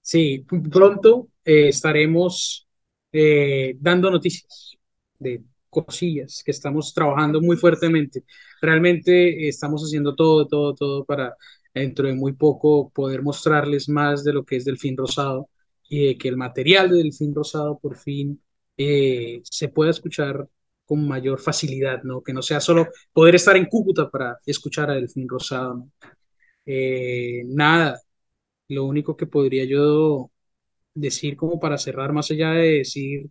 Sí, 0.00 0.44
pronto 0.70 1.28
eh, 1.44 1.68
estaremos 1.68 2.66
eh, 3.12 3.76
dando 3.78 4.10
noticias 4.10 4.76
de 5.18 5.42
cosillas 5.68 6.42
que 6.44 6.50
estamos 6.50 6.92
trabajando 6.94 7.40
muy 7.40 7.56
fuertemente. 7.56 8.24
Realmente 8.60 9.44
eh, 9.44 9.48
estamos 9.48 9.82
haciendo 9.82 10.14
todo, 10.14 10.46
todo, 10.46 10.74
todo 10.74 11.04
para 11.04 11.36
dentro 11.74 12.08
de 12.08 12.14
muy 12.14 12.32
poco 12.32 12.90
poder 12.90 13.22
mostrarles 13.22 13.88
más 13.88 14.24
de 14.24 14.32
lo 14.32 14.44
que 14.44 14.56
es 14.56 14.64
Delfín 14.64 14.96
Rosado 14.96 15.48
y 15.88 16.06
de 16.06 16.18
que 16.18 16.28
el 16.28 16.36
material 16.36 16.90
de 16.90 16.96
Delfín 16.98 17.34
Rosado 17.34 17.78
por 17.78 17.96
fin 17.96 18.40
eh, 18.78 19.40
se 19.44 19.68
pueda 19.70 19.90
escuchar 19.90 20.48
con 20.86 21.06
mayor 21.08 21.40
facilidad, 21.40 22.02
¿no? 22.04 22.22
Que 22.22 22.32
no 22.32 22.42
sea 22.42 22.60
solo 22.60 22.88
poder 23.12 23.34
estar 23.36 23.56
en 23.56 23.66
Cúcuta 23.66 24.10
para 24.10 24.38
escuchar 24.46 24.90
a 24.90 24.94
Delfín 24.94 25.28
Rosado, 25.28 25.74
¿no? 25.74 25.92
Eh, 26.66 27.42
nada, 27.46 28.00
lo 28.68 28.84
único 28.84 29.16
que 29.16 29.26
podría 29.26 29.64
yo 29.64 30.30
decir 30.94 31.36
como 31.36 31.60
para 31.60 31.78
cerrar, 31.78 32.12
más 32.12 32.30
allá 32.30 32.52
de 32.52 32.78
decir 32.78 33.30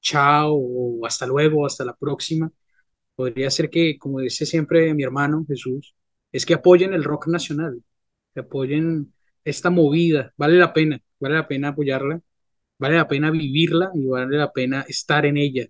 chao 0.00 0.54
o 0.54 1.06
hasta 1.06 1.26
luego, 1.26 1.66
hasta 1.66 1.84
la 1.84 1.94
próxima, 1.96 2.50
podría 3.16 3.50
ser 3.50 3.70
que, 3.70 3.98
como 3.98 4.20
dice 4.20 4.46
siempre 4.46 4.94
mi 4.94 5.02
hermano 5.04 5.44
Jesús, 5.48 5.94
es 6.32 6.46
que 6.46 6.54
apoyen 6.54 6.94
el 6.94 7.04
rock 7.04 7.28
nacional, 7.28 7.82
que 8.34 8.40
apoyen 8.40 9.12
esta 9.44 9.70
movida, 9.70 10.32
vale 10.36 10.58
la 10.58 10.72
pena, 10.72 11.00
vale 11.20 11.36
la 11.36 11.48
pena 11.48 11.68
apoyarla, 11.68 12.20
vale 12.78 12.96
la 12.96 13.08
pena 13.08 13.30
vivirla 13.30 13.90
y 13.94 14.06
vale 14.06 14.36
la 14.36 14.52
pena 14.52 14.82
estar 14.88 15.26
en 15.26 15.36
ella, 15.36 15.66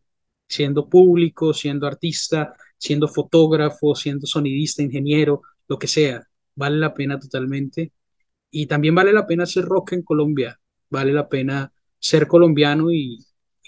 siendo 0.47 0.89
público, 0.89 1.53
siendo 1.55 1.87
artista, 1.87 2.55
siendo 2.79 3.09
fotógrafo, 3.09 3.95
siendo 3.95 4.27
sonidista, 4.27 4.83
ingeniero, 4.83 5.43
lo 5.69 5.79
que 5.79 5.87
sea, 5.89 6.23
vale 6.55 6.79
la 6.79 6.95
pena 6.95 7.19
totalmente. 7.19 7.93
Y 8.51 8.67
también 8.67 8.95
vale 8.95 9.13
la 9.13 9.27
pena 9.27 9.45
hacer 9.45 9.65
rock 9.65 9.93
en 9.93 10.03
Colombia, 10.03 10.59
vale 10.91 11.13
la 11.13 11.29
pena 11.29 11.73
ser 11.99 12.27
colombiano 12.27 12.91
y, 12.93 13.19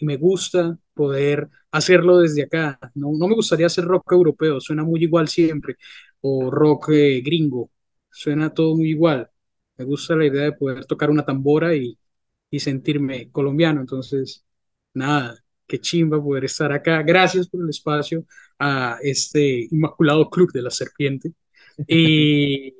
y 0.00 0.06
me 0.06 0.16
gusta 0.16 0.78
poder 0.94 1.48
hacerlo 1.70 2.18
desde 2.18 2.44
acá. 2.44 2.78
No, 2.94 3.12
no 3.18 3.28
me 3.28 3.34
gustaría 3.34 3.66
hacer 3.66 3.84
rock 3.84 4.12
europeo, 4.12 4.60
suena 4.60 4.84
muy 4.84 5.02
igual 5.02 5.28
siempre, 5.28 5.76
o 6.20 6.50
rock 6.50 6.90
eh, 6.92 7.20
gringo, 7.22 7.70
suena 8.10 8.52
todo 8.54 8.76
muy 8.76 8.90
igual. 8.90 9.30
Me 9.76 9.84
gusta 9.84 10.16
la 10.16 10.26
idea 10.26 10.44
de 10.44 10.52
poder 10.52 10.84
tocar 10.86 11.10
una 11.10 11.24
tambora 11.24 11.74
y, 11.74 11.98
y 12.50 12.60
sentirme 12.60 13.30
colombiano. 13.30 13.80
Entonces, 13.80 14.44
nada, 14.94 15.42
qué 15.66 15.80
chimba 15.80 16.22
poder 16.22 16.44
estar 16.44 16.72
acá. 16.72 17.02
Gracias 17.02 17.48
por 17.48 17.62
el 17.62 17.70
espacio 17.70 18.24
a 18.58 18.98
este 19.02 19.68
Inmaculado 19.70 20.28
Club 20.30 20.52
de 20.52 20.62
la 20.62 20.70
Serpiente. 20.70 21.32
Y 21.88 22.74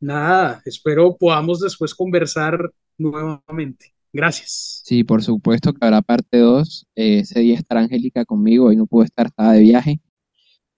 nada, 0.00 0.60
espero 0.66 1.16
podamos 1.16 1.60
después 1.60 1.94
conversar 1.94 2.70
nuevamente. 2.98 3.94
Gracias. 4.12 4.82
Sí, 4.84 5.02
por 5.02 5.22
supuesto 5.22 5.72
que 5.72 5.84
habrá 5.84 6.02
parte 6.02 6.38
2. 6.38 6.86
ese 6.94 7.40
día 7.40 7.56
estará 7.56 7.80
Angélica 7.80 8.24
conmigo, 8.24 8.66
hoy 8.66 8.76
no 8.76 8.86
pudo 8.86 9.04
estar, 9.04 9.26
estaba 9.26 9.52
de 9.54 9.60
viaje. 9.60 10.00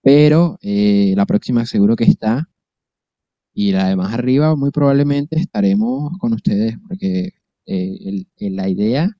Pero 0.01 0.57
eh, 0.61 1.13
la 1.15 1.25
próxima 1.25 1.65
seguro 1.65 1.95
que 1.95 2.05
está. 2.05 2.49
Y 3.53 3.71
la 3.73 3.89
de 3.89 3.95
más 3.95 4.13
arriba, 4.13 4.55
muy 4.55 4.71
probablemente 4.71 5.37
estaremos 5.39 6.17
con 6.19 6.33
ustedes, 6.33 6.77
porque 6.87 7.31
Eh, 7.67 7.97
el- 8.05 8.27
el- 8.37 8.55
la 8.57 8.69
idea 8.69 9.11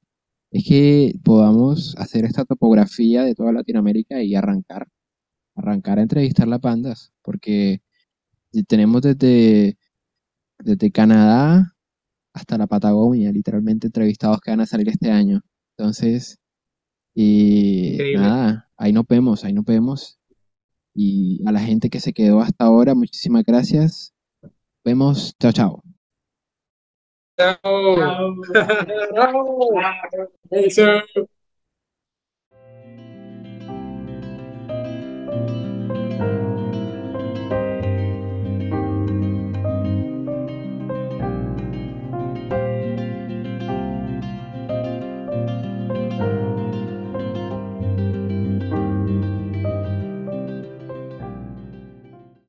es 0.51 0.65
que 0.65 1.13
podamos 1.23 1.95
hacer 1.97 2.25
esta 2.25 2.45
topografía 2.45 3.23
de 3.23 3.35
toda 3.35 3.51
Latinoamérica 3.53 4.23
y 4.23 4.35
arrancar, 4.35 4.87
arrancar 5.55 5.99
a 5.99 6.03
entrevistar 6.03 6.47
las 6.47 6.61
bandas, 6.61 7.11
porque 7.23 7.81
tenemos 8.67 9.01
desde, 9.03 9.77
desde 10.59 10.91
Canadá 10.91 11.75
hasta 12.33 12.57
la 12.57 12.67
Patagonia, 12.67 13.31
literalmente 13.31 13.87
entrevistados 13.87 14.39
que 14.41 14.51
van 14.51 14.61
a 14.61 14.65
salir 14.65 14.89
este 14.89 15.11
año. 15.11 15.41
Entonces, 15.77 16.39
y 17.15 17.93
Increíble. 17.93 18.19
nada, 18.19 18.69
ahí 18.77 18.93
nos 18.93 19.07
vemos, 19.07 19.43
ahí 19.43 19.53
nos 19.53 19.65
vemos. 19.65 20.19
Y 20.95 21.41
a 21.47 21.51
la 21.51 21.59
gente 21.59 21.89
que 21.89 21.99
se 21.99 22.13
quedó 22.13 22.41
hasta 22.41 22.65
ahora, 22.65 22.95
muchísimas 22.95 23.43
gracias. 23.43 24.13
Vemos, 24.83 25.35
chao, 25.39 25.51
chao. 25.51 25.96
No. 27.37 27.57
No. 27.63 28.35
no. 29.13 29.71
no. 30.51 30.69
So 30.69 31.01